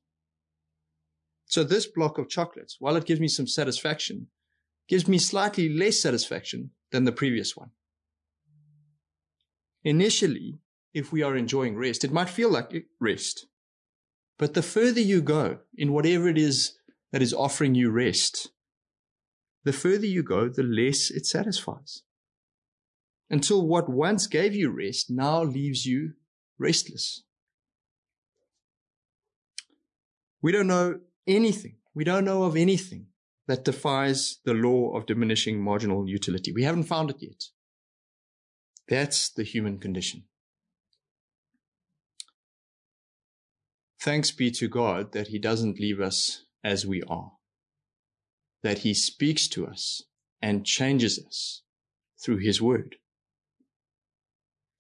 So 1.47 1.63
this 1.63 1.87
block 1.87 2.19
of 2.19 2.29
chocolates, 2.29 2.77
while 2.81 2.97
it 2.97 3.05
gives 3.05 3.21
me 3.21 3.29
some 3.29 3.47
satisfaction, 3.47 4.29
gives 4.89 5.09
me 5.09 5.19
slightly 5.19 5.69
less 5.69 6.01
satisfaction 6.01 6.71
than 6.91 7.05
the 7.05 7.13
previous 7.13 7.57
one. 7.57 7.71
Initially, 9.85 10.59
if 10.95 11.13
we 11.13 11.23
are 11.23 11.37
enjoying 11.37 11.77
rest, 11.77 12.05
it 12.05 12.13
might 12.13 12.29
feel 12.29 12.51
like 12.51 12.87
rest. 13.01 13.47
But 14.39 14.55
the 14.55 14.63
further 14.63 15.01
you 15.01 15.23
go 15.23 15.59
in 15.77 15.93
whatever 15.93 16.29
it 16.29 16.39
is 16.39 16.75
that 17.11 17.23
is 17.23 17.35
offering 17.35 17.75
you 17.75 17.91
rest, 17.91 18.51
the 19.65 19.73
further 19.73 20.07
you 20.07 20.23
go, 20.23 20.49
the 20.49 20.63
less 20.63 21.11
it 21.11 21.27
satisfies. 21.27 22.03
Until 23.31 23.67
what 23.67 23.89
once 23.89 24.27
gave 24.27 24.55
you 24.55 24.71
rest 24.71 25.11
now 25.11 25.43
leaves 25.43 25.87
you 25.87 26.13
restless. 26.59 27.23
We 30.43 30.53
don't 30.53 30.67
know 30.67 31.01
anything. 31.27 31.77
We 31.95 32.05
don't 32.05 32.25
know 32.25 32.43
of 32.43 32.57
anything 32.57 33.07
that 33.53 33.67
defies 33.67 34.39
the 34.47 34.55
law 34.55 34.97
of 34.97 35.05
diminishing 35.05 35.63
marginal 35.63 36.09
utility. 36.09 36.51
We 36.51 36.63
haven't 36.63 36.85
found 36.85 37.11
it 37.11 37.17
yet. 37.21 37.45
That's 38.89 39.29
the 39.29 39.43
human 39.43 39.79
condition. 39.79 40.23
Thanks 44.01 44.31
be 44.31 44.51
to 44.53 44.69
God 44.69 45.13
that 45.13 45.27
He 45.29 45.39
doesn't 45.39 45.79
leave 45.79 46.01
us 46.01 46.47
as 46.65 46.87
we 46.87 47.03
are, 47.03 47.33
that 48.63 48.79
He 48.79 48.95
speaks 48.95 49.47
to 49.49 49.67
us 49.67 50.05
and 50.41 50.65
changes 50.65 51.23
us 51.23 51.61
through 52.25 52.39
His 52.39 52.63
Word. 52.63 52.97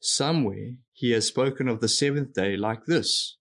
Somewhere 0.00 0.76
He 0.94 1.10
has 1.10 1.26
spoken 1.26 1.68
of 1.68 1.80
the 1.80 1.88
seventh 1.88 2.32
day 2.32 2.56
like 2.56 2.86
this. 2.86 3.36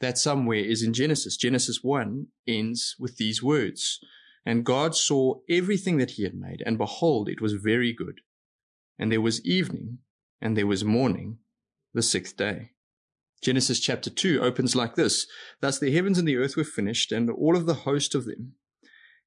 That 0.00 0.18
somewhere 0.18 0.58
is 0.58 0.82
in 0.82 0.92
Genesis. 0.92 1.36
Genesis 1.36 1.80
1 1.82 2.26
ends 2.46 2.96
with 2.98 3.16
these 3.16 3.42
words. 3.42 4.00
And 4.44 4.64
God 4.64 4.94
saw 4.94 5.40
everything 5.48 5.98
that 5.98 6.12
He 6.12 6.22
had 6.22 6.34
made, 6.34 6.62
and 6.64 6.78
behold, 6.78 7.28
it 7.28 7.40
was 7.40 7.54
very 7.54 7.92
good. 7.92 8.20
And 8.98 9.10
there 9.10 9.20
was 9.20 9.44
evening, 9.44 9.98
and 10.40 10.56
there 10.56 10.66
was 10.66 10.84
morning, 10.84 11.38
the 11.94 12.02
sixth 12.02 12.36
day. 12.36 12.70
Genesis 13.42 13.80
chapter 13.80 14.10
2 14.10 14.40
opens 14.40 14.76
like 14.76 14.94
this 14.94 15.26
Thus 15.60 15.78
the 15.78 15.92
heavens 15.92 16.18
and 16.18 16.28
the 16.28 16.36
earth 16.36 16.56
were 16.56 16.64
finished, 16.64 17.10
and 17.10 17.28
all 17.30 17.56
of 17.56 17.66
the 17.66 17.74
host 17.74 18.14
of 18.14 18.24
them. 18.24 18.52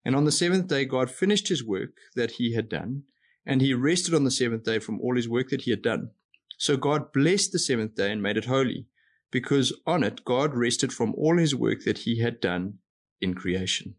And 0.05 0.15
on 0.15 0.23
the 0.23 0.31
seventh 0.31 0.67
day, 0.67 0.85
God 0.85 1.11
finished 1.11 1.49
his 1.49 1.63
work 1.63 1.91
that 2.15 2.31
he 2.31 2.53
had 2.53 2.69
done, 2.69 3.03
and 3.45 3.61
he 3.61 3.73
rested 3.73 4.13
on 4.13 4.23
the 4.23 4.31
seventh 4.31 4.63
day 4.63 4.79
from 4.79 5.01
all 5.01 5.15
his 5.15 5.27
work 5.27 5.49
that 5.49 5.63
he 5.63 5.71
had 5.71 5.81
done. 5.81 6.11
So 6.57 6.77
God 6.77 7.11
blessed 7.11 7.51
the 7.51 7.59
seventh 7.59 7.95
day 7.95 8.11
and 8.11 8.21
made 8.21 8.37
it 8.37 8.45
holy, 8.45 8.87
because 9.31 9.73
on 9.85 10.03
it 10.03 10.25
God 10.25 10.55
rested 10.55 10.91
from 10.91 11.13
all 11.15 11.37
his 11.37 11.55
work 11.55 11.83
that 11.85 11.99
he 11.99 12.19
had 12.19 12.39
done 12.39 12.79
in 13.21 13.33
creation. 13.33 13.95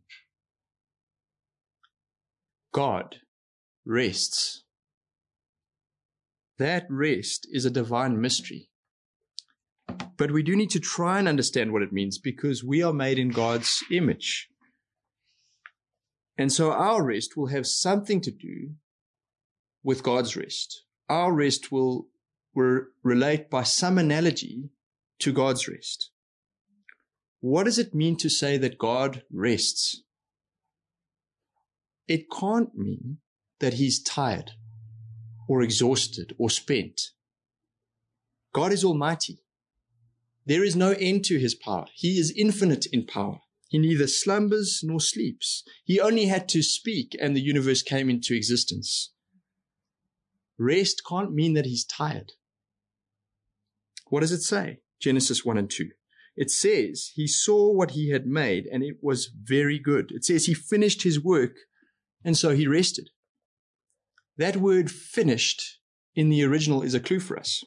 God 2.73 3.17
rests. 3.85 4.65
That 6.59 6.87
rest 6.91 7.49
is 7.51 7.65
a 7.65 7.71
divine 7.71 8.21
mystery. 8.21 8.69
But 10.17 10.31
we 10.31 10.43
do 10.43 10.55
need 10.55 10.71
to 10.71 10.81
try 10.81 11.19
and 11.19 11.27
understand 11.27 11.73
what 11.73 11.83
it 11.83 11.93
means 11.93 12.19
because 12.19 12.63
we 12.63 12.83
are 12.83 12.93
made 12.93 13.19
in 13.19 13.31
God's 13.31 13.83
image. 13.91 14.49
And 16.37 16.53
so 16.53 16.73
our 16.73 17.03
rest 17.03 17.37
will 17.37 17.49
have 17.49 17.67
something 17.67 18.21
to 18.21 18.31
do 18.31 18.75
with 19.83 20.03
God's 20.03 20.37
rest. 20.37 20.85
Our 21.09 21.33
rest 21.33 21.73
will, 21.73 22.07
will 22.55 22.83
relate 23.03 23.51
by 23.51 23.63
some 23.63 23.99
analogy 23.99 24.71
to 25.21 25.33
God's 25.33 25.69
rest. 25.69 26.11
What 27.41 27.65
does 27.65 27.79
it 27.79 27.95
mean 27.95 28.17
to 28.19 28.29
say 28.29 28.59
that 28.59 28.79
God 28.79 29.23
rests? 29.33 30.03
It 32.07 32.31
can't 32.31 32.75
mean 32.75 33.19
that 33.61 33.75
he's 33.75 34.03
tired 34.03 34.53
or 35.49 35.63
exhausted 35.63 36.35
or 36.39 36.51
spent. 36.51 37.01
God 38.53 38.73
is 38.73 38.85
almighty. 38.85 39.39
There 40.45 40.65
is 40.65 40.75
no 40.75 40.93
end 40.93 41.25
to 41.27 41.39
his 41.39 41.55
power. 41.55 41.87
He 41.95 42.19
is 42.19 42.35
infinite 42.37 42.87
in 42.93 43.07
power. 43.07 43.39
He 43.69 43.79
neither 43.79 44.09
slumbers 44.09 44.81
nor 44.83 45.01
sleeps. 45.01 45.63
He 45.85 46.01
only 46.01 46.27
had 46.27 46.49
to 46.49 46.63
speak 46.63 47.17
and 47.21 47.37
the 47.37 47.41
universe 47.41 47.83
came 47.83 48.11
into 48.11 48.35
existence. 48.35 49.13
Rest 50.59 51.03
can't 51.09 51.33
mean 51.33 51.55
that 51.55 51.67
he's 51.67 51.85
tired. 51.85 52.33
What 54.09 54.21
does 54.21 54.33
it 54.33 54.43
say? 54.43 54.81
Genesis 55.01 55.45
1 55.45 55.59
and 55.59 55.71
2. 55.71 55.91
It 56.37 56.51
says 56.51 57.11
he 57.15 57.27
saw 57.27 57.73
what 57.73 57.93
he 57.93 58.11
had 58.11 58.27
made 58.27 58.67
and 58.67 58.83
it 58.83 58.99
was 59.03 59.27
very 59.27 59.79
good. 59.79 60.13
It 60.13 60.25
says 60.25 60.47
he 60.47 60.55
finished 60.55 61.03
his 61.03 61.23
work 61.23 61.57
and 62.25 62.37
so 62.37 62.51
he 62.51 62.67
rested. 62.67 63.11
That 64.37 64.57
word 64.57 64.91
finished 64.91 65.81
in 66.15 66.29
the 66.29 66.45
original 66.45 66.83
is 66.83 66.95
a 66.95 67.01
clue 67.01 67.21
for 67.21 67.39
us. 67.39 67.65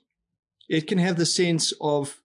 It 0.69 0.87
can 0.87 0.97
have 0.97 1.17
the 1.17 1.25
sense 1.25 1.73
of 1.81 2.21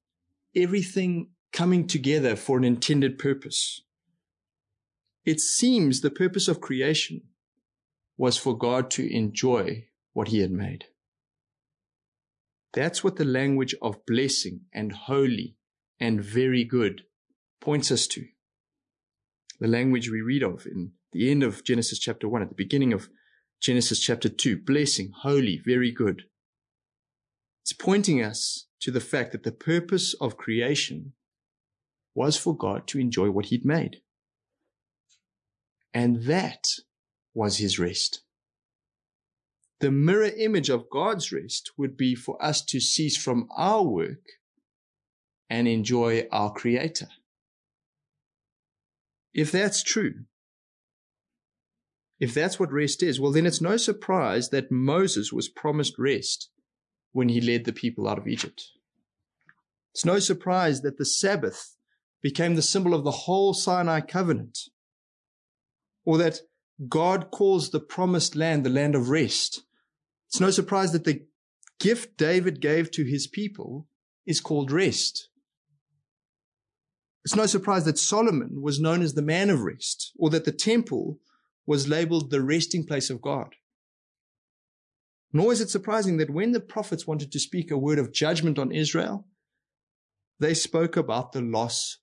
everything 0.55 1.31
coming 1.53 1.87
together 1.87 2.37
for 2.37 2.57
an 2.57 2.65
intended 2.65 3.19
purpose. 3.19 3.83
It 5.25 5.41
seems 5.41 6.01
the 6.01 6.11
purpose 6.11 6.49
of 6.49 6.61
creation 6.61 7.23
was 8.17 8.37
for 8.37 8.57
God 8.57 8.91
to 8.93 9.15
enjoy 9.15 9.89
what 10.13 10.29
he 10.29 10.41
had 10.41 10.51
made. 10.51 10.87
That's 12.73 13.03
what 13.03 13.17
the 13.17 13.25
language 13.25 13.75
of 13.81 14.05
blessing 14.07 14.63
and 14.73 14.93
holy 14.93 15.57
and 15.99 16.23
very 16.23 16.65
good 16.65 17.03
points 17.61 17.91
us 17.91 18.07
to. 18.09 18.27
The 19.59 19.69
language 19.69 20.11
we 20.11 20.21
read 20.21 20.43
of 20.43 20.67
in 20.67 20.93
the 21.13 21.31
end 21.31 21.43
of 21.43 21.65
Genesis 21.65 21.99
chapter 21.99 22.29
1, 22.29 22.43
at 22.43 22.49
the 22.49 22.55
beginning 22.55 22.93
of 22.93 23.09
Genesis 23.61 23.99
chapter 23.99 24.29
2, 24.29 24.59
blessing, 24.59 25.11
holy, 25.23 25.61
very 25.65 25.91
good. 25.91 26.25
It's 27.63 27.73
pointing 27.73 28.23
us 28.23 28.67
to 28.81 28.91
the 28.91 29.01
fact 29.01 29.33
that 29.33 29.43
the 29.43 29.53
purpose 29.53 30.15
of 30.21 30.37
creation 30.37 31.15
was 32.15 32.37
for 32.37 32.57
God 32.57 32.87
to 32.89 33.01
enjoy 33.01 33.31
what 33.31 33.47
he'd 33.47 33.65
made. 33.65 34.03
And 35.93 36.25
that 36.25 36.65
was 37.35 37.59
his 37.59 37.79
rest. 37.79 38.23
The 39.81 39.91
mirror 39.93 40.31
image 40.37 40.71
of 40.71 40.91
God's 40.91 41.31
rest 41.31 41.71
would 41.77 41.97
be 41.97 42.15
for 42.15 42.43
us 42.45 42.63
to 42.67 42.81
cease 42.81 43.17
from 43.17 43.49
our 43.57 43.85
work 43.85 44.25
and 45.49 45.69
enjoy 45.69 46.27
our 46.33 46.53
Creator. 46.53 47.09
If 49.33 49.53
that's 49.53 49.83
true, 49.83 50.25
if 52.19 52.35
that's 52.35 52.59
what 52.59 52.73
rest 52.73 53.03
is, 53.05 53.21
well, 53.21 53.31
then 53.31 53.47
it's 53.47 53.61
no 53.61 53.77
surprise 53.77 54.49
that 54.49 54.73
Moses 54.73 55.33
was 55.33 55.49
promised 55.49 55.95
rest 55.97 56.51
when 57.13 57.29
he 57.29 57.41
led 57.41 57.65
the 57.65 57.73
people 57.73 58.09
out 58.09 58.19
of 58.19 58.27
Egypt. 58.27 58.65
It's 59.95 60.05
no 60.05 60.19
surprise 60.19 60.83
that 60.83 60.99
the 60.99 61.05
Sabbath 61.05 61.77
became 62.21 62.57
the 62.57 62.63
symbol 62.63 62.95
of 62.95 63.05
the 63.05 63.13
whole 63.13 63.55
Sinai 63.55 64.01
covenant, 64.01 64.59
or 66.05 66.19
that 66.19 66.41
God 66.89 67.31
calls 67.31 67.71
the 67.71 67.81
promised 67.81 68.35
land 68.35 68.65
the 68.65 68.71
land 68.71 68.97
of 68.97 69.09
rest. 69.09 69.63
It's 70.29 70.41
no 70.41 70.51
surprise 70.51 70.93
that 70.93 71.05
the 71.05 71.25
gift 71.81 72.17
David 72.17 72.61
gave 72.61 72.91
to 72.93 73.05
his 73.05 73.27
people 73.27 73.87
is 74.27 74.41
called 74.41 74.71
rest. 74.71 75.29
It's 77.25 77.37
no 77.37 77.47
surprise 77.47 77.85
that 77.85 77.99
Solomon 77.99 78.63
was 78.63 78.81
known 78.81 79.03
as 79.03 79.15
the 79.15 79.23
man 79.23 79.51
of 79.51 79.63
rest, 79.63 80.13
or 80.19 80.31
that 80.31 80.45
the 80.45 80.53
temple 80.53 81.19
was 81.67 81.89
labeled 81.89 82.31
the 82.31 82.43
resting 82.43 82.87
place 82.87 83.11
of 83.11 83.21
God. 83.21 83.55
Nor 85.33 85.53
is 85.53 85.61
it 85.61 85.69
surprising 85.69 86.17
that 86.17 86.31
when 86.31 86.53
the 86.53 86.61
prophets 86.61 87.07
wanted 87.07 87.31
to 87.33 87.41
speak 87.41 87.71
a 87.71 87.77
word 87.77 87.99
of 87.99 88.13
judgment 88.13 88.59
on 88.59 88.73
Israel, 88.73 89.27
they 90.41 90.55
spoke 90.55 90.97
about 90.97 91.33
the 91.33 91.43
loss 91.43 91.99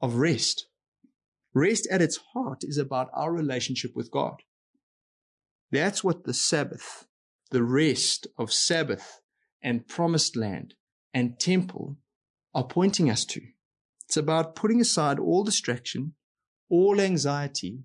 of 0.00 0.14
rest. 0.14 0.66
Rest 1.52 1.86
at 1.90 2.00
its 2.02 2.18
heart 2.32 2.60
is 2.62 2.78
about 2.78 3.10
our 3.12 3.32
relationship 3.32 3.92
with 3.94 4.10
God. 4.10 4.36
That's 5.70 6.02
what 6.02 6.24
the 6.24 6.34
Sabbath, 6.34 7.06
the 7.54 7.62
rest 7.62 8.26
of 8.36 8.52
Sabbath 8.52 9.20
and 9.62 9.86
promised 9.86 10.34
land 10.34 10.74
and 11.14 11.38
temple 11.38 11.96
are 12.52 12.66
pointing 12.66 13.08
us 13.08 13.24
to. 13.24 13.40
It's 14.06 14.16
about 14.16 14.56
putting 14.56 14.80
aside 14.80 15.20
all 15.20 15.44
distraction, 15.44 16.14
all 16.68 17.00
anxiety, 17.00 17.84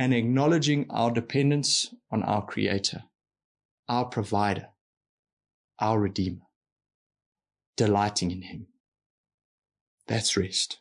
and 0.00 0.12
acknowledging 0.12 0.86
our 0.90 1.12
dependence 1.12 1.94
on 2.10 2.24
our 2.24 2.44
Creator, 2.44 3.04
our 3.88 4.06
Provider, 4.06 4.70
our 5.78 6.00
Redeemer, 6.00 6.48
delighting 7.76 8.32
in 8.32 8.42
Him. 8.42 8.66
That's 10.08 10.36
rest. 10.36 10.80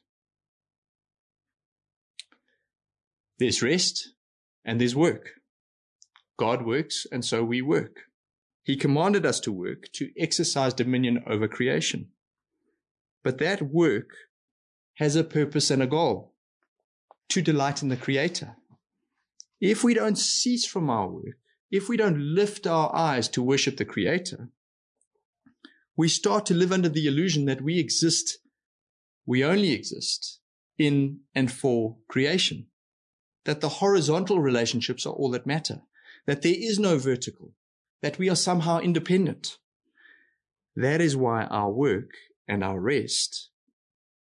There's 3.38 3.62
rest 3.62 4.16
and 4.66 4.82
there's 4.82 4.96
work. 4.96 5.41
God 6.42 6.66
works 6.66 7.06
and 7.12 7.24
so 7.24 7.44
we 7.44 7.62
work. 7.62 7.98
He 8.64 8.76
commanded 8.76 9.28
us 9.28 9.40
to 9.42 9.52
work 9.52 9.92
to 9.94 10.10
exercise 10.18 10.74
dominion 10.74 11.24
over 11.28 11.48
creation. 11.48 12.08
But 13.24 13.38
that 13.38 13.62
work 13.62 14.10
has 14.96 15.16
a 15.16 15.24
purpose 15.24 15.70
and 15.70 15.84
a 15.84 15.86
goal 15.86 16.34
to 17.30 17.44
delight 17.44 17.84
in 17.84 17.90
the 17.90 17.96
Creator. 17.96 18.56
If 19.60 19.84
we 19.84 19.94
don't 19.94 20.18
cease 20.18 20.66
from 20.66 20.90
our 20.90 21.08
work, 21.08 21.38
if 21.70 21.88
we 21.88 21.96
don't 21.96 22.18
lift 22.18 22.66
our 22.66 22.90
eyes 22.96 23.30
to 23.30 23.44
worship 23.44 23.78
the 23.78 23.86
Creator, 23.86 24.50
we 25.96 26.08
start 26.08 26.48
to 26.48 26.56
live 26.56 26.72
under 26.72 26.90
the 26.90 27.06
illusion 27.06 27.46
that 27.46 27.62
we 27.62 27.78
exist, 27.78 28.40
we 29.28 29.44
only 29.44 29.74
exist 29.74 30.40
in 30.80 31.20
and 31.36 31.52
for 31.52 31.98
creation, 32.08 32.66
that 33.46 33.62
the 33.62 33.76
horizontal 33.84 34.40
relationships 34.40 35.06
are 35.06 35.14
all 35.14 35.30
that 35.30 35.46
matter, 35.46 35.84
that 36.26 36.42
there 36.42 36.56
is 36.56 36.80
no 36.80 36.98
vertical, 36.98 37.54
that 38.02 38.18
we 38.18 38.30
are 38.30 38.36
somehow 38.36 38.80
independent. 38.80 39.58
That 40.76 41.02
is 41.02 41.16
why 41.16 41.44
our 41.46 41.72
work 41.72 42.12
and 42.48 42.64
our 42.64 42.80
rest 42.80 43.50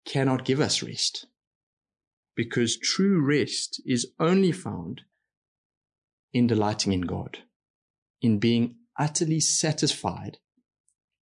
cannot 0.06 0.46
give 0.46 0.60
us 0.60 0.84
rest. 0.84 1.28
Because 2.36 2.78
true 2.78 3.22
rest 3.22 3.82
is 3.86 4.12
only 4.20 4.52
found 4.52 5.02
in 6.34 6.48
delighting 6.48 6.92
in 6.92 7.02
God, 7.02 7.40
in 8.22 8.40
being 8.40 8.76
utterly 9.00 9.40
satisfied 9.40 10.38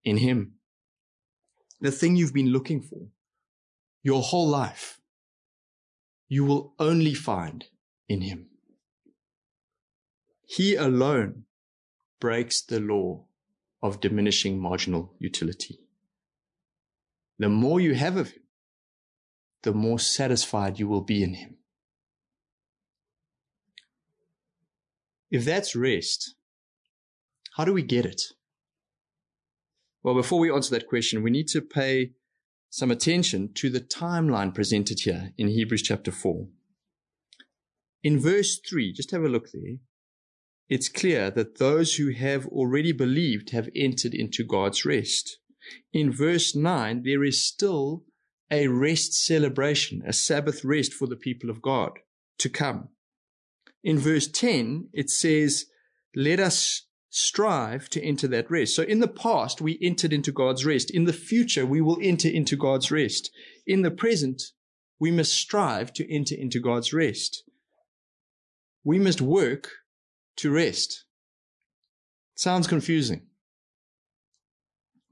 in 0.04 0.18
Him. 0.18 0.54
The 1.80 1.92
thing 1.92 2.16
you've 2.16 2.34
been 2.34 2.52
looking 2.52 2.82
for 2.82 3.10
your 4.02 4.22
whole 4.22 4.48
life, 4.48 5.00
you 6.28 6.44
will 6.44 6.74
only 6.80 7.14
find 7.14 7.66
in 8.10 8.22
Him. 8.22 8.50
He 10.46 10.76
alone 10.76 11.46
breaks 12.20 12.62
the 12.62 12.80
law 12.80 13.26
of 13.82 14.00
diminishing 14.00 14.60
marginal 14.60 15.14
utility. 15.20 15.80
The 17.40 17.50
more 17.50 17.80
you 17.82 17.96
have 17.96 18.18
of 18.18 18.32
Him, 18.32 18.44
the 19.64 19.74
more 19.74 20.00
satisfied 20.00 20.80
you 20.80 20.88
will 20.88 21.02
be 21.02 21.24
in 21.24 21.34
Him. 21.34 21.58
If 25.32 25.46
that's 25.46 25.76
rest, 25.76 26.36
how 27.58 27.66
do 27.66 27.74
we 27.74 27.82
get 27.82 28.06
it? 28.06 28.22
Well, 30.04 30.16
before 30.16 30.40
we 30.40 30.52
answer 30.52 30.76
that 30.76 30.88
question, 30.88 31.24
we 31.24 31.32
need 31.32 31.48
to 31.50 31.62
pay 31.62 32.12
some 32.70 32.92
attention 32.92 33.54
to 33.54 33.70
the 33.70 33.80
timeline 33.80 34.54
presented 34.54 35.00
here 35.02 35.32
in 35.38 35.48
Hebrews 35.48 35.82
chapter 35.82 36.12
4. 36.12 36.48
In 38.04 38.20
verse 38.20 38.60
3, 38.60 38.94
just 38.94 39.12
have 39.12 39.24
a 39.24 39.30
look 39.30 39.52
there. 39.52 39.78
It's 40.70 40.90
clear 40.90 41.30
that 41.32 41.58
those 41.58 41.96
who 41.96 42.12
have 42.12 42.48
already 42.48 42.92
believed 42.92 43.52
have 43.52 43.70
entered 43.76 44.14
into 44.14 44.44
God's 44.44 44.86
rest. 44.86 45.38
In 45.92 46.12
verse 46.12 46.56
9, 46.56 47.04
there 47.04 47.24
is 47.24 47.46
still 47.46 48.04
a 48.50 48.68
rest 48.68 49.14
celebration, 49.14 50.02
a 50.06 50.14
Sabbath 50.14 50.64
rest 50.64 50.94
for 50.94 51.08
the 51.08 51.16
people 51.16 51.50
of 51.50 51.62
God 51.62 51.92
to 52.40 52.50
come. 52.50 52.90
In 53.84 53.98
verse 53.98 54.28
10, 54.28 54.90
it 54.94 55.10
says, 55.10 55.66
Let 56.16 56.40
us 56.40 56.86
strive 57.10 57.90
to 57.90 58.02
enter 58.02 58.28
that 58.28 58.50
rest. 58.50 58.76
So 58.76 58.84
in 58.84 59.00
the 59.00 59.08
past, 59.08 59.62
we 59.62 59.78
entered 59.82 60.14
into 60.14 60.32
God's 60.32 60.66
rest. 60.66 60.90
In 60.90 61.06
the 61.06 61.14
future, 61.14 61.66
we 61.66 61.82
will 61.82 62.00
enter 62.02 62.30
into 62.30 62.56
God's 62.56 62.92
rest. 62.92 63.30
In 63.68 63.82
the 63.82 63.92
present, 63.92 64.42
we 65.00 65.12
must 65.12 65.34
strive 65.34 65.94
to 65.94 66.14
enter 66.14 66.36
into 66.36 66.60
God's 66.60 66.94
rest. 66.94 67.44
We 68.84 69.00
must 69.00 69.22
work 69.22 69.70
to 70.38 70.52
rest. 70.52 71.06
Sounds 72.36 72.68
confusing. 72.68 73.28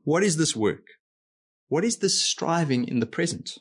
What 0.03 0.23
is 0.23 0.37
this 0.37 0.55
work? 0.55 0.87
What 1.67 1.85
is 1.85 1.97
this 1.97 2.21
striving 2.21 2.87
in 2.87 2.99
the 2.99 3.05
present? 3.05 3.59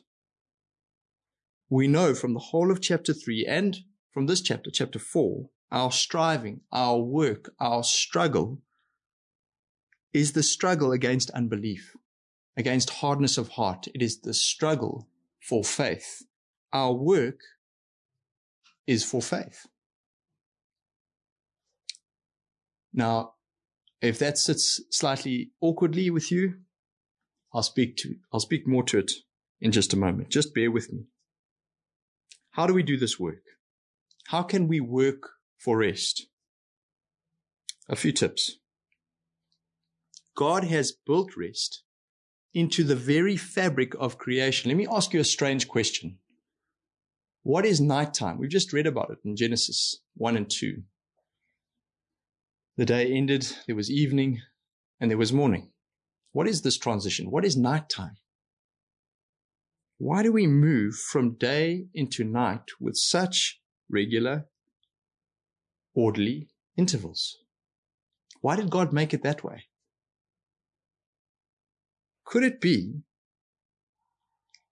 We 1.69 1.87
know 1.87 2.13
from 2.13 2.33
the 2.33 2.39
whole 2.39 2.71
of 2.71 2.81
chapter 2.81 3.13
3 3.13 3.45
and 3.47 3.77
from 4.11 4.25
this 4.25 4.41
chapter, 4.41 4.69
chapter 4.69 4.99
4, 4.99 5.49
our 5.71 5.91
striving, 5.91 6.61
our 6.71 6.99
work, 6.99 7.53
our 7.59 7.83
struggle 7.83 8.61
is 10.13 10.33
the 10.33 10.43
struggle 10.43 10.91
against 10.91 11.29
unbelief, 11.29 11.95
against 12.57 12.89
hardness 12.89 13.37
of 13.37 13.49
heart. 13.49 13.87
It 13.95 14.01
is 14.01 14.19
the 14.19 14.33
struggle 14.33 15.07
for 15.39 15.63
faith. 15.63 16.23
Our 16.73 16.93
work 16.93 17.39
is 18.85 19.05
for 19.05 19.21
faith. 19.21 19.67
Now, 22.93 23.33
if 24.01 24.19
that 24.19 24.37
sits 24.37 24.81
slightly 24.89 25.51
awkwardly 25.61 26.09
with 26.09 26.31
you, 26.31 26.55
I'll 27.53 27.63
speak 27.63 27.97
to, 27.97 28.15
I'll 28.33 28.39
speak 28.39 28.67
more 28.67 28.83
to 28.83 28.99
it 28.99 29.11
in 29.59 29.71
just 29.71 29.93
a 29.93 29.97
moment. 29.97 30.29
Just 30.29 30.55
bear 30.55 30.71
with 30.71 30.91
me. 30.91 31.05
How 32.51 32.67
do 32.67 32.73
we 32.73 32.83
do 32.83 32.97
this 32.97 33.19
work? 33.19 33.43
How 34.27 34.43
can 34.43 34.67
we 34.67 34.79
work 34.79 35.29
for 35.57 35.77
rest? 35.77 36.27
A 37.87 37.95
few 37.95 38.11
tips. 38.11 38.57
God 40.35 40.63
has 40.63 40.93
built 41.05 41.35
rest 41.37 41.83
into 42.53 42.83
the 42.83 42.95
very 42.95 43.37
fabric 43.37 43.93
of 43.99 44.17
creation. 44.17 44.69
Let 44.69 44.77
me 44.77 44.87
ask 44.89 45.13
you 45.13 45.19
a 45.19 45.25
strange 45.25 45.67
question. 45.67 46.17
What 47.43 47.65
is 47.65 47.81
nighttime? 47.81 48.37
We've 48.37 48.49
just 48.49 48.73
read 48.73 48.87
about 48.87 49.09
it 49.09 49.17
in 49.25 49.35
Genesis 49.35 50.01
1 50.15 50.37
and 50.37 50.49
2. 50.49 50.83
The 52.81 52.85
day 52.85 53.13
ended, 53.13 53.45
there 53.67 53.75
was 53.75 53.91
evening, 53.91 54.41
and 54.99 55.11
there 55.11 55.17
was 55.19 55.31
morning. 55.31 55.69
What 56.31 56.47
is 56.47 56.63
this 56.63 56.79
transition? 56.79 57.29
What 57.29 57.45
is 57.45 57.55
nighttime? 57.55 58.17
Why 59.99 60.23
do 60.23 60.31
we 60.31 60.47
move 60.47 60.95
from 60.95 61.35
day 61.35 61.85
into 61.93 62.23
night 62.23 62.63
with 62.79 62.97
such 62.97 63.61
regular, 63.87 64.47
orderly 65.93 66.47
intervals? 66.75 67.37
Why 68.39 68.55
did 68.55 68.71
God 68.71 68.91
make 68.91 69.13
it 69.13 69.21
that 69.21 69.43
way? 69.43 69.65
Could 72.25 72.41
it 72.41 72.59
be 72.59 73.03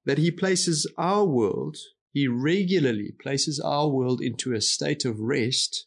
that 0.05 0.17
He 0.17 0.31
places 0.31 0.91
our 0.97 1.25
world, 1.25 1.77
He 2.11 2.27
regularly 2.27 3.11
places 3.21 3.59
our 3.59 3.87
world 3.87 4.19
into 4.19 4.55
a 4.55 4.61
state 4.61 5.05
of 5.05 5.19
rest 5.19 5.85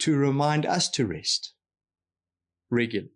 to 0.00 0.16
remind 0.16 0.66
us 0.66 0.88
to 0.90 1.06
rest 1.06 1.54
regularly? 2.70 3.12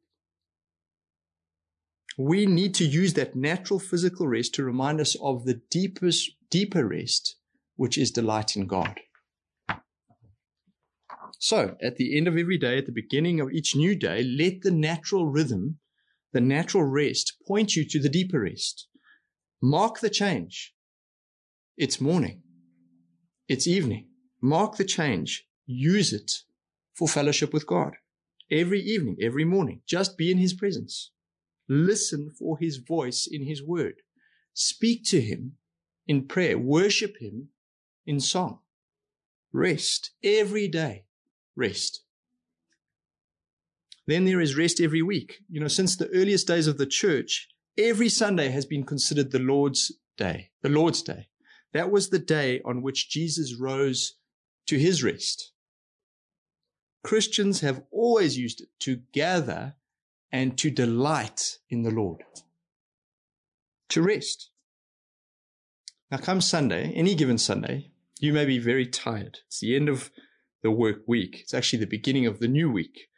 We 2.16 2.46
need 2.46 2.74
to 2.74 2.84
use 2.84 3.14
that 3.14 3.34
natural 3.34 3.80
physical 3.80 4.28
rest 4.28 4.54
to 4.54 4.64
remind 4.64 5.00
us 5.00 5.16
of 5.20 5.44
the 5.44 5.60
deepest, 5.70 6.30
deeper 6.48 6.86
rest, 6.86 7.36
which 7.76 7.98
is 7.98 8.12
delight 8.12 8.56
in 8.56 8.66
God. 8.66 9.00
So, 11.40 11.76
at 11.82 11.96
the 11.96 12.16
end 12.16 12.28
of 12.28 12.36
every 12.36 12.56
day, 12.56 12.78
at 12.78 12.86
the 12.86 12.92
beginning 12.92 13.40
of 13.40 13.50
each 13.50 13.74
new 13.74 13.96
day, 13.96 14.22
let 14.22 14.62
the 14.62 14.70
natural 14.70 15.26
rhythm, 15.26 15.78
the 16.32 16.40
natural 16.40 16.84
rest, 16.84 17.34
point 17.46 17.74
you 17.74 17.84
to 17.88 18.00
the 18.00 18.08
deeper 18.08 18.40
rest. 18.40 18.86
Mark 19.60 20.00
the 20.00 20.10
change. 20.10 20.72
It's 21.76 22.00
morning. 22.00 22.42
It's 23.48 23.66
evening. 23.66 24.08
Mark 24.40 24.76
the 24.76 24.84
change. 24.84 25.44
Use 25.66 26.12
it 26.12 26.30
for 26.94 27.08
fellowship 27.08 27.52
with 27.52 27.66
God. 27.66 27.94
Every 28.50 28.80
evening, 28.80 29.16
every 29.20 29.44
morning, 29.44 29.80
just 29.86 30.16
be 30.16 30.30
in 30.30 30.38
His 30.38 30.54
presence. 30.54 31.10
Listen 31.68 32.30
for 32.30 32.58
His 32.58 32.76
voice 32.76 33.28
in 33.30 33.44
His 33.44 33.62
word. 33.62 34.02
Speak 34.52 35.04
to 35.06 35.20
Him 35.20 35.56
in 36.06 36.26
prayer. 36.26 36.58
Worship 36.58 37.16
Him 37.20 37.48
in 38.06 38.20
song. 38.20 38.60
Rest 39.52 40.10
every 40.22 40.68
day. 40.68 41.04
Rest. 41.56 42.02
Then 44.06 44.24
there 44.24 44.40
is 44.40 44.56
rest 44.56 44.80
every 44.80 45.02
week. 45.02 45.38
You 45.48 45.60
know, 45.60 45.68
since 45.68 45.96
the 45.96 46.10
earliest 46.10 46.46
days 46.46 46.66
of 46.66 46.76
the 46.76 46.86
church, 46.86 47.48
every 47.78 48.08
Sunday 48.08 48.50
has 48.50 48.66
been 48.66 48.84
considered 48.84 49.30
the 49.30 49.38
Lord's 49.38 49.92
day, 50.16 50.50
the 50.62 50.68
Lord's 50.68 51.02
day. 51.02 51.28
That 51.72 51.90
was 51.90 52.10
the 52.10 52.18
day 52.18 52.60
on 52.64 52.82
which 52.82 53.08
Jesus 53.08 53.58
rose 53.58 54.14
to 54.66 54.78
his 54.78 55.02
rest. 55.02 55.52
Christians 57.04 57.60
have 57.60 57.82
always 57.92 58.38
used 58.38 58.62
it 58.62 58.68
to 58.80 59.02
gather 59.12 59.74
and 60.32 60.58
to 60.58 60.70
delight 60.70 61.58
in 61.68 61.82
the 61.82 61.90
Lord, 61.90 62.22
to 63.90 64.02
rest. 64.02 64.50
Now, 66.10 66.16
come 66.16 66.40
Sunday, 66.40 66.92
any 66.94 67.14
given 67.14 67.36
Sunday, 67.36 67.90
you 68.20 68.32
may 68.32 68.46
be 68.46 68.58
very 68.58 68.86
tired. 68.86 69.40
It's 69.46 69.60
the 69.60 69.76
end 69.76 69.90
of 69.90 70.10
the 70.62 70.70
work 70.70 71.02
week. 71.06 71.40
It's 71.42 71.52
actually 71.52 71.80
the 71.80 71.86
beginning 71.86 72.26
of 72.26 72.40
the 72.40 72.48
new 72.48 72.72
week. 72.72 73.08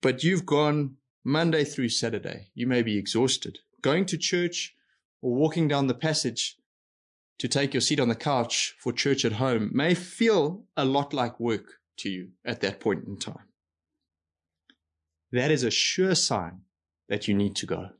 But 0.00 0.22
you've 0.22 0.46
gone 0.46 0.96
Monday 1.24 1.64
through 1.64 1.88
Saturday. 1.88 2.50
You 2.54 2.68
may 2.68 2.82
be 2.82 2.98
exhausted. 2.98 3.58
Going 3.82 4.06
to 4.06 4.16
church 4.16 4.76
or 5.20 5.34
walking 5.34 5.66
down 5.66 5.88
the 5.88 5.94
passage 5.94 6.56
to 7.38 7.48
take 7.48 7.74
your 7.74 7.80
seat 7.80 7.98
on 7.98 8.08
the 8.08 8.14
couch 8.14 8.76
for 8.78 8.92
church 8.92 9.24
at 9.24 9.32
home 9.32 9.70
may 9.72 9.94
feel 9.94 10.64
a 10.76 10.84
lot 10.84 11.12
like 11.12 11.40
work 11.40 11.80
to 11.98 12.08
you 12.08 12.28
at 12.44 12.60
that 12.60 12.80
point 12.80 13.04
in 13.06 13.18
time. 13.18 13.48
That 15.32 15.50
is 15.50 15.62
a 15.62 15.70
sure 15.70 16.14
sign 16.14 16.62
that 17.08 17.28
you 17.28 17.34
need 17.34 17.56
to 17.56 17.66
go. 17.66 17.90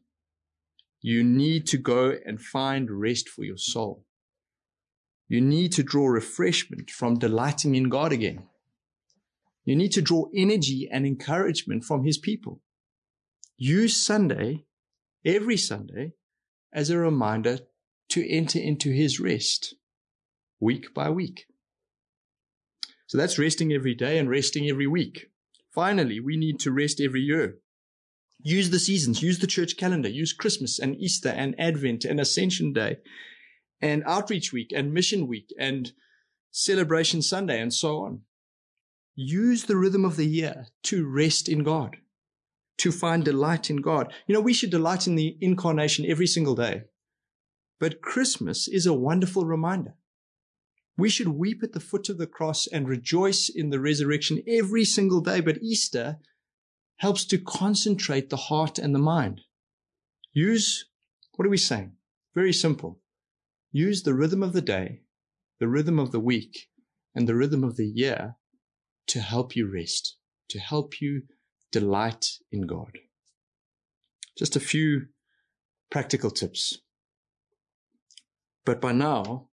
You 1.00 1.22
need 1.22 1.66
to 1.68 1.78
go 1.78 2.16
and 2.24 2.40
find 2.40 2.90
rest 2.90 3.28
for 3.28 3.44
your 3.44 3.58
soul. 3.58 4.04
You 5.28 5.40
need 5.40 5.72
to 5.72 5.82
draw 5.82 6.06
refreshment 6.06 6.90
from 6.90 7.18
delighting 7.18 7.74
in 7.74 7.88
God 7.88 8.12
again. 8.12 8.44
You 9.64 9.74
need 9.74 9.92
to 9.92 10.02
draw 10.02 10.26
energy 10.34 10.88
and 10.90 11.04
encouragement 11.04 11.84
from 11.84 12.04
His 12.04 12.18
people. 12.18 12.60
Use 13.56 13.96
Sunday, 13.96 14.64
every 15.24 15.56
Sunday, 15.56 16.12
as 16.72 16.90
a 16.90 16.98
reminder 16.98 17.58
to 18.10 18.28
enter 18.30 18.60
into 18.60 18.90
His 18.90 19.18
rest 19.18 19.74
week 20.60 20.94
by 20.94 21.10
week. 21.10 21.46
So 23.06 23.18
that's 23.18 23.38
resting 23.38 23.72
every 23.72 23.94
day 23.94 24.18
and 24.18 24.28
resting 24.28 24.68
every 24.68 24.86
week. 24.86 25.26
Finally, 25.74 26.20
we 26.20 26.36
need 26.36 26.58
to 26.60 26.72
rest 26.72 27.00
every 27.00 27.20
year. 27.20 27.58
Use 28.42 28.70
the 28.70 28.78
seasons, 28.78 29.22
use 29.22 29.38
the 29.38 29.46
church 29.46 29.76
calendar, 29.76 30.08
use 30.08 30.32
Christmas 30.32 30.78
and 30.78 30.96
Easter 30.96 31.30
and 31.30 31.58
Advent 31.58 32.04
and 32.04 32.20
Ascension 32.20 32.72
Day 32.72 32.98
and 33.80 34.02
Outreach 34.06 34.52
Week 34.52 34.72
and 34.74 34.92
Mission 34.92 35.26
Week 35.26 35.52
and 35.58 35.92
Celebration 36.50 37.22
Sunday 37.22 37.60
and 37.60 37.72
so 37.72 37.98
on. 37.98 38.22
Use 39.14 39.64
the 39.64 39.76
rhythm 39.76 40.04
of 40.04 40.16
the 40.16 40.26
year 40.26 40.66
to 40.84 41.06
rest 41.06 41.48
in 41.48 41.62
God, 41.62 41.96
to 42.78 42.92
find 42.92 43.24
delight 43.24 43.70
in 43.70 43.76
God. 43.76 44.12
You 44.26 44.34
know, 44.34 44.40
we 44.40 44.52
should 44.52 44.70
delight 44.70 45.06
in 45.06 45.14
the 45.14 45.36
incarnation 45.40 46.04
every 46.06 46.26
single 46.26 46.54
day. 46.54 46.82
But 47.78 48.02
Christmas 48.02 48.68
is 48.68 48.86
a 48.86 48.94
wonderful 48.94 49.44
reminder. 49.44 49.94
We 50.98 51.10
should 51.10 51.28
weep 51.28 51.62
at 51.62 51.72
the 51.72 51.80
foot 51.80 52.08
of 52.08 52.18
the 52.18 52.26
cross 52.26 52.66
and 52.66 52.88
rejoice 52.88 53.50
in 53.54 53.70
the 53.70 53.80
resurrection 53.80 54.42
every 54.48 54.84
single 54.84 55.20
day. 55.20 55.40
But 55.40 55.62
Easter 55.62 56.18
helps 56.96 57.24
to 57.26 57.38
concentrate 57.38 58.30
the 58.30 58.36
heart 58.36 58.78
and 58.78 58.94
the 58.94 58.98
mind. 58.98 59.42
Use, 60.32 60.86
what 61.34 61.46
are 61.46 61.50
we 61.50 61.58
saying? 61.58 61.92
Very 62.34 62.52
simple. 62.52 63.00
Use 63.72 64.02
the 64.02 64.14
rhythm 64.14 64.42
of 64.42 64.54
the 64.54 64.62
day, 64.62 65.02
the 65.60 65.68
rhythm 65.68 65.98
of 65.98 66.12
the 66.12 66.20
week, 66.20 66.68
and 67.14 67.28
the 67.28 67.34
rhythm 67.34 67.62
of 67.62 67.76
the 67.76 67.86
year 67.86 68.36
to 69.08 69.20
help 69.20 69.54
you 69.54 69.70
rest, 69.70 70.16
to 70.48 70.58
help 70.58 71.00
you 71.00 71.22
delight 71.72 72.26
in 72.50 72.66
God. 72.66 72.98
Just 74.36 74.56
a 74.56 74.60
few 74.60 75.06
practical 75.90 76.30
tips. 76.30 76.78
But 78.64 78.80
by 78.80 78.92
now, 78.92 79.48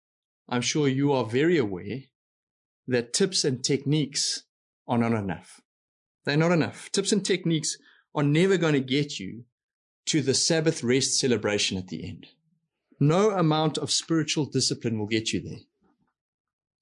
I'm 0.52 0.62
sure 0.62 0.90
you 0.90 1.14
are 1.14 1.24
very 1.24 1.58
aware 1.58 2.02
that 2.86 3.14
tips 3.14 3.46
and 3.46 3.64
techniques 3.64 4.44
are 4.86 4.98
not 4.98 5.14
enough. 5.14 5.62
They're 6.26 6.36
not 6.36 6.52
enough. 6.52 6.92
Tips 6.92 7.14
and 7.14 7.26
techniques 7.26 7.78
are 8.14 8.24
never 8.24 8.58
going 8.58 8.74
to 8.74 8.82
get 8.82 9.18
you 9.18 9.46
to 10.08 10.22
the 10.22 10.34
Sabbath 10.34 10.84
rest 10.84 11.18
celebration 11.18 11.78
at 11.78 11.88
the 11.88 12.06
end. 12.06 12.28
No 13.00 13.32
amount 13.32 13.78
of 13.78 13.92
spiritual 13.92 14.46
discipline 14.46 15.00
will 15.00 15.08
get 15.08 15.32
you 15.32 15.42
there. 15.42 15.62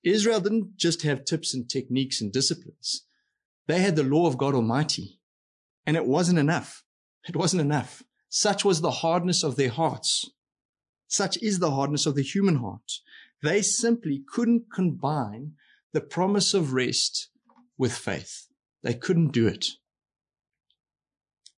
Israel 0.03 0.39
didn't 0.39 0.75
just 0.77 1.03
have 1.03 1.23
tips 1.23 1.53
and 1.53 1.69
techniques 1.69 2.21
and 2.21 2.33
disciplines. 2.33 3.05
They 3.67 3.81
had 3.81 3.95
the 3.95 4.03
law 4.03 4.25
of 4.25 4.37
God 4.37 4.55
Almighty, 4.55 5.19
and 5.85 5.95
it 5.95 6.07
wasn't 6.07 6.39
enough. 6.39 6.83
It 7.27 7.35
wasn't 7.35 7.61
enough. 7.61 8.01
Such 8.29 8.65
was 8.65 8.81
the 8.81 8.91
hardness 8.91 9.43
of 9.43 9.57
their 9.57 9.69
hearts. 9.69 10.31
Such 11.07 11.37
is 11.37 11.59
the 11.59 11.71
hardness 11.71 12.05
of 12.05 12.15
the 12.15 12.23
human 12.23 12.55
heart. 12.55 12.99
They 13.41 13.61
simply 13.61 14.23
couldn't 14.31 14.65
combine 14.73 15.53
the 15.93 16.01
promise 16.01 16.53
of 16.53 16.73
rest 16.73 17.29
with 17.77 17.93
faith. 17.93 18.47
They 18.83 18.93
couldn't 18.93 19.31
do 19.31 19.47
it. 19.47 19.65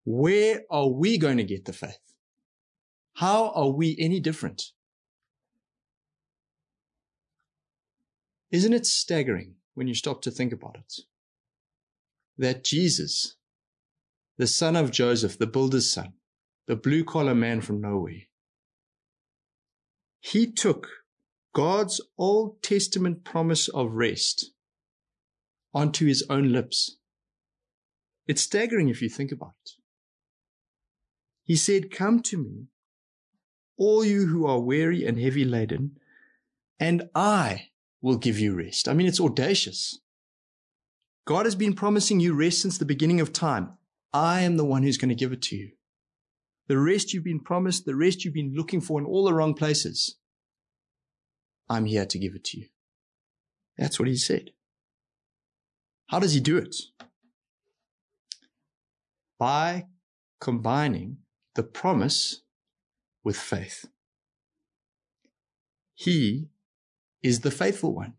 Where 0.03 0.61
are 0.69 0.87
we 0.87 1.17
going 1.17 1.37
to 1.37 1.43
get 1.43 1.65
the 1.65 1.73
faith? 1.73 1.97
How 3.15 3.49
are 3.51 3.69
we 3.69 3.95
any 3.99 4.19
different? 4.19 4.71
Isn't 8.51 8.73
it 8.73 8.85
staggering 8.85 9.55
when 9.75 9.87
you 9.87 9.93
stop 9.93 10.21
to 10.23 10.31
think 10.31 10.51
about 10.51 10.77
it? 10.77 10.93
That 12.37 12.63
Jesus, 12.63 13.35
the 14.37 14.47
son 14.47 14.75
of 14.75 14.91
Joseph, 14.91 15.37
the 15.37 15.47
builder's 15.47 15.91
son, 15.91 16.13
the 16.67 16.75
blue 16.75 17.03
collar 17.03 17.35
man 17.35 17.61
from 17.61 17.81
nowhere, 17.81 18.23
he 20.19 20.51
took 20.51 20.87
God's 21.53 21.99
Old 22.17 22.63
Testament 22.63 23.23
promise 23.23 23.67
of 23.67 23.91
rest 23.91 24.51
onto 25.73 26.05
his 26.05 26.23
own 26.29 26.51
lips. 26.51 26.97
It's 28.27 28.41
staggering 28.41 28.89
if 28.89 29.01
you 29.01 29.09
think 29.09 29.31
about 29.31 29.53
it. 29.65 29.71
He 31.43 31.55
said, 31.55 31.91
Come 31.91 32.21
to 32.23 32.37
me, 32.37 32.67
all 33.77 34.05
you 34.05 34.27
who 34.27 34.45
are 34.45 34.59
weary 34.59 35.05
and 35.05 35.19
heavy 35.19 35.43
laden, 35.43 35.97
and 36.79 37.09
I 37.13 37.69
will 38.01 38.17
give 38.17 38.39
you 38.39 38.55
rest. 38.55 38.87
I 38.87 38.93
mean, 38.93 39.07
it's 39.07 39.19
audacious. 39.19 39.99
God 41.25 41.45
has 41.45 41.55
been 41.55 41.73
promising 41.73 42.19
you 42.19 42.33
rest 42.33 42.61
since 42.61 42.77
the 42.77 42.85
beginning 42.85 43.19
of 43.19 43.33
time. 43.33 43.77
I 44.13 44.41
am 44.41 44.57
the 44.57 44.65
one 44.65 44.83
who's 44.83 44.97
going 44.97 45.09
to 45.09 45.15
give 45.15 45.31
it 45.31 45.41
to 45.43 45.55
you. 45.55 45.71
The 46.67 46.79
rest 46.79 47.13
you've 47.13 47.23
been 47.23 47.41
promised, 47.41 47.85
the 47.85 47.95
rest 47.95 48.23
you've 48.23 48.33
been 48.33 48.53
looking 48.55 48.81
for 48.81 48.99
in 48.99 49.05
all 49.05 49.25
the 49.25 49.33
wrong 49.33 49.53
places. 49.53 50.17
I'm 51.71 51.85
here 51.85 52.05
to 52.05 52.19
give 52.19 52.35
it 52.35 52.43
to 52.45 52.59
you. 52.59 52.65
That's 53.77 53.97
what 53.97 54.09
he 54.09 54.17
said. 54.17 54.51
How 56.07 56.19
does 56.19 56.33
he 56.33 56.41
do 56.41 56.57
it? 56.57 56.75
By 59.39 59.85
combining 60.41 61.19
the 61.55 61.63
promise 61.63 62.41
with 63.23 63.37
faith. 63.37 63.85
He 65.95 66.49
is 67.23 67.39
the 67.39 67.51
faithful 67.51 67.95
one. 67.95 68.15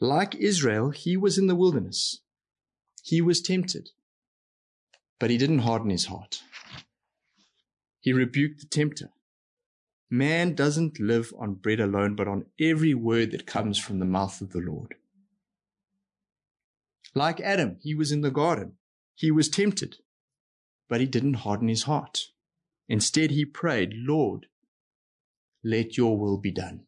Like 0.00 0.34
Israel, 0.34 0.90
he 0.90 1.16
was 1.16 1.38
in 1.38 1.46
the 1.46 1.54
wilderness. 1.54 2.22
He 3.04 3.22
was 3.22 3.40
tempted, 3.40 3.90
but 5.20 5.30
he 5.30 5.38
didn't 5.38 5.60
harden 5.60 5.90
his 5.90 6.06
heart. 6.06 6.42
He 8.00 8.12
rebuked 8.12 8.62
the 8.62 8.66
tempter. 8.66 9.10
Man 10.12 10.54
doesn't 10.54 11.00
live 11.00 11.32
on 11.38 11.54
bread 11.54 11.80
alone, 11.80 12.16
but 12.16 12.28
on 12.28 12.44
every 12.60 12.92
word 12.92 13.30
that 13.30 13.46
comes 13.46 13.78
from 13.78 13.98
the 13.98 14.04
mouth 14.04 14.42
of 14.42 14.50
the 14.52 14.58
Lord. 14.58 14.96
Like 17.14 17.40
Adam, 17.40 17.78
he 17.80 17.94
was 17.94 18.12
in 18.12 18.20
the 18.20 18.30
garden. 18.30 18.74
He 19.14 19.30
was 19.30 19.48
tempted, 19.48 19.96
but 20.86 21.00
he 21.00 21.06
didn't 21.06 21.46
harden 21.48 21.68
his 21.68 21.84
heart. 21.84 22.26
Instead, 22.90 23.30
he 23.30 23.46
prayed, 23.46 23.94
Lord, 23.94 24.48
let 25.64 25.96
your 25.96 26.18
will 26.18 26.36
be 26.36 26.52
done. 26.52 26.82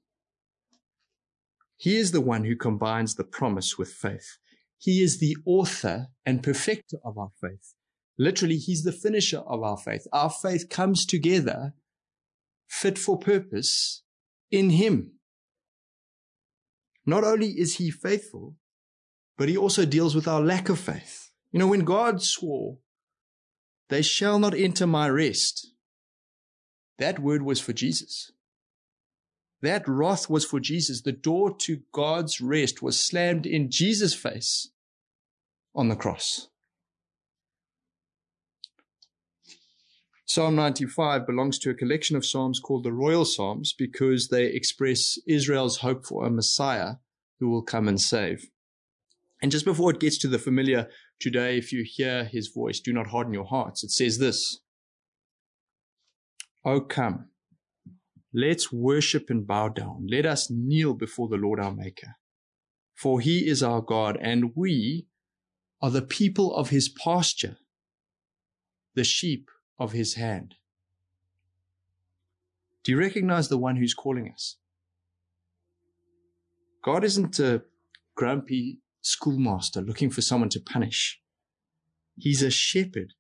He 1.79 1.97
is 1.97 2.13
the 2.13 2.21
one 2.21 2.45
who 2.45 2.57
combines 2.57 3.15
the 3.15 3.25
promise 3.25 3.79
with 3.79 3.89
faith. 3.89 4.37
He 4.77 5.03
is 5.03 5.19
the 5.19 5.35
author 5.47 6.09
and 6.27 6.43
perfecter 6.43 6.99
of 7.03 7.17
our 7.17 7.31
faith. 7.41 7.73
Literally, 8.19 8.59
he's 8.59 8.83
the 8.83 8.93
finisher 8.93 9.39
of 9.39 9.63
our 9.63 9.79
faith. 9.79 10.07
Our 10.13 10.29
faith 10.29 10.69
comes 10.69 11.07
together 11.07 11.73
fit 12.75 12.99
for 12.99 13.17
purpose 13.17 14.03
in 14.51 14.71
him. 14.71 15.13
Not 17.07 17.23
only 17.23 17.51
is 17.51 17.77
he 17.77 17.91
faithful, 17.91 18.57
but 19.39 19.49
he 19.49 19.57
also 19.57 19.85
deals 19.85 20.15
with 20.15 20.27
our 20.27 20.41
lack 20.41 20.69
of 20.69 20.79
faith. 20.79 21.31
You 21.53 21.61
know, 21.61 21.69
when 21.69 21.85
God 21.85 22.21
swore, 22.21 22.79
they 23.91 24.03
shall 24.03 24.39
not 24.39 24.55
enter 24.55 24.87
my 24.87 25.09
rest, 25.09 25.69
that 26.99 27.21
word 27.21 27.43
was 27.43 27.61
for 27.61 27.73
Jesus. 27.73 28.33
That 29.63 29.87
wrath 29.87 30.29
was 30.29 30.45
for 30.45 30.59
Jesus. 30.59 31.03
The 31.03 31.13
door 31.13 31.57
to 31.59 31.83
God's 31.93 32.41
rest 32.41 32.83
was 32.83 32.99
slammed 32.99 33.47
in 33.47 33.71
Jesus' 33.71 34.15
face 34.15 34.71
on 35.75 35.89
the 35.89 35.97
cross. 35.97 36.49
Psalm 40.27 40.57
95 40.57 41.27
belongs 41.27 41.59
to 41.59 41.71
a 41.71 41.75
collection 41.75 42.17
of 42.17 42.25
psalms 42.25 42.59
called 42.59 42.83
the 42.83 42.93
Royal 42.93 43.27
Psalms 43.27 43.75
because 43.77 44.29
they 44.29 44.47
express 44.47 45.19
Israel's 45.27 45.79
hope 45.79 46.07
for 46.07 46.25
a 46.25 46.31
Messiah 46.31 46.95
who 47.41 47.51
will 47.51 47.63
come 47.63 47.89
and 47.89 48.01
save. 48.01 48.49
And 49.43 49.53
just 49.53 49.67
before 49.67 49.91
it 49.91 50.01
gets 50.01 50.17
to 50.19 50.29
the 50.29 50.39
familiar, 50.39 50.89
today, 51.21 51.59
if 51.59 51.73
you 51.73 51.85
hear 51.87 52.25
his 52.25 52.49
voice, 52.49 52.81
do 52.81 52.93
not 52.93 53.09
harden 53.09 53.35
your 53.35 53.45
hearts, 53.45 53.85
it 53.85 53.91
says 53.91 54.19
this 54.19 54.61
Oh, 56.65 56.81
come, 56.81 57.29
let's 58.33 58.73
worship 58.73 59.29
and 59.29 59.47
bow 59.47 59.69
down. 59.69 60.07
Let 60.11 60.25
us 60.25 60.51
kneel 60.51 60.95
before 60.95 61.29
the 61.29 61.37
Lord 61.37 61.61
our 61.61 61.75
Maker. 61.75 62.17
For 62.95 63.21
he 63.21 63.47
is 63.47 63.63
our 63.63 63.83
God, 63.83 64.17
and 64.23 64.53
we 64.55 65.07
are 65.83 65.91
the 65.91 66.01
people 66.01 66.55
of 66.55 66.71
his 66.71 66.89
pasture, 66.89 67.59
the 68.95 69.05
sheep 69.05 69.51
of 69.79 69.93
his 69.93 70.15
hand. 70.15 70.55
Do 72.83 72.93
you 72.93 72.99
recognize 72.99 73.49
the 73.49 73.59
one 73.59 73.77
who's 73.77 73.95
calling 73.95 74.31
us? 74.31 74.57
God 76.83 77.03
isn't 77.03 77.39
a 77.39 77.63
grumpy 78.15 78.81
schoolmaster 79.01 79.81
looking 79.81 80.11
for 80.11 80.21
someone 80.21 80.51
to 80.51 80.61
punish. 80.61 81.21
He's 82.17 82.43
a 82.43 82.51
shepherd 82.51 83.15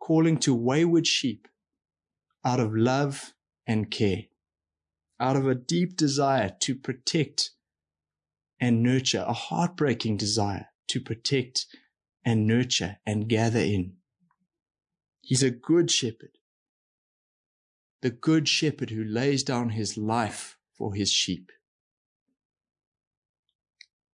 calling 0.00 0.38
to 0.38 0.54
wayward 0.54 1.06
sheep 1.06 1.48
out 2.44 2.60
of 2.60 2.74
love 2.74 3.34
and 3.66 3.90
care, 3.90 4.24
out 5.20 5.36
of 5.36 5.46
a 5.46 5.54
deep 5.54 5.96
desire 5.96 6.54
to 6.60 6.74
protect 6.74 7.50
and 8.60 8.82
nurture, 8.82 9.24
a 9.26 9.32
heartbreaking 9.32 10.16
desire 10.16 10.68
to 10.88 11.00
protect 11.00 11.66
and 12.24 12.46
nurture 12.46 12.98
and 13.06 13.28
gather 13.28 13.60
in. 13.60 13.97
He's 15.28 15.42
a 15.42 15.50
good 15.50 15.90
shepherd. 15.90 16.38
The 18.00 18.08
good 18.08 18.48
shepherd 18.48 18.88
who 18.88 19.04
lays 19.04 19.42
down 19.42 19.68
his 19.68 19.98
life 19.98 20.56
for 20.72 20.94
his 20.94 21.12
sheep. 21.12 21.52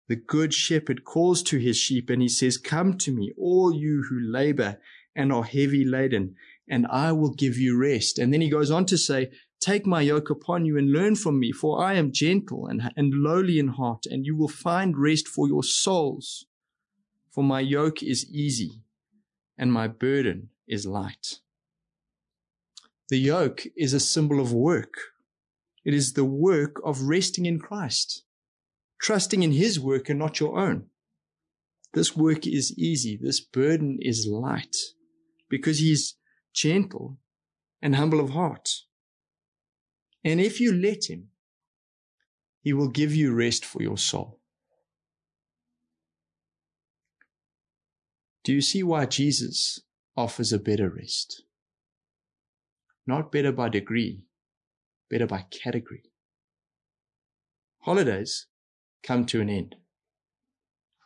The 0.09 0.17
good 0.17 0.53
shepherd 0.53 1.05
calls 1.05 1.45
to 1.45 1.59
his 1.59 1.77
sheep 1.77 2.11
and 2.11 2.21
he 2.21 2.27
says, 2.29 2.59
Come 2.59 2.99
to 2.99 3.13
me, 3.13 3.33
all 3.39 3.73
you 3.73 4.03
who 4.11 4.19
labor 4.19 4.81
and 5.15 5.33
are 5.33 5.45
heavy 5.45 5.85
laden, 5.85 6.35
and 6.69 6.85
I 6.89 7.13
will 7.13 7.33
give 7.33 7.59
you 7.59 7.79
rest. 7.79 8.19
And 8.19 8.33
then 8.33 8.41
he 8.41 8.51
goes 8.51 8.73
on 8.73 8.85
to 8.87 8.99
say, 8.99 9.31
Take 9.61 9.87
my 9.87 10.01
yoke 10.01 10.31
upon 10.31 10.65
you 10.65 10.77
and 10.77 10.91
learn 10.91 11.15
from 11.15 11.39
me, 11.39 11.53
for 11.53 11.81
I 11.81 11.95
am 11.95 12.11
gentle 12.11 12.67
and, 12.67 12.91
and 12.97 13.15
lowly 13.15 13.61
in 13.61 13.69
heart, 13.69 14.05
and 14.07 14.27
you 14.27 14.35
will 14.35 14.49
find 14.49 14.99
rest 14.99 15.29
for 15.29 15.47
your 15.47 15.63
souls. 15.63 16.47
For 17.31 17.45
my 17.45 17.61
yoke 17.61 18.03
is 18.03 18.29
easy 18.29 18.83
and 19.57 19.73
my 19.73 19.87
burden 19.87 20.51
is 20.67 20.87
light. 20.87 21.41
The 23.09 23.19
yoke 23.19 23.67
is 23.77 23.93
a 23.93 24.01
symbol 24.01 24.41
of 24.41 24.53
work. 24.53 24.95
It 25.85 25.93
is 25.93 26.15
the 26.15 26.25
work 26.25 26.81
of 26.85 27.03
resting 27.03 27.45
in 27.47 27.59
Christ, 27.59 28.25
trusting 29.01 29.43
in 29.43 29.53
His 29.53 29.79
work 29.79 30.09
and 30.09 30.19
not 30.19 30.41
your 30.41 30.59
own. 30.59 30.87
This 31.93 32.17
work 32.17 32.47
is 32.47 32.77
easy. 32.79 33.19
This 33.21 33.41
burden 33.41 33.99
is 34.01 34.27
light 34.27 34.77
because 35.51 35.79
He's 35.79 36.15
gentle 36.55 37.19
and 37.83 37.97
humble 37.97 38.21
of 38.21 38.31
heart. 38.31 38.71
And 40.25 40.41
if 40.41 40.59
you 40.59 40.73
let 40.73 41.11
Him, 41.11 41.29
He 42.63 42.73
will 42.73 42.89
give 42.89 43.15
you 43.15 43.35
rest 43.35 43.65
for 43.65 43.83
your 43.83 43.99
soul. 43.99 44.41
Do 48.43 48.53
you 48.53 48.61
see 48.61 48.83
why 48.83 49.07
Jesus 49.07 49.81
offers 50.17 50.53
a 50.53 50.59
better 50.59 50.89
rest? 50.89 51.43
Not 53.07 53.33
better 53.33 53.53
by 53.53 53.69
degree, 53.69 54.25
better 55.11 55.27
by 55.27 55.47
category. 55.51 56.05
Holidays 57.81 58.47
come 59.03 59.27
to 59.27 59.41
an 59.41 59.51
end. 59.51 59.77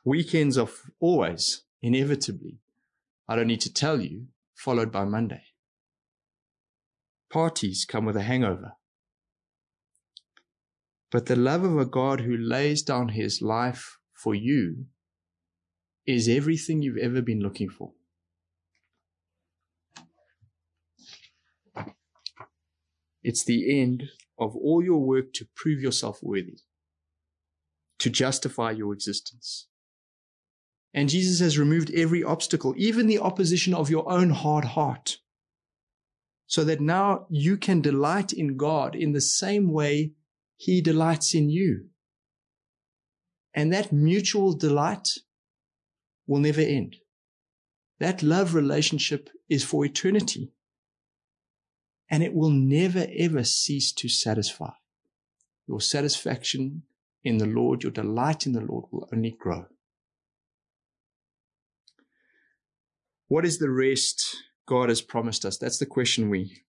Weekends 0.05 0.57
are 0.57 0.69
always, 1.01 1.65
inevitably, 1.83 2.61
I 3.29 3.37
don't 3.37 3.49
need 3.49 3.61
to 3.63 3.73
tell 3.73 4.01
you, 4.01 4.29
followed 4.55 4.93
by 4.93 5.05
Monday. 5.05 5.43
Parties 7.31 7.85
come 7.85 8.07
with 8.07 8.17
a 8.17 8.23
hangover. 8.23 8.73
But 11.11 11.27
the 11.27 11.37
love 11.37 11.65
of 11.65 11.79
a 11.79 11.85
God 11.85 12.21
who 12.21 12.37
lays 12.37 12.83
down 12.83 13.11
his 13.11 13.43
life 13.43 13.99
for 14.15 14.35
you 14.35 14.87
is 16.07 16.29
everything 16.29 16.81
you've 16.81 16.97
ever 16.97 17.21
been 17.21 17.41
looking 17.41 17.69
for. 17.69 17.93
It's 23.29 23.45
the 23.45 23.79
end 23.79 24.05
of 24.39 24.57
all 24.57 24.83
your 24.83 25.01
work 25.01 25.35
to 25.35 25.47
prove 25.55 25.83
yourself 25.83 26.23
worthy, 26.23 26.61
to 27.99 28.09
justify 28.09 28.71
your 28.71 28.95
existence. 28.95 29.67
And 30.95 31.11
Jesus 31.11 31.39
has 31.41 31.59
removed 31.59 31.91
every 31.95 32.25
obstacle, 32.25 32.73
even 32.79 33.07
the 33.07 33.19
opposition 33.19 33.75
of 33.75 33.91
your 33.91 34.11
own 34.11 34.31
hard 34.31 34.65
heart, 34.65 35.19
so 36.47 36.65
that 36.65 36.81
now 36.81 37.27
you 37.29 37.59
can 37.59 37.83
delight 37.83 38.33
in 38.33 38.57
God 38.57 38.97
in 38.97 39.13
the 39.13 39.21
same 39.21 39.75
way 39.75 40.13
He 40.57 40.81
delights 40.81 41.35
in 41.35 41.51
you. 41.51 41.89
And 43.53 43.71
that 43.75 43.93
mutual 43.93 44.55
delight 44.55 45.07
will 46.27 46.41
never 46.41 46.63
end. 46.63 46.97
That 48.01 48.23
love 48.23 48.55
relationship 48.55 49.29
is 49.51 49.65
for 49.65 49.85
eternity. 49.85 50.51
And 52.11 52.23
it 52.23 52.35
will 52.35 52.51
never 52.51 53.07
ever 53.17 53.45
cease 53.45 53.93
to 53.93 54.09
satisfy. 54.09 54.71
Your 55.67 55.81
satisfaction 55.81 56.85
in 57.23 57.39
the 57.39 57.47
Lord, 57.47 57.83
your 57.83 57.93
delight 57.93 58.47
in 58.47 58.53
the 58.53 58.61
Lord 58.61 58.87
will 58.91 59.09
only 59.13 59.31
grow. 59.31 59.67
What 63.29 63.45
is 63.45 63.59
the 63.59 63.71
rest 63.71 64.37
God 64.67 64.89
has 64.89 65.03
promised 65.03 65.45
us? 65.45 65.59
That's 65.59 65.79
the 65.79 65.87
question 65.87 66.31
we, 66.31 66.63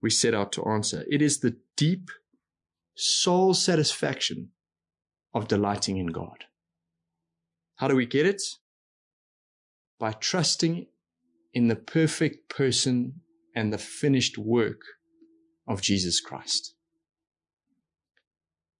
we 0.00 0.08
set 0.08 0.34
out 0.34 0.52
to 0.52 0.64
answer. 0.64 1.04
It 1.10 1.20
is 1.20 1.40
the 1.40 1.56
deep 1.76 2.10
soul 2.94 3.52
satisfaction 3.52 4.50
of 5.34 5.48
delighting 5.48 5.98
in 5.98 6.08
God. 6.08 6.44
How 7.76 7.88
do 7.88 7.96
we 7.96 8.06
get 8.06 8.26
it? 8.26 8.42
By 9.98 10.12
trusting 10.12 10.86
in 11.52 11.68
the 11.68 11.76
perfect 11.76 12.48
person 12.48 13.20
and 13.54 13.72
the 13.72 13.78
finished 13.78 14.38
work 14.38 14.80
of 15.66 15.82
Jesus 15.82 16.20
Christ. 16.20 16.74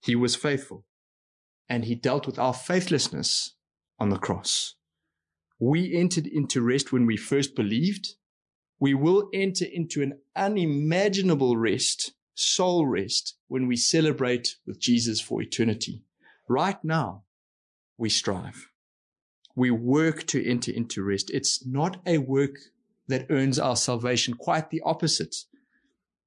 He 0.03 0.17
was 0.17 0.35
faithful 0.35 0.85
and 1.69 1.85
he 1.85 1.95
dealt 1.95 2.27
with 2.27 2.39
our 2.39 2.55
faithlessness 2.55 3.55
on 3.99 4.11
the 4.11 4.19
cross. 4.19 4.75
We 5.59 5.95
entered 5.95 6.27
into 6.27 6.63
rest 6.63 6.93
when 6.93 7.07
we 7.07 7.17
first 7.17 7.55
believed. 7.55 8.15
We 8.81 8.95
will 8.95 9.29
enter 9.35 9.67
into 9.71 10.03
an 10.03 10.19
unimaginable 10.35 11.57
rest, 11.57 12.13
soul 12.35 12.87
rest, 12.87 13.37
when 13.47 13.67
we 13.67 13.77
celebrate 13.77 14.57
with 14.67 14.81
Jesus 14.81 15.21
for 15.21 15.43
eternity. 15.43 16.03
Right 16.49 16.83
now, 16.83 17.25
we 17.99 18.09
strive. 18.09 18.71
We 19.55 19.71
work 19.71 20.27
to 20.29 20.45
enter 20.45 20.73
into 20.73 21.03
rest. 21.03 21.31
It's 21.31 21.65
not 21.67 22.01
a 22.07 22.19
work 22.19 22.57
that 23.11 23.27
earns 23.31 23.59
our 23.59 23.77
salvation, 23.77 24.35
quite 24.35 24.71
the 24.71 24.81
opposite. 24.85 25.37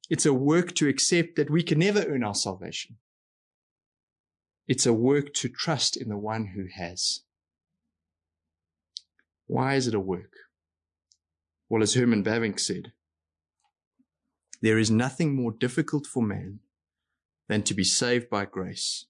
It's 0.10 0.26
a 0.26 0.34
work 0.34 0.76
to 0.76 0.88
accept 0.88 1.36
that 1.36 1.50
we 1.50 1.64
can 1.64 1.80
never 1.80 2.04
earn 2.04 2.24
our 2.24 2.36
salvation. 2.36 2.98
It's 4.68 4.86
a 4.86 4.94
work 4.94 5.34
to 5.36 5.50
trust 5.50 5.98
in 5.98 6.10
the 6.10 6.18
one 6.18 6.52
who 6.56 6.68
has. 6.74 7.22
Why 9.48 9.76
is 9.76 9.88
it 9.88 9.94
a 9.94 10.00
work? 10.00 10.32
Well, 11.70 11.84
as 11.84 11.96
Herman 11.96 12.24
Bavinck 12.24 12.60
said, 12.60 12.92
there 14.62 14.78
is 14.78 14.90
nothing 14.90 15.36
more 15.36 15.52
difficult 15.52 16.06
for 16.06 16.24
man 16.24 16.60
than 17.50 17.64
to 17.64 17.74
be 17.74 17.84
saved 17.84 18.30
by 18.30 18.46
grace 18.46 19.06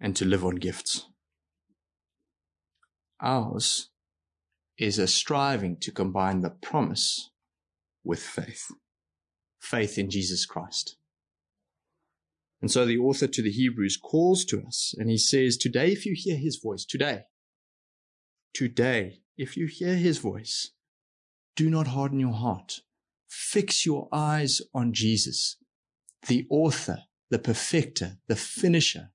and 0.00 0.16
to 0.16 0.24
live 0.24 0.44
on 0.44 0.56
gifts. 0.56 1.06
Ours 3.20 3.90
is 4.80 4.98
a 4.98 5.06
striving 5.06 5.76
to 5.76 5.92
combine 5.92 6.40
the 6.40 6.50
promise 6.50 7.30
with 8.02 8.18
faith. 8.18 8.66
Faith 9.60 9.98
in 9.98 10.08
Jesus 10.08 10.46
Christ. 10.46 10.96
And 12.62 12.70
so 12.70 12.86
the 12.86 12.96
author 12.96 13.26
to 13.26 13.42
the 13.42 13.50
Hebrews 13.50 13.98
calls 13.98 14.44
to 14.46 14.62
us 14.66 14.94
and 14.96 15.10
he 15.10 15.18
says, 15.18 15.56
Today, 15.56 15.92
if 15.92 16.06
you 16.06 16.14
hear 16.16 16.36
his 16.36 16.56
voice, 16.56 16.84
today, 16.84 17.24
today, 18.54 19.20
if 19.36 19.56
you 19.56 19.66
hear 19.66 19.96
his 19.96 20.18
voice, 20.18 20.70
do 21.56 21.68
not 21.68 21.88
harden 21.88 22.18
your 22.18 22.32
heart. 22.32 22.80
Fix 23.28 23.84
your 23.84 24.08
eyes 24.10 24.62
on 24.74 24.92
Jesus, 24.92 25.56
the 26.26 26.46
author, 26.50 27.04
the 27.28 27.38
perfecter, 27.38 28.16
the 28.28 28.36
finisher 28.36 29.10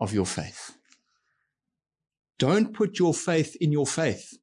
of 0.00 0.14
your 0.14 0.26
faith. 0.26 0.76
Don't 2.38 2.72
put 2.72 2.98
your 2.98 3.14
faith 3.14 3.56
in 3.60 3.70
your 3.70 3.86
faith. 3.86 4.38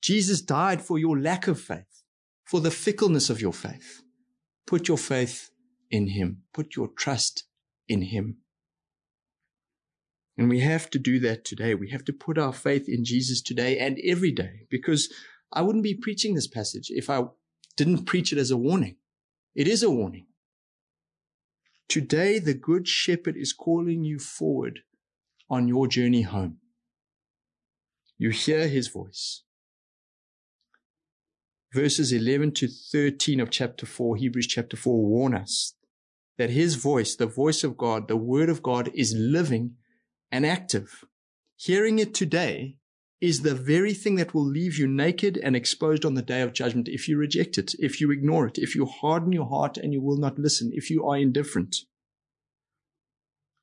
Jesus 0.00 0.40
died 0.40 0.82
for 0.82 0.98
your 0.98 1.18
lack 1.18 1.46
of 1.46 1.60
faith, 1.60 2.02
for 2.44 2.60
the 2.60 2.70
fickleness 2.70 3.30
of 3.30 3.40
your 3.40 3.52
faith. 3.52 4.02
Put 4.66 4.88
your 4.88 4.98
faith 4.98 5.50
in 5.90 6.08
Him. 6.08 6.42
Put 6.54 6.76
your 6.76 6.88
trust 6.88 7.44
in 7.88 8.02
Him. 8.02 8.38
And 10.38 10.48
we 10.48 10.60
have 10.60 10.88
to 10.90 10.98
do 10.98 11.18
that 11.20 11.44
today. 11.44 11.74
We 11.74 11.90
have 11.90 12.04
to 12.06 12.12
put 12.12 12.38
our 12.38 12.52
faith 12.52 12.88
in 12.88 13.04
Jesus 13.04 13.42
today 13.42 13.78
and 13.78 13.98
every 14.02 14.32
day 14.32 14.66
because 14.70 15.12
I 15.52 15.62
wouldn't 15.62 15.84
be 15.84 15.94
preaching 15.94 16.34
this 16.34 16.46
passage 16.46 16.90
if 16.90 17.10
I 17.10 17.24
didn't 17.76 18.04
preach 18.04 18.32
it 18.32 18.38
as 18.38 18.50
a 18.50 18.56
warning. 18.56 18.96
It 19.54 19.68
is 19.68 19.82
a 19.82 19.90
warning. 19.90 20.26
Today, 21.88 22.38
the 22.38 22.54
Good 22.54 22.86
Shepherd 22.86 23.36
is 23.36 23.52
calling 23.52 24.04
you 24.04 24.18
forward 24.18 24.80
on 25.50 25.66
your 25.66 25.88
journey 25.88 26.22
home. 26.22 26.58
You 28.16 28.30
hear 28.30 28.68
his 28.68 28.88
voice. 28.88 29.42
Verses 31.72 32.12
11 32.12 32.52
to 32.52 32.68
13 32.68 33.38
of 33.38 33.50
chapter 33.50 33.86
4, 33.86 34.16
Hebrews 34.16 34.48
chapter 34.48 34.76
4, 34.76 35.06
warn 35.06 35.34
us 35.34 35.74
that 36.36 36.50
his 36.50 36.74
voice, 36.74 37.14
the 37.14 37.26
voice 37.26 37.62
of 37.62 37.76
God, 37.76 38.08
the 38.08 38.16
word 38.16 38.48
of 38.48 38.62
God 38.62 38.90
is 38.92 39.14
living 39.16 39.76
and 40.32 40.44
active. 40.44 41.04
Hearing 41.56 42.00
it 42.00 42.12
today 42.12 42.78
is 43.20 43.42
the 43.42 43.54
very 43.54 43.94
thing 43.94 44.16
that 44.16 44.34
will 44.34 44.44
leave 44.44 44.78
you 44.78 44.88
naked 44.88 45.36
and 45.36 45.54
exposed 45.54 46.04
on 46.04 46.14
the 46.14 46.22
day 46.22 46.40
of 46.40 46.54
judgment 46.54 46.88
if 46.88 47.06
you 47.06 47.16
reject 47.16 47.56
it, 47.56 47.74
if 47.78 48.00
you 48.00 48.10
ignore 48.10 48.46
it, 48.46 48.58
if 48.58 48.74
you 48.74 48.86
harden 48.86 49.30
your 49.30 49.46
heart 49.46 49.76
and 49.76 49.92
you 49.92 50.00
will 50.00 50.16
not 50.16 50.38
listen, 50.38 50.70
if 50.72 50.90
you 50.90 51.06
are 51.06 51.18
indifferent. 51.18 51.76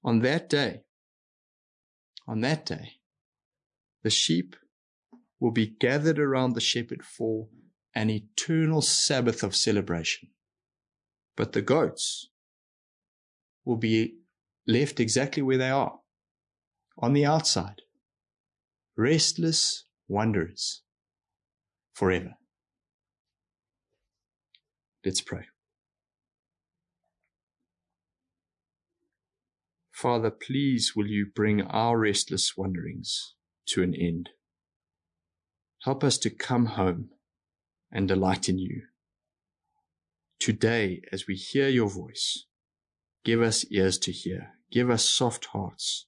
On 0.04 0.20
that 0.20 0.48
day, 0.48 0.84
on 2.26 2.42
that 2.42 2.66
day, 2.66 3.00
the 4.04 4.10
sheep 4.10 4.56
will 5.40 5.52
be 5.52 5.66
gathered 5.66 6.20
around 6.20 6.54
the 6.54 6.62
shepherd 6.62 7.04
for 7.04 7.48
an 7.98 8.12
eternal 8.12 8.80
Sabbath 8.80 9.42
of 9.42 9.56
celebration. 9.56 10.30
But 11.36 11.54
the 11.54 11.64
goats 11.64 12.30
will 13.66 13.76
be 13.76 14.20
left 14.68 15.00
exactly 15.00 15.42
where 15.42 15.58
they 15.58 15.72
are, 15.72 15.98
on 17.00 17.14
the 17.14 17.26
outside, 17.26 17.82
restless 18.96 19.86
wanderers 20.08 20.84
forever. 21.96 22.36
Let's 25.04 25.22
pray. 25.22 25.46
Father, 29.92 30.30
please 30.30 30.94
will 30.96 31.08
you 31.08 31.26
bring 31.34 31.64
our 31.64 31.98
restless 31.98 32.56
wanderings 32.56 33.34
to 33.70 33.82
an 33.82 33.96
end. 33.96 34.30
Help 35.84 36.04
us 36.04 36.20
to 36.20 36.30
come 36.30 36.68
home 36.68 37.10
and 37.92 38.08
delight 38.08 38.50
in 38.50 38.58
you. 38.58 38.84
Today, 40.40 41.02
as 41.12 41.28
we 41.28 41.36
hear 41.36 41.68
your 41.68 41.90
voice, 41.90 42.46
give 43.24 43.42
us 43.42 43.66
ears 43.72 43.98
to 44.00 44.12
hear, 44.12 44.54
give 44.72 44.90
us 44.90 45.04
soft 45.04 45.46
hearts, 45.48 46.06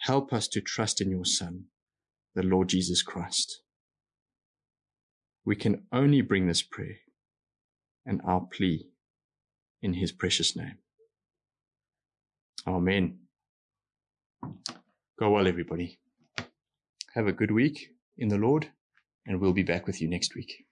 help 0.00 0.32
us 0.32 0.48
to 0.48 0.60
trust 0.60 1.00
in 1.00 1.10
your 1.10 1.24
Son, 1.24 1.64
the 2.34 2.42
Lord 2.42 2.68
Jesus 2.68 3.02
Christ. 3.02 3.62
We 5.44 5.56
can 5.56 5.82
only 5.92 6.20
bring 6.20 6.46
this 6.46 6.62
prayer 6.62 6.98
and 8.06 8.20
our 8.24 8.40
plea 8.40 8.88
in 9.80 9.94
his 9.94 10.12
precious 10.12 10.56
name. 10.56 10.78
Amen. 12.66 13.18
Go 15.18 15.30
well, 15.30 15.48
everybody. 15.48 15.98
Have 17.14 17.26
a 17.26 17.32
good 17.32 17.50
week 17.50 17.90
in 18.16 18.28
the 18.28 18.38
Lord, 18.38 18.68
and 19.26 19.40
we'll 19.40 19.52
be 19.52 19.62
back 19.62 19.86
with 19.86 20.00
you 20.00 20.08
next 20.08 20.34
week. 20.34 20.64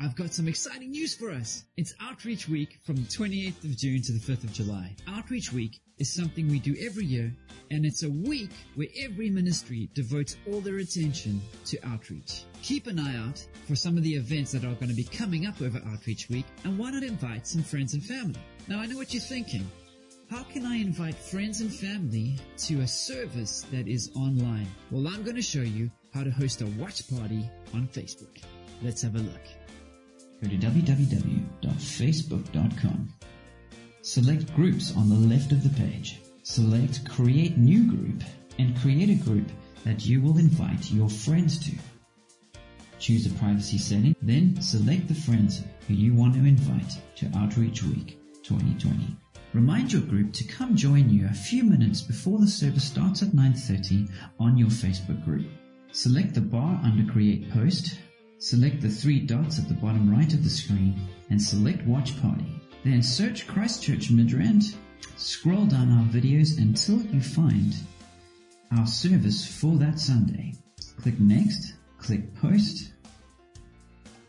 I've 0.00 0.16
got 0.16 0.32
some 0.32 0.48
exciting 0.48 0.90
news 0.90 1.14
for 1.14 1.30
us. 1.30 1.64
It's 1.76 1.94
Outreach 2.00 2.48
Week 2.48 2.80
from 2.84 2.96
the 2.96 3.02
28th 3.02 3.64
of 3.64 3.76
June 3.76 4.02
to 4.02 4.12
the 4.12 4.18
5th 4.18 4.42
of 4.42 4.52
July. 4.52 4.94
Outreach 5.06 5.52
Week 5.52 5.80
is 5.98 6.12
something 6.12 6.48
we 6.48 6.58
do 6.58 6.74
every 6.80 7.04
year, 7.04 7.32
and 7.70 7.86
it's 7.86 8.02
a 8.02 8.10
week 8.10 8.50
where 8.74 8.88
every 9.00 9.30
ministry 9.30 9.88
devotes 9.94 10.36
all 10.50 10.60
their 10.60 10.78
attention 10.78 11.40
to 11.66 11.78
outreach. 11.86 12.44
Keep 12.62 12.88
an 12.88 12.98
eye 12.98 13.16
out 13.16 13.46
for 13.68 13.76
some 13.76 13.96
of 13.96 14.02
the 14.02 14.14
events 14.14 14.50
that 14.50 14.64
are 14.64 14.74
going 14.74 14.88
to 14.88 14.94
be 14.94 15.04
coming 15.04 15.46
up 15.46 15.62
over 15.62 15.80
Outreach 15.86 16.28
Week, 16.28 16.46
and 16.64 16.76
why 16.76 16.90
not 16.90 17.04
invite 17.04 17.46
some 17.46 17.62
friends 17.62 17.94
and 17.94 18.04
family? 18.04 18.40
Now, 18.66 18.80
I 18.80 18.86
know 18.86 18.96
what 18.96 19.14
you're 19.14 19.22
thinking. 19.22 19.64
How 20.28 20.42
can 20.42 20.66
I 20.66 20.76
invite 20.76 21.14
friends 21.14 21.60
and 21.60 21.72
family 21.72 22.36
to 22.58 22.80
a 22.80 22.86
service 22.86 23.64
that 23.70 23.86
is 23.86 24.10
online? 24.16 24.66
Well, 24.90 25.06
I'm 25.06 25.22
going 25.22 25.36
to 25.36 25.42
show 25.42 25.62
you 25.62 25.88
how 26.12 26.24
to 26.24 26.30
host 26.30 26.62
a 26.62 26.66
watch 26.78 27.08
party 27.08 27.48
on 27.72 27.86
Facebook. 27.86 28.42
Let's 28.82 29.02
have 29.02 29.14
a 29.14 29.18
look. 29.18 29.63
Go 30.44 30.50
to 30.50 30.56
www.facebook.com. 30.56 33.08
Select 34.02 34.54
groups 34.54 34.94
on 34.94 35.08
the 35.08 35.14
left 35.14 35.52
of 35.52 35.62
the 35.62 35.70
page. 35.70 36.20
Select 36.42 37.08
create 37.08 37.56
new 37.56 37.90
group 37.90 38.22
and 38.58 38.78
create 38.78 39.08
a 39.08 39.14
group 39.24 39.48
that 39.84 40.04
you 40.04 40.20
will 40.20 40.36
invite 40.36 40.90
your 40.90 41.08
friends 41.08 41.58
to. 41.66 41.72
Choose 42.98 43.24
a 43.24 43.30
privacy 43.38 43.78
setting, 43.78 44.14
then 44.20 44.60
select 44.60 45.08
the 45.08 45.14
friends 45.14 45.62
who 45.88 45.94
you 45.94 46.12
want 46.12 46.34
to 46.34 46.40
invite 46.40 46.92
to 47.16 47.32
Outreach 47.38 47.82
Week 47.82 48.18
2020. 48.42 49.16
Remind 49.54 49.94
your 49.94 50.02
group 50.02 50.34
to 50.34 50.44
come 50.44 50.76
join 50.76 51.08
you 51.08 51.26
a 51.26 51.32
few 51.32 51.64
minutes 51.64 52.02
before 52.02 52.38
the 52.38 52.46
service 52.46 52.84
starts 52.84 53.22
at 53.22 53.30
9.30 53.30 54.10
on 54.38 54.58
your 54.58 54.68
Facebook 54.68 55.24
group. 55.24 55.46
Select 55.92 56.34
the 56.34 56.42
bar 56.42 56.78
under 56.82 57.10
Create 57.10 57.50
Post, 57.50 57.96
select 58.44 58.82
the 58.82 58.90
three 58.90 59.20
dots 59.20 59.58
at 59.58 59.66
the 59.68 59.74
bottom 59.74 60.14
right 60.14 60.34
of 60.34 60.44
the 60.44 60.50
screen, 60.50 60.94
and 61.30 61.40
select 61.40 61.82
Watch 61.86 62.20
Party. 62.20 62.44
Then 62.84 63.02
search 63.02 63.46
Christchurch 63.46 64.10
Midrand, 64.10 64.76
scroll 65.16 65.64
down 65.64 65.90
our 65.90 66.04
videos 66.04 66.58
until 66.58 67.00
you 67.06 67.22
find 67.22 67.74
our 68.76 68.86
service 68.86 69.46
for 69.46 69.78
that 69.78 69.98
Sunday. 69.98 70.52
Click 71.00 71.18
Next, 71.18 71.72
click 71.96 72.34
Post, 72.34 72.92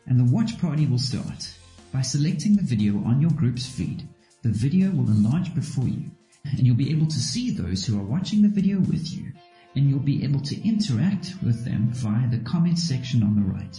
and 0.08 0.18
the 0.18 0.34
watch 0.34 0.62
party 0.62 0.88
will 0.88 0.98
start. 0.98 1.54
By 1.92 2.02
selecting 2.02 2.56
the 2.56 2.64
video 2.64 3.04
on 3.04 3.20
your 3.20 3.32
group's 3.32 3.68
feed, 3.68 4.08
the 4.44 4.50
video 4.50 4.92
will 4.92 5.10
enlarge 5.10 5.54
before 5.54 5.90
you, 5.90 6.10
and 6.46 6.66
you'll 6.66 6.78
be 6.78 6.92
able 6.92 7.08
to 7.08 7.20
see 7.20 7.52
those 7.52 7.86
who 7.86 8.00
are 8.00 8.04
watching 8.04 8.42
the 8.42 8.48
video 8.48 8.80
with 8.80 9.12
you, 9.12 9.34
and 9.76 9.90
you'll 9.90 10.00
be 10.00 10.24
able 10.24 10.40
to 10.40 10.66
interact 10.66 11.34
with 11.44 11.66
them 11.66 11.90
via 11.92 12.30
the 12.30 12.40
comment 12.40 12.80
section 12.80 13.22
on 13.22 13.36
the 13.36 13.42
right. 13.42 13.78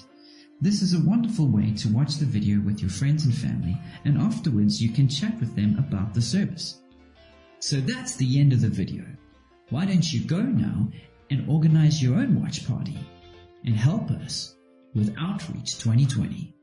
This 0.58 0.80
is 0.80 0.94
a 0.94 1.00
wonderful 1.00 1.48
way 1.48 1.72
to 1.72 1.92
watch 1.92 2.14
the 2.14 2.24
video 2.24 2.58
with 2.60 2.80
your 2.80 2.88
friends 2.88 3.26
and 3.26 3.34
family, 3.34 3.76
and 4.06 4.16
afterwards 4.16 4.82
you 4.82 4.88
can 4.88 5.06
chat 5.06 5.38
with 5.38 5.54
them 5.54 5.76
about 5.78 6.14
the 6.14 6.22
service. 6.22 6.80
So 7.58 7.76
that's 7.76 8.16
the 8.16 8.40
end 8.40 8.54
of 8.54 8.62
the 8.62 8.68
video. 8.68 9.04
Why 9.68 9.84
don't 9.84 10.10
you 10.10 10.24
go 10.26 10.40
now 10.40 10.88
and 11.28 11.46
organize 11.50 12.02
your 12.02 12.14
own 12.14 12.40
watch 12.40 12.66
party 12.66 12.98
and 13.66 13.76
help 13.76 14.10
us 14.10 14.56
with 14.94 15.14
Outreach 15.18 15.78
2020. 15.78 16.54